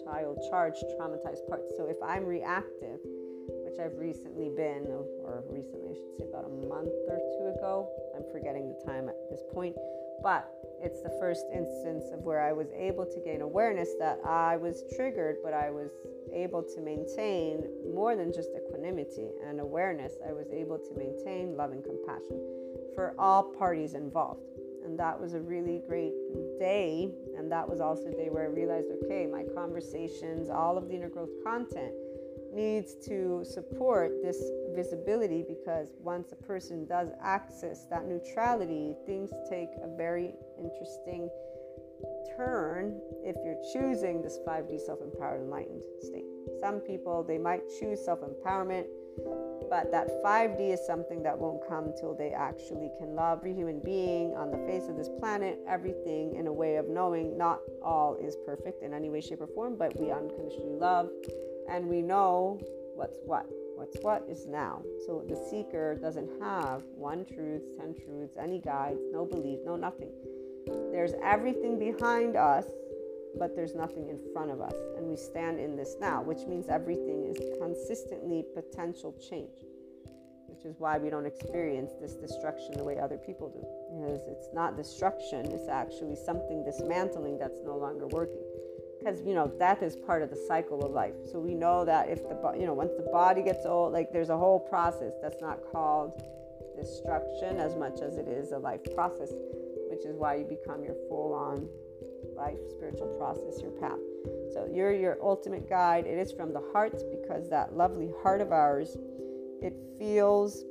Child 0.03 0.41
charged 0.49 0.83
traumatized 0.99 1.47
parts. 1.47 1.75
So 1.77 1.89
if 1.91 1.99
I'm 2.03 2.25
reactive, 2.25 3.01
which 3.69 3.79
I've 3.79 3.99
recently 3.99 4.49
been, 4.49 4.87
or 4.89 5.45
recently 5.51 5.91
I 5.91 5.95
should 5.95 6.17
say 6.17 6.25
about 6.33 6.47
a 6.47 6.55
month 6.67 6.89
or 7.11 7.21
two 7.37 7.53
ago, 7.59 7.91
I'm 8.17 8.25
forgetting 8.33 8.73
the 8.73 8.91
time 8.91 9.11
at 9.11 9.17
this 9.29 9.43
point, 9.53 9.77
but 10.23 10.49
it's 10.83 11.03
the 11.03 11.17
first 11.21 11.47
instance 11.55 12.05
of 12.13 12.21
where 12.21 12.41
I 12.41 12.53
was 12.53 12.69
able 12.77 13.07
to 13.07 13.21
gain 13.21 13.41
awareness 13.41 13.91
that 13.99 14.19
I 14.25 14.57
was 14.57 14.85
triggered, 14.95 15.37
but 15.43 15.55
I 15.55 15.71
was 15.71 15.91
able 16.33 16.63
to 16.63 16.81
maintain 16.81 17.65
more 17.95 18.17
than 18.17 18.33
just 18.33 18.51
equanimity 18.57 19.29
and 19.47 19.61
awareness. 19.61 20.15
I 20.29 20.33
was 20.33 20.51
able 20.51 20.79
to 20.79 20.95
maintain 20.97 21.57
love 21.57 21.73
and 21.73 21.85
compassion 21.85 22.41
for 22.95 23.15
all 23.19 23.43
parties 23.43 23.95
involved 23.95 24.43
and 24.85 24.99
that 24.99 25.19
was 25.19 25.35
a 25.35 25.41
really 25.41 25.81
great 25.87 26.13
day 26.59 27.11
and 27.37 27.51
that 27.51 27.69
was 27.69 27.81
also 27.81 28.07
a 28.07 28.13
day 28.13 28.29
where 28.29 28.45
i 28.45 28.47
realized 28.47 28.89
okay 29.03 29.27
my 29.27 29.45
conversations 29.55 30.51
all 30.51 30.77
of 30.77 30.89
the 30.89 30.95
inner 30.95 31.09
growth 31.09 31.31
content 31.45 31.93
needs 32.53 32.95
to 32.95 33.43
support 33.45 34.23
this 34.23 34.43
visibility 34.75 35.45
because 35.47 35.89
once 35.99 36.33
a 36.33 36.37
person 36.37 36.87
does 36.87 37.11
access 37.23 37.87
that 37.91 38.07
neutrality 38.07 38.95
things 39.07 39.31
take 39.49 39.69
a 39.83 39.97
very 39.97 40.35
interesting 40.59 41.29
turn 42.37 43.01
if 43.25 43.37
you're 43.45 43.61
choosing 43.73 44.23
this 44.23 44.39
5d 44.47 44.81
self-empowered 44.81 45.43
enlightened 45.43 45.83
state 46.01 46.25
some 46.61 46.81
people 46.81 47.23
they 47.23 47.39
might 47.39 47.63
choose 47.79 48.05
self-empowerment 48.05 48.87
but 49.69 49.91
that 49.91 50.09
5D 50.23 50.73
is 50.73 50.87
something 50.87 51.23
that 51.23 51.39
won't 51.39 51.67
come 51.67 51.93
till 51.99 52.15
they 52.15 52.31
actually 52.31 52.91
can 52.99 53.15
love 53.15 53.39
every 53.39 53.55
human 53.55 53.81
being 53.81 54.35
on 54.35 54.51
the 54.51 54.59
face 54.67 54.89
of 54.89 54.97
this 54.97 55.09
planet, 55.19 55.59
everything 55.67 56.35
in 56.37 56.47
a 56.47 56.53
way 56.53 56.77
of 56.77 56.89
knowing 56.89 57.39
not 57.39 57.61
all 57.83 58.17
is 58.17 58.37
perfect 58.45 58.83
in 58.83 58.93
any 58.93 59.09
way, 59.09 59.21
shape, 59.21 59.41
or 59.41 59.47
form, 59.47 59.77
but 59.79 59.99
we 59.99 60.11
unconditionally 60.11 60.77
love 60.77 61.09
and 61.71 61.89
we 61.89 62.03
know 62.03 62.61
what's 62.95 63.19
what. 63.25 63.47
What's 63.83 63.99
what 64.05 64.25
is 64.31 64.47
now. 64.47 64.81
So 65.07 65.25
the 65.29 65.35
seeker 65.51 65.99
doesn't 66.01 66.31
have 66.41 66.85
one 66.95 67.25
truth, 67.25 67.63
10 67.81 67.97
truths, 68.07 68.37
any 68.39 68.61
guides, 68.61 69.01
no 69.11 69.25
belief, 69.25 69.59
no 69.67 69.75
nothing. 69.75 70.13
There's 70.93 71.15
everything 71.21 71.81
behind 71.81 72.37
us 72.37 72.67
but 73.37 73.57
there's 73.57 73.75
nothing 73.75 74.09
in 74.09 74.21
front 74.33 74.53
of 74.53 74.61
us. 74.61 74.75
And 74.97 75.09
we 75.09 75.17
stand 75.17 75.59
in 75.59 75.75
this 75.75 75.97
now, 76.01 76.23
which 76.23 76.47
means 76.47 76.69
everything 76.69 77.25
is 77.25 77.59
consistently 77.59 78.45
potential 78.55 79.17
change, 79.19 79.65
which 80.47 80.65
is 80.65 80.77
why 80.79 80.99
we 80.99 81.11
don't 81.11 81.27
experience 81.27 81.93
this 82.01 82.15
destruction 82.15 82.75
the 82.77 82.85
way 82.85 83.01
other 83.01 83.17
people 83.17 83.49
do. 83.49 83.65
Because 83.99 84.21
it's 84.29 84.55
not 84.55 84.77
destruction, 84.77 85.47
it's 85.51 85.69
actually 85.69 86.15
something 86.15 86.63
dismantling 86.63 87.39
that's 87.39 87.61
no 87.65 87.77
longer 87.77 88.07
working. 88.09 88.45
Because, 89.03 89.21
you 89.23 89.35
know, 89.35 89.49
death 89.59 89.83
is 89.83 89.97
part 89.97 90.23
of 90.23 90.31
the 90.31 90.37
cycle 90.37 90.85
of 90.85 90.93
life. 90.93 91.15
So 91.31 91.41
we 91.41 91.55
know 91.55 91.85
that 91.85 92.09
if 92.09 92.23
the, 92.23 92.55
you 92.57 92.67
know, 92.67 92.75
once 92.75 92.93
the 92.97 93.11
body 93.11 93.43
gets 93.43 93.67
old, 93.67 93.93
like 93.93 94.13
there's 94.13 94.31
a 94.31 94.39
whole 94.39 94.61
process 94.61 95.15
that's 95.21 95.41
not 95.41 95.59
called 95.73 96.23
destruction 96.77 97.59
as 97.59 97.75
much 97.75 98.01
as 98.01 98.17
it 98.17 98.29
is 98.29 98.53
a 98.53 98.59
life 98.59 98.81
process, 98.95 99.33
which 99.91 100.05
is 100.05 100.15
why 100.17 100.37
you 100.37 100.45
become 100.45 100.85
your 100.85 100.95
full 101.09 101.35
on 101.35 101.69
life, 102.37 102.59
spiritual 102.71 103.09
process, 103.19 103.61
your 103.61 103.73
path. 103.73 103.99
So 104.53 104.69
you're 104.73 104.93
your 104.93 105.19
ultimate 105.21 105.69
guide. 105.69 106.07
It 106.07 106.19
is 106.19 106.31
from 106.31 106.53
the 106.53 106.63
heart 106.73 107.03
because 107.11 107.51
that 107.51 107.77
lovely 107.77 108.11
heart 108.23 108.41
of 108.41 108.53
ours, 108.53 108.97
it 109.61 109.75
feels, 109.99 110.65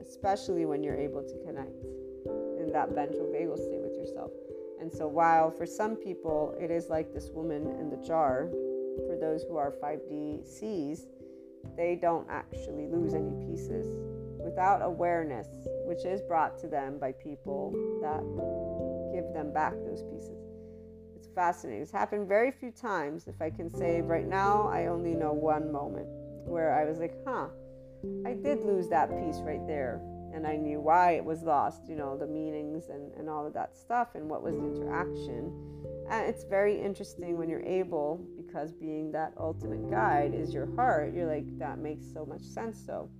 especially 0.00 0.64
when 0.64 0.82
you're 0.82 0.96
able 0.96 1.22
to 1.22 1.34
connect 1.46 1.84
in 2.58 2.70
that 2.72 2.90
ventral 2.90 3.26
vagal 3.26 3.58
state 3.58 3.80
with 3.80 3.94
yourself. 3.94 4.32
And 4.82 4.92
so 4.92 5.06
while 5.06 5.48
for 5.52 5.64
some 5.64 5.94
people 5.94 6.56
it 6.60 6.68
is 6.72 6.88
like 6.88 7.14
this 7.14 7.30
woman 7.32 7.70
in 7.78 7.88
the 7.88 8.04
jar, 8.04 8.50
for 9.06 9.16
those 9.16 9.44
who 9.44 9.56
are 9.56 9.70
5D 9.70 10.44
Cs, 10.44 11.06
they 11.76 11.94
don't 11.94 12.26
actually 12.28 12.88
lose 12.88 13.14
any 13.14 13.30
pieces 13.46 13.86
without 14.44 14.82
awareness, 14.82 15.46
which 15.86 16.04
is 16.04 16.20
brought 16.22 16.58
to 16.58 16.66
them 16.66 16.98
by 16.98 17.12
people 17.12 17.72
that 18.02 18.20
give 19.14 19.32
them 19.32 19.52
back 19.52 19.72
those 19.86 20.02
pieces 20.02 20.42
It's 21.16 21.28
fascinating. 21.32 21.82
It's 21.82 21.92
happened 21.92 22.26
very 22.26 22.50
few 22.50 22.72
times. 22.72 23.28
If 23.28 23.40
I 23.40 23.50
can 23.50 23.70
say 23.70 24.00
right 24.00 24.26
now, 24.26 24.66
I 24.66 24.86
only 24.86 25.14
know 25.14 25.32
one 25.32 25.70
moment 25.70 26.08
where 26.44 26.74
I 26.74 26.84
was 26.84 26.98
like, 26.98 27.14
huh, 27.24 27.46
I 28.26 28.32
did 28.32 28.64
lose 28.64 28.88
that 28.88 29.10
piece 29.10 29.38
right 29.42 29.64
there. 29.68 30.00
And 30.32 30.46
I 30.46 30.56
knew 30.56 30.80
why 30.80 31.12
it 31.12 31.24
was 31.24 31.42
lost, 31.42 31.88
you 31.88 31.94
know, 31.94 32.16
the 32.16 32.26
meanings 32.26 32.88
and, 32.88 33.12
and 33.14 33.28
all 33.28 33.46
of 33.46 33.52
that 33.54 33.76
stuff 33.76 34.14
and 34.14 34.28
what 34.28 34.42
was 34.42 34.54
the 34.56 34.64
interaction. 34.64 35.52
And 36.10 36.26
it's 36.26 36.44
very 36.44 36.80
interesting 36.80 37.36
when 37.36 37.48
you're 37.48 37.62
able, 37.62 38.24
because 38.36 38.72
being 38.72 39.12
that 39.12 39.34
ultimate 39.38 39.90
guide 39.90 40.34
is 40.34 40.52
your 40.52 40.74
heart, 40.74 41.14
you're 41.14 41.26
like, 41.26 41.44
that 41.58 41.78
makes 41.78 42.04
so 42.12 42.24
much 42.24 42.42
sense. 42.42 42.82
So, 42.84 43.10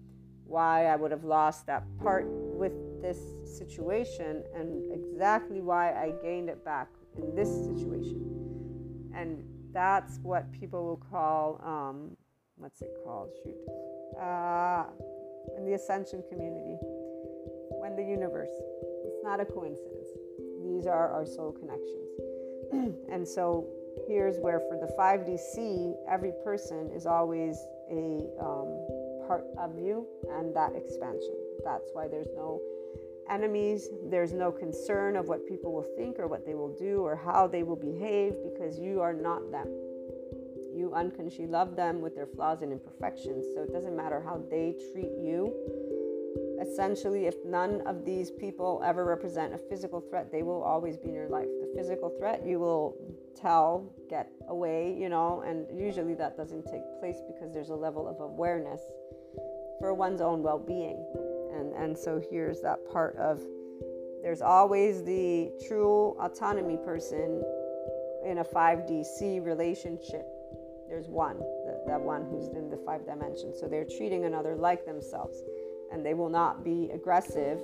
why 0.45 0.87
I 0.87 0.97
would 0.97 1.11
have 1.11 1.25
lost 1.25 1.67
that 1.67 1.85
part 2.03 2.27
with 2.27 2.73
this 3.01 3.19
situation 3.57 4.43
and 4.55 4.93
exactly 4.93 5.61
why 5.61 5.93
I 5.93 6.13
gained 6.23 6.49
it 6.49 6.65
back 6.65 6.89
in 7.17 7.35
this 7.35 7.49
situation. 7.49 8.21
And 9.15 9.43
that's 9.73 10.19
what 10.23 10.51
people 10.53 10.85
will 10.85 11.03
call, 11.11 11.61
um, 11.65 12.17
what's 12.57 12.83
it 12.83 12.91
called? 13.05 13.31
Shoot. 13.43 13.57
Uh, 14.21 14.85
in 15.57 15.65
the 15.65 15.75
ascension 15.75 16.23
community, 16.31 16.77
when 17.83 17.97
the 17.97 18.03
universe, 18.03 18.55
it's 19.05 19.25
not 19.25 19.41
a 19.41 19.45
coincidence. 19.45 20.07
These 20.63 20.87
are 20.87 21.11
our 21.11 21.27
soul 21.27 21.51
connections. 21.51 22.95
and 23.11 23.27
so 23.27 23.67
here's 24.07 24.39
where 24.39 24.61
for 24.61 24.79
the 24.79 24.87
5DC, 24.97 25.97
every 26.09 26.33
person 26.45 26.93
is 26.95 27.07
always 27.07 27.59
a 27.91 28.23
um, 28.41 28.71
part 29.27 29.45
of 29.59 29.77
you 29.81 30.07
and 30.31 30.55
that 30.55 30.77
expansion. 30.77 31.35
That's 31.65 31.91
why 31.93 32.07
there's 32.07 32.31
no 32.37 32.61
enemies, 33.29 33.89
there's 34.05 34.33
no 34.33 34.53
concern 34.53 35.17
of 35.17 35.27
what 35.27 35.45
people 35.49 35.73
will 35.73 35.89
think 35.97 36.21
or 36.21 36.29
what 36.29 36.47
they 36.47 36.55
will 36.55 36.75
do 36.79 37.03
or 37.03 37.17
how 37.17 37.49
they 37.49 37.65
will 37.65 37.77
behave 37.77 38.35
because 38.45 38.79
you 38.79 39.01
are 39.01 39.13
not 39.13 39.51
them. 39.51 39.67
You 40.73 40.93
unconsciously 40.95 41.49
love 41.49 41.75
them 41.75 42.01
with 42.01 42.15
their 42.15 42.27
flaws 42.27 42.63
and 42.63 42.71
imperfections. 42.71 43.45
So 43.55 43.63
it 43.63 43.73
doesn't 43.73 43.97
matter 43.97 44.23
how 44.25 44.41
they 44.49 44.77
treat 44.93 45.11
you. 45.21 45.53
Essentially, 46.61 47.27
if 47.27 47.35
none 47.45 47.83
of 47.87 48.05
these 48.05 48.31
people 48.31 48.83
ever 48.85 49.05
represent 49.05 49.53
a 49.53 49.59
physical 49.59 50.01
threat, 50.01 50.31
they 50.31 50.43
will 50.43 50.63
always 50.63 50.97
be 50.97 51.09
in 51.09 51.15
your 51.15 51.29
life. 51.29 51.49
The 51.61 51.73
physical 51.77 52.11
threat, 52.19 52.47
you 52.47 52.61
will 52.61 52.97
tell, 53.35 53.93
get 54.09 54.31
away, 54.49 54.97
you 54.99 55.09
know, 55.09 55.43
and 55.43 55.67
usually 55.79 56.15
that 56.15 56.37
doesn't 56.37 56.65
take 56.65 56.83
place 57.01 57.17
because 57.27 57.53
there's 57.53 57.71
a 57.71 57.75
level 57.75 58.07
of 58.09 58.21
awareness 58.21 58.81
for 59.81 59.93
one's 59.93 60.21
own 60.21 60.43
well 60.43 60.59
being. 60.59 61.05
And, 61.55 61.73
and 61.75 61.99
so 61.99 62.23
here's 62.31 62.61
that 62.63 62.79
part 62.91 63.17
of 63.17 63.43
there's 64.23 64.41
always 64.41 65.03
the 65.03 65.51
true 65.67 66.17
autonomy 66.21 66.77
person 66.77 67.43
in 68.25 68.39
a 68.39 68.45
5DC 68.45 69.45
relationship. 69.45 70.25
There's 70.89 71.09
one, 71.09 71.39
that, 71.67 71.83
that 71.89 72.01
one 72.01 72.27
who's 72.31 72.49
in 72.49 72.71
the 72.71 72.77
five 72.87 73.05
dimensions. 73.05 73.59
So 73.59 73.67
they're 73.67 73.85
treating 73.85 74.25
another 74.25 74.55
like 74.55 74.87
themselves. 74.87 75.43
And 75.93 76.05
they 76.05 76.15
will 76.15 76.31
not 76.31 76.65
be 76.65 76.91
aggressive. 76.93 77.61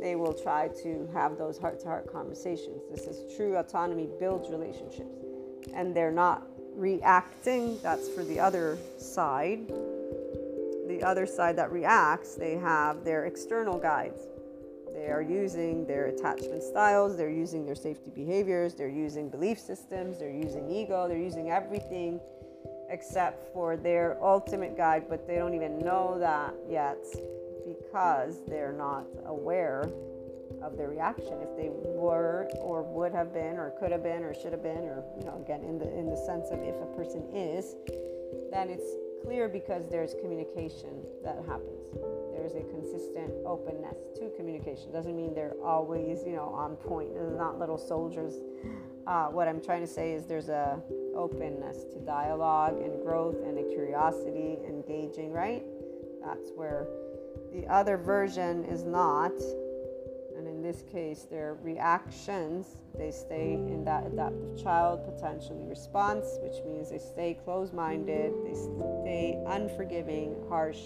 They 0.00 0.16
will 0.16 0.32
try 0.32 0.68
to 0.82 1.08
have 1.12 1.36
those 1.36 1.58
heart 1.58 1.80
to 1.80 1.86
heart 1.86 2.10
conversations. 2.10 2.82
This 2.90 3.06
is 3.06 3.36
true 3.36 3.56
autonomy 3.56 4.08
builds 4.18 4.48
relationships. 4.48 5.18
And 5.74 5.94
they're 5.94 6.10
not 6.10 6.46
reacting. 6.74 7.78
That's 7.82 8.08
for 8.08 8.24
the 8.24 8.40
other 8.40 8.78
side 8.98 9.70
the 10.90 11.02
other 11.04 11.24
side 11.24 11.56
that 11.56 11.70
reacts, 11.70 12.34
they 12.34 12.56
have 12.56 13.04
their 13.04 13.24
external 13.24 13.78
guides. 13.78 14.22
They 14.92 15.06
are 15.06 15.22
using 15.22 15.86
their 15.86 16.06
attachment 16.06 16.62
styles, 16.62 17.16
they're 17.16 17.30
using 17.30 17.64
their 17.64 17.76
safety 17.76 18.10
behaviors, 18.14 18.74
they're 18.74 18.88
using 18.88 19.30
belief 19.30 19.58
systems, 19.58 20.18
they're 20.18 20.30
using 20.30 20.68
ego, 20.68 21.06
they're 21.08 21.16
using 21.16 21.50
everything 21.50 22.20
except 22.90 23.52
for 23.52 23.76
their 23.76 24.22
ultimate 24.22 24.76
guide, 24.76 25.04
but 25.08 25.28
they 25.28 25.36
don't 25.36 25.54
even 25.54 25.78
know 25.78 26.18
that 26.18 26.52
yet 26.68 26.98
because 27.66 28.40
they're 28.46 28.72
not 28.72 29.06
aware 29.26 29.90
of 30.62 30.76
their 30.76 30.88
reaction. 30.88 31.38
If 31.40 31.56
they 31.56 31.70
were 31.70 32.48
or 32.58 32.82
would 32.82 33.12
have 33.12 33.32
been 33.32 33.56
or 33.56 33.72
could 33.78 33.92
have 33.92 34.02
been 34.02 34.24
or 34.24 34.34
should 34.34 34.52
have 34.52 34.62
been 34.62 34.84
or 34.84 35.04
you 35.18 35.24
know 35.24 35.40
again 35.42 35.62
in 35.64 35.78
the 35.78 35.88
in 35.96 36.10
the 36.10 36.16
sense 36.16 36.48
of 36.50 36.60
if 36.60 36.74
a 36.76 36.86
person 36.96 37.22
is, 37.32 37.76
then 38.50 38.68
it's 38.68 38.96
clear 39.22 39.48
because 39.48 39.88
there's 39.90 40.14
communication 40.20 41.02
that 41.22 41.36
happens. 41.46 41.76
There's 42.32 42.54
a 42.54 42.62
consistent 42.70 43.32
openness 43.44 43.96
to 44.16 44.30
communication. 44.36 44.92
Doesn't 44.92 45.14
mean 45.14 45.34
they're 45.34 45.56
always, 45.62 46.24
you 46.24 46.32
know, 46.32 46.48
on 46.54 46.76
point. 46.76 47.12
They're 47.12 47.30
not 47.30 47.58
little 47.58 47.76
soldiers. 47.76 48.34
Uh, 49.06 49.26
what 49.26 49.48
I'm 49.48 49.60
trying 49.60 49.82
to 49.82 49.86
say 49.86 50.12
is 50.12 50.26
there's 50.26 50.48
a 50.48 50.80
openness 51.14 51.84
to 51.92 51.98
dialogue 52.00 52.80
and 52.80 53.02
growth 53.02 53.36
and 53.44 53.58
a 53.58 53.64
curiosity, 53.74 54.58
engaging. 54.66 55.32
Right? 55.32 55.64
That's 56.24 56.50
where 56.54 56.86
the 57.52 57.66
other 57.66 57.96
version 57.96 58.64
is 58.64 58.84
not 58.84 59.32
and 60.40 60.48
in 60.48 60.62
this 60.62 60.82
case, 60.90 61.26
their 61.30 61.58
reactions, 61.62 62.78
they 62.96 63.10
stay 63.10 63.52
in 63.52 63.84
that 63.84 64.06
adaptive 64.06 64.62
child 64.62 65.04
potentially 65.04 65.64
response, 65.64 66.38
which 66.40 66.64
means 66.64 66.88
they 66.88 66.98
stay 66.98 67.38
closed 67.44 67.74
minded, 67.74 68.32
they 68.42 68.54
stay 68.54 69.38
unforgiving, 69.46 70.34
harsh, 70.48 70.80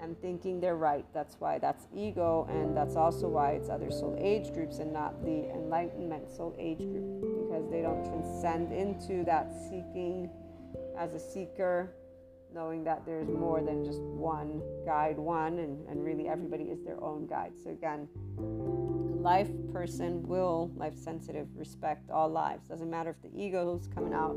and 0.00 0.20
thinking 0.20 0.58
they're 0.58 0.74
right. 0.74 1.04
That's 1.14 1.36
why 1.38 1.60
that's 1.60 1.86
ego, 1.94 2.48
and 2.50 2.76
that's 2.76 2.96
also 2.96 3.28
why 3.28 3.52
it's 3.52 3.68
other 3.68 3.92
soul 3.92 4.16
age 4.18 4.52
groups 4.52 4.78
and 4.78 4.92
not 4.92 5.24
the 5.24 5.50
enlightenment 5.54 6.28
soul 6.28 6.52
age 6.58 6.78
group, 6.78 7.20
because 7.46 7.70
they 7.70 7.80
don't 7.80 8.04
transcend 8.04 8.72
into 8.72 9.22
that 9.24 9.52
seeking 9.70 10.28
as 10.98 11.14
a 11.14 11.20
seeker 11.20 11.92
knowing 12.54 12.84
that 12.84 13.04
there's 13.04 13.28
more 13.28 13.60
than 13.60 13.84
just 13.84 14.00
one 14.00 14.62
guide 14.86 15.18
one 15.18 15.58
and, 15.58 15.86
and 15.88 16.04
really 16.04 16.28
everybody 16.28 16.64
is 16.64 16.82
their 16.84 17.02
own 17.02 17.26
guide. 17.26 17.52
So 17.62 17.70
again 17.70 18.08
life 19.24 19.48
person 19.72 20.22
will 20.28 20.70
life 20.76 20.96
sensitive 20.96 21.48
respect 21.56 22.10
all 22.10 22.28
lives. 22.28 22.68
Doesn't 22.68 22.90
matter 22.90 23.10
if 23.10 23.22
the 23.22 23.36
ego 23.36 23.76
is 23.76 23.88
coming 23.88 24.12
out 24.12 24.36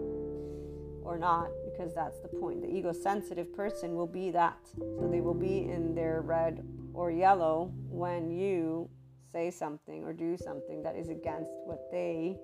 or 1.04 1.18
not 1.20 1.50
because 1.66 1.94
that's 1.94 2.20
the 2.22 2.28
point. 2.28 2.62
The 2.62 2.74
ego 2.74 2.92
sensitive 2.92 3.54
person 3.54 3.96
will 3.96 4.08
be 4.08 4.32
that. 4.32 4.58
So 4.78 5.08
they 5.12 5.22
will 5.22 5.34
be 5.34 5.70
in 5.70 5.94
their 5.94 6.22
red 6.22 6.66
or 6.94 7.12
yellow 7.12 7.72
when 7.90 8.32
you 8.32 8.90
say 9.32 9.52
something 9.52 10.04
or 10.04 10.14
do 10.14 10.38
something 10.38 10.82
that 10.84 10.96
is 10.96 11.10
against 11.10 11.52
what 11.66 11.92
they 11.92 12.38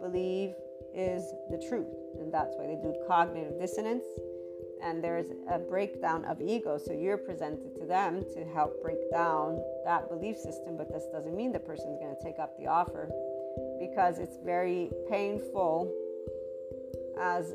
believe 0.00 0.54
is 0.94 1.24
the 1.50 1.62
truth. 1.68 1.92
And 2.20 2.32
that's 2.32 2.54
why 2.56 2.66
they 2.66 2.76
do 2.76 2.94
cognitive 3.08 3.58
dissonance 3.58 4.04
and 4.82 5.02
there's 5.02 5.26
a 5.50 5.58
breakdown 5.58 6.24
of 6.24 6.40
ego. 6.40 6.78
So 6.78 6.92
you're 6.92 7.16
presented 7.16 7.74
to 7.76 7.86
them 7.86 8.24
to 8.34 8.44
help 8.44 8.82
break 8.82 9.10
down 9.10 9.62
that 9.84 10.08
belief 10.08 10.36
system, 10.36 10.76
but 10.76 10.92
this 10.92 11.04
doesn't 11.12 11.36
mean 11.36 11.52
the 11.52 11.60
person's 11.60 11.98
going 11.98 12.14
to 12.14 12.22
take 12.22 12.38
up 12.38 12.58
the 12.58 12.66
offer 12.66 13.10
because 13.80 14.18
it's 14.18 14.36
very 14.44 14.90
painful 15.10 15.92
as 17.20 17.54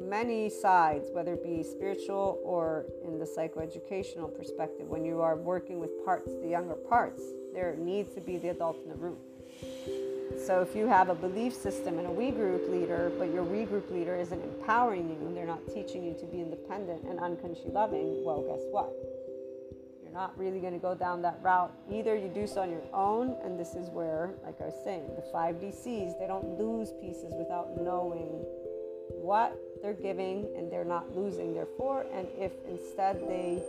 many 0.00 0.48
sides, 0.48 1.08
whether 1.12 1.34
it 1.34 1.44
be 1.44 1.62
spiritual 1.62 2.40
or 2.44 2.86
in 3.04 3.18
the 3.18 3.24
psychoeducational 3.24 4.34
perspective, 4.34 4.88
when 4.88 5.04
you 5.04 5.20
are 5.20 5.36
working 5.36 5.78
with 5.78 5.90
parts, 6.04 6.32
the 6.42 6.48
younger 6.48 6.74
parts, 6.74 7.22
there 7.52 7.76
needs 7.78 8.14
to 8.14 8.20
be 8.20 8.38
the 8.38 8.48
adult 8.48 8.82
in 8.82 8.88
the 8.88 8.96
room. 8.96 9.18
So 10.38 10.62
if 10.62 10.74
you 10.74 10.86
have 10.86 11.08
a 11.08 11.14
belief 11.14 11.52
system 11.54 11.98
and 11.98 12.06
a 12.06 12.10
we 12.10 12.30
group 12.30 12.68
leader, 12.68 13.12
but 13.18 13.32
your 13.32 13.44
we 13.44 13.64
group 13.64 13.90
leader 13.90 14.16
isn't 14.16 14.42
empowering 14.42 15.08
you 15.08 15.26
and 15.26 15.36
they're 15.36 15.46
not 15.46 15.60
teaching 15.72 16.04
you 16.04 16.14
to 16.14 16.26
be 16.26 16.40
independent 16.40 17.04
and 17.04 17.20
unconsciously 17.20 17.70
loving, 17.72 18.24
well, 18.24 18.42
guess 18.42 18.64
what? 18.70 18.92
You're 20.02 20.12
not 20.12 20.36
really 20.36 20.58
going 20.58 20.72
to 20.72 20.78
go 20.78 20.94
down 20.94 21.22
that 21.22 21.38
route. 21.42 21.72
Either 21.92 22.16
you 22.16 22.28
do 22.28 22.46
so 22.46 22.62
on 22.62 22.70
your 22.70 22.82
own, 22.92 23.36
and 23.44 23.58
this 23.58 23.74
is 23.74 23.88
where, 23.90 24.30
like 24.44 24.60
I 24.60 24.64
was 24.64 24.74
saying, 24.82 25.04
the 25.14 25.22
five 25.30 25.56
DCs, 25.56 26.18
they 26.18 26.26
don't 26.26 26.58
lose 26.58 26.90
pieces 27.00 27.32
without 27.38 27.80
knowing 27.80 28.44
what 29.22 29.56
they're 29.82 29.92
giving 29.92 30.48
and 30.56 30.70
they're 30.70 30.84
not 30.84 31.16
losing, 31.16 31.54
therefore. 31.54 32.06
And 32.12 32.26
if 32.38 32.52
instead 32.68 33.20
they 33.28 33.62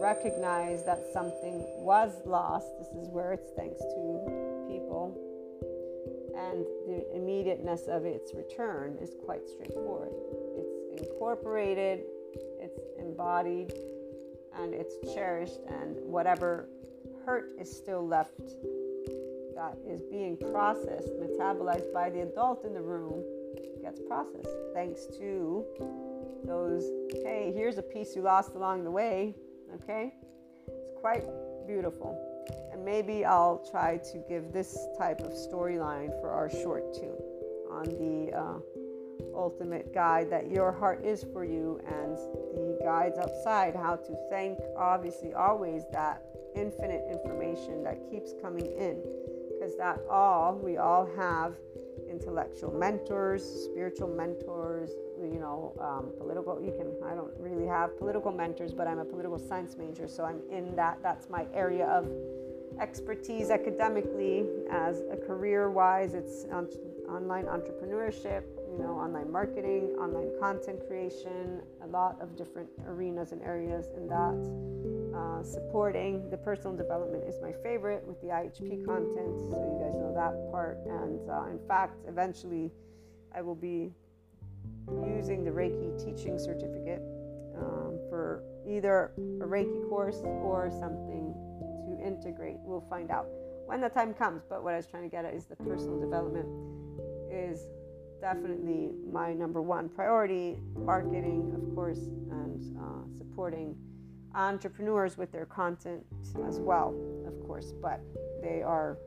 recognize 0.00 0.84
that 0.84 1.06
something 1.12 1.64
was 1.78 2.12
lost, 2.26 2.66
this 2.78 2.88
is 2.88 3.08
where 3.08 3.32
it's 3.32 3.50
thanks 3.56 3.78
to 3.78 4.37
and 6.50 6.64
the 6.86 7.16
immediateness 7.16 7.86
of 7.88 8.04
its 8.04 8.34
return 8.34 8.96
is 9.00 9.14
quite 9.24 9.48
straightforward. 9.48 10.12
It's 10.56 11.02
incorporated, 11.02 12.04
it's 12.60 12.80
embodied, 12.98 13.72
and 14.58 14.74
it's 14.74 14.96
cherished, 15.14 15.60
and 15.68 15.96
whatever 16.04 16.68
hurt 17.24 17.50
is 17.58 17.70
still 17.70 18.06
left 18.06 18.38
that 19.54 19.76
is 19.88 20.02
being 20.02 20.36
processed, 20.36 21.08
metabolized 21.20 21.92
by 21.92 22.10
the 22.10 22.20
adult 22.20 22.64
in 22.64 22.72
the 22.72 22.80
room 22.80 23.24
gets 23.82 24.00
processed 24.08 24.54
thanks 24.72 25.06
to 25.18 25.64
those, 26.44 26.84
hey, 27.24 27.52
here's 27.54 27.78
a 27.78 27.82
piece 27.82 28.14
you 28.14 28.22
lost 28.22 28.54
along 28.54 28.84
the 28.84 28.90
way, 28.90 29.34
okay? 29.74 30.14
It's 30.66 31.00
quite 31.00 31.24
beautiful. 31.66 32.27
And 32.72 32.84
maybe 32.84 33.24
I'll 33.24 33.64
try 33.70 33.98
to 34.12 34.18
give 34.28 34.52
this 34.52 34.78
type 34.98 35.20
of 35.20 35.32
storyline 35.32 36.18
for 36.20 36.30
our 36.30 36.50
short 36.50 36.94
tune 36.94 37.18
on 37.70 37.84
the 37.84 38.36
uh, 38.36 38.58
ultimate 39.34 39.92
guide 39.94 40.30
that 40.30 40.50
your 40.50 40.72
heart 40.72 41.04
is 41.04 41.24
for 41.32 41.44
you 41.44 41.80
and 41.86 42.16
the 42.16 42.78
guides 42.82 43.18
outside, 43.18 43.74
how 43.74 43.96
to 43.96 44.16
thank, 44.30 44.58
obviously, 44.76 45.32
always 45.34 45.84
that 45.92 46.22
infinite 46.56 47.04
information 47.10 47.82
that 47.84 47.98
keeps 48.10 48.32
coming 48.42 48.66
in. 48.66 49.02
Because 49.58 49.76
that 49.76 50.00
all, 50.08 50.56
we 50.56 50.76
all 50.76 51.08
have 51.16 51.54
intellectual 52.08 52.72
mentors, 52.72 53.42
spiritual 53.64 54.08
mentors, 54.08 54.90
you 55.20 55.40
know, 55.40 55.74
um, 55.80 56.12
political. 56.18 56.60
You 56.62 56.72
can. 56.72 56.94
I 57.04 57.14
don't 57.14 57.32
really 57.38 57.66
have 57.66 57.98
political 57.98 58.30
mentors, 58.30 58.72
but 58.72 58.86
I'm 58.86 58.98
a 58.98 59.04
political 59.04 59.38
science 59.38 59.76
major, 59.76 60.06
so 60.06 60.24
I'm 60.24 60.40
in 60.50 60.76
that. 60.76 60.98
That's 61.02 61.28
my 61.28 61.46
area 61.52 61.86
of 61.86 62.08
expertise 62.80 63.50
academically 63.50 64.46
as 64.70 65.02
a 65.10 65.16
career 65.16 65.70
wise 65.70 66.14
it's 66.14 66.44
on, 66.52 66.68
online 67.08 67.46
entrepreneurship 67.46 68.42
you 68.70 68.78
know 68.78 68.92
online 68.92 69.30
marketing 69.30 69.96
online 69.98 70.30
content 70.40 70.78
creation 70.86 71.60
a 71.82 71.86
lot 71.86 72.16
of 72.20 72.36
different 72.36 72.68
arenas 72.86 73.32
and 73.32 73.42
areas 73.42 73.86
in 73.96 74.06
that 74.06 74.36
uh, 75.18 75.42
supporting. 75.42 76.28
The 76.30 76.36
personal 76.36 76.76
development 76.76 77.24
is 77.24 77.40
my 77.42 77.52
favorite 77.62 78.04
with 78.06 78.20
the 78.20 78.28
ihp 78.28 78.86
content 78.86 79.40
so 79.50 79.56
you 79.56 79.78
guys 79.82 79.94
know 79.94 80.12
that 80.14 80.50
part. 80.52 80.78
And 80.86 81.28
uh, 81.28 81.50
in 81.50 81.58
fact 81.66 82.04
eventually 82.06 82.70
i 83.34 83.42
will 83.42 83.54
be 83.54 83.92
using 85.06 85.44
the 85.44 85.50
reiki 85.50 85.88
teaching 86.02 86.38
certificate 86.38 87.02
um, 87.56 87.98
for 88.08 88.42
either 88.66 89.12
a 89.16 89.46
reiki 89.46 89.88
course 89.88 90.20
or 90.24 90.70
something 90.70 91.34
integrate. 92.04 92.56
We'll 92.60 92.86
find 92.88 93.10
out 93.10 93.26
when 93.66 93.80
the 93.80 93.88
time 93.88 94.14
comes. 94.14 94.42
But 94.48 94.62
what 94.62 94.74
I 94.74 94.76
was 94.76 94.86
trying 94.86 95.04
to 95.04 95.08
get 95.08 95.24
at 95.24 95.34
is 95.34 95.44
the 95.44 95.56
personal 95.56 96.00
development 96.00 96.48
is 97.30 97.60
definitely 98.20 98.90
my 99.12 99.32
number 99.32 99.62
one 99.62 99.88
priority. 99.88 100.58
Marketing, 100.74 101.52
of 101.54 101.74
course, 101.74 102.08
and 102.30 102.76
uh, 102.78 103.16
supporting 103.16 103.76
entrepreneurs 104.34 105.16
with 105.16 105.32
their 105.32 105.46
content 105.46 106.04
as 106.46 106.60
well, 106.60 106.94
of 107.26 107.46
course. 107.46 107.72
But 107.80 108.00
they 108.42 108.62
are 108.62 108.98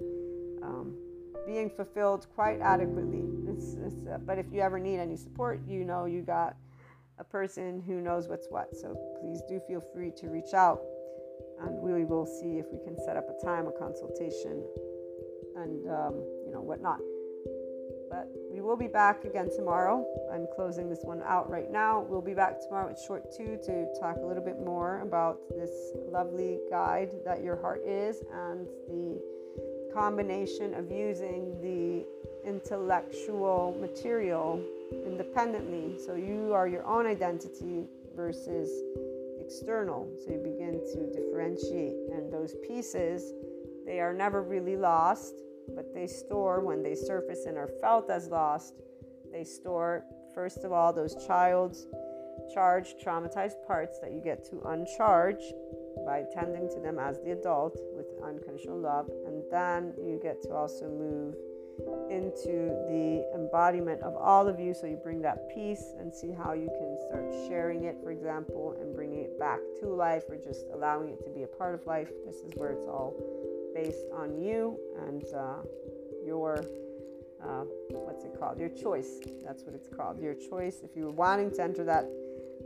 um, 0.62 0.96
being 1.46 1.70
fulfilled 1.70 2.28
quite 2.36 2.60
adequately. 2.62 3.24
It's, 3.48 3.76
it's, 3.76 4.08
uh, 4.08 4.20
but 4.20 4.38
if 4.38 4.46
you 4.52 4.62
ever 4.62 4.80
need 4.80 5.00
any 5.00 5.16
support, 5.16 5.60
you 5.68 5.84
know 5.84 6.06
you 6.06 6.22
got 6.22 6.56
a 7.20 7.24
person 7.24 7.82
who 7.86 8.02
knows 8.02 8.28
what's 8.28 8.48
what. 8.50 8.76
So 8.76 8.98
please 9.22 9.42
do 9.48 9.62
feel 9.68 9.82
free 9.94 10.12
to 10.18 10.28
reach 10.28 10.54
out 10.54 10.82
and 11.64 11.80
we 11.80 12.06
will 12.06 12.26
see 12.26 12.60
if 12.60 12.66
we 12.72 12.80
can 12.84 12.98
set 13.06 13.18
up 13.18 13.28
a 13.30 13.46
time, 13.46 13.68
a 13.68 13.72
consultation, 13.72 14.64
and 15.56 15.88
um, 15.90 16.16
you 16.46 16.52
know 16.54 16.62
whatnot. 16.62 17.00
But 18.10 18.28
we 18.52 18.60
will 18.60 18.76
be 18.76 18.88
back 18.88 19.24
again 19.24 19.50
tomorrow. 19.56 20.06
I'm 20.34 20.46
closing 20.56 20.90
this 20.90 21.00
one 21.04 21.22
out 21.26 21.50
right 21.50 21.72
now. 21.72 22.02
We'll 22.02 22.22
be 22.22 22.34
back 22.34 22.62
tomorrow 22.62 22.90
at 22.90 23.00
short 23.00 23.32
two 23.32 23.58
to 23.66 23.88
talk 24.00 24.18
a 24.18 24.26
little 24.26 24.44
bit 24.44 24.60
more 24.60 25.00
about 25.02 25.40
this 25.50 25.72
lovely 26.12 26.60
guide 26.70 27.12
that 27.24 27.42
your 27.42 27.56
heart 27.62 27.82
is 27.86 28.22
and 28.34 28.68
the 28.90 29.22
combination 29.94 30.74
of 30.74 30.92
using 30.92 31.58
the 31.62 32.06
intellectual 32.48 33.78
material 33.80 34.62
independently. 35.06 35.98
So 36.06 36.16
you 36.16 36.54
are 36.54 36.68
your 36.68 36.86
own 36.86 37.06
identity 37.06 37.86
versus 38.16 38.70
external. 39.44 40.10
So 40.24 40.34
you 40.34 40.40
begin 40.40 40.82
to 40.94 41.12
differentiate. 41.12 41.96
And 42.14 42.32
those 42.32 42.56
pieces, 42.68 43.34
they 43.86 44.00
are 44.00 44.14
never 44.14 44.42
really 44.42 44.78
lost, 44.78 45.34
but 45.76 45.94
they 45.94 46.08
store 46.08 46.60
when 46.62 46.84
they 46.84 46.96
surface 46.96 47.46
and 47.46 47.58
are 47.58 47.70
felt 47.82 48.10
as 48.10 48.28
lost. 48.28 48.76
They 49.32 49.44
store, 49.44 50.04
first 50.36 50.64
of 50.64 50.72
all, 50.72 50.94
those 50.94 51.16
child's 51.26 51.88
charged, 52.54 53.00
traumatized 53.04 53.66
parts 53.66 54.00
that 54.00 54.12
you 54.12 54.22
get 54.22 54.44
to 54.50 54.62
uncharge 54.68 55.44
by 56.06 56.24
tending 56.34 56.70
to 56.70 56.80
them 56.80 56.98
as 57.00 57.20
the 57.20 57.32
adult 57.32 57.80
with 57.96 58.08
unconditional 58.24 58.80
love. 58.80 59.10
And 59.26 59.44
then 59.52 59.94
you 59.98 60.20
get 60.22 60.42
to 60.44 60.54
also 60.54 60.90
move 60.90 61.36
into 62.10 62.76
the 62.88 63.26
embodiment 63.34 64.02
of 64.02 64.16
all 64.16 64.48
of 64.48 64.60
you. 64.60 64.74
So 64.74 64.88
you 64.88 64.98
bring 64.98 65.22
that 65.22 65.50
peace 65.54 65.94
and 66.00 66.14
see 66.14 66.32
how 66.32 66.54
you 66.54 66.68
can 66.68 66.98
start 67.08 67.34
sharing 67.48 67.86
it, 67.86 67.98
for 68.04 68.12
example, 68.12 68.76
and 68.80 68.96
back 69.42 69.60
to 69.80 69.88
life 69.88 70.22
or 70.30 70.38
just 70.38 70.68
allowing 70.72 71.10
it 71.10 71.24
to 71.26 71.32
be 71.32 71.42
a 71.42 71.48
part 71.48 71.74
of 71.74 71.84
life. 71.88 72.10
This 72.28 72.36
is 72.36 72.52
where 72.58 72.70
it's 72.70 72.88
all 72.88 73.16
based 73.74 74.06
on 74.16 74.40
you 74.40 74.78
and 75.08 75.24
uh, 75.36 75.64
your. 76.24 76.64
Uh, 77.44 77.64
what's 77.90 78.24
it 78.24 78.40
called? 78.40 78.60
Your 78.60 78.70
choice. 78.70 79.20
That's 79.44 79.64
what 79.64 79.74
it's 79.74 79.88
called. 79.88 80.22
Your 80.22 80.36
choice. 80.36 80.82
If 80.84 80.96
you're 80.96 81.10
wanting 81.10 81.50
to 81.56 81.64
enter 81.64 81.84
that 81.86 82.06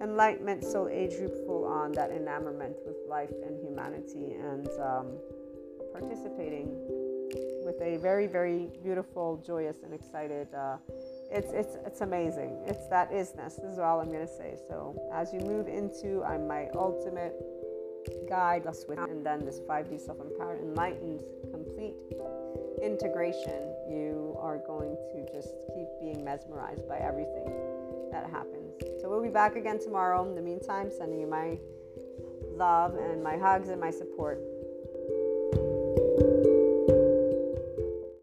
enlightenment 0.02 0.66
soul 0.66 0.90
age 0.90 1.18
group 1.18 1.34
full 1.48 1.64
on, 1.64 1.94
that 1.94 2.12
enamorment 2.12 2.76
with 2.86 2.98
life 3.08 3.32
and 3.48 3.58
humanity, 3.58 4.34
and 4.34 4.68
um, 4.84 5.08
participating 5.94 6.76
with 7.64 7.80
a 7.82 7.96
very, 8.02 8.28
very 8.28 8.68
beautiful, 8.84 9.42
joyous, 9.48 9.78
and 9.86 9.94
excited. 9.94 10.50
Uh, 10.54 10.76
it's 11.32 11.52
it's 11.52 11.76
it's 11.86 12.02
amazing. 12.02 12.58
It's 12.66 12.88
that 12.88 13.12
isness. 13.12 13.62
This 13.62 13.74
is 13.74 13.80
all 13.80 14.00
I'm 14.00 14.12
gonna 14.12 14.28
say. 14.28 14.58
So 14.68 14.96
as 15.14 15.34
you 15.34 15.40
move 15.40 15.68
into, 15.68 16.24
I'm 16.24 16.48
my 16.48 16.70
ultimate 16.76 17.36
guide, 18.30 18.66
with, 18.88 19.00
and 19.00 19.26
then 19.26 19.46
this 19.46 19.60
5D 19.62 20.00
self-empowered, 20.00 20.62
enlightened, 20.62 21.22
complete 21.52 21.96
integration. 22.82 23.74
You 23.90 24.38
are 24.40 24.58
going 24.68 24.96
to 25.14 25.34
just 25.34 25.56
keep 25.74 25.88
being 26.02 26.24
mesmerized 26.24 26.88
by 26.88 26.98
everything 26.98 27.52
that 28.12 28.30
happens. 28.30 28.74
So 29.02 29.10
we'll 29.10 29.24
be 29.24 29.30
back 29.30 29.56
again 29.56 29.80
tomorrow. 29.80 30.28
In 30.28 30.36
the 30.36 30.42
meantime, 30.42 30.92
sending 30.96 31.20
you 31.20 31.28
my 31.28 31.58
love 32.56 32.96
and 32.96 33.24
my 33.24 33.38
hugs 33.38 33.70
and 33.70 33.80
my 33.80 33.92
support. 33.92 34.40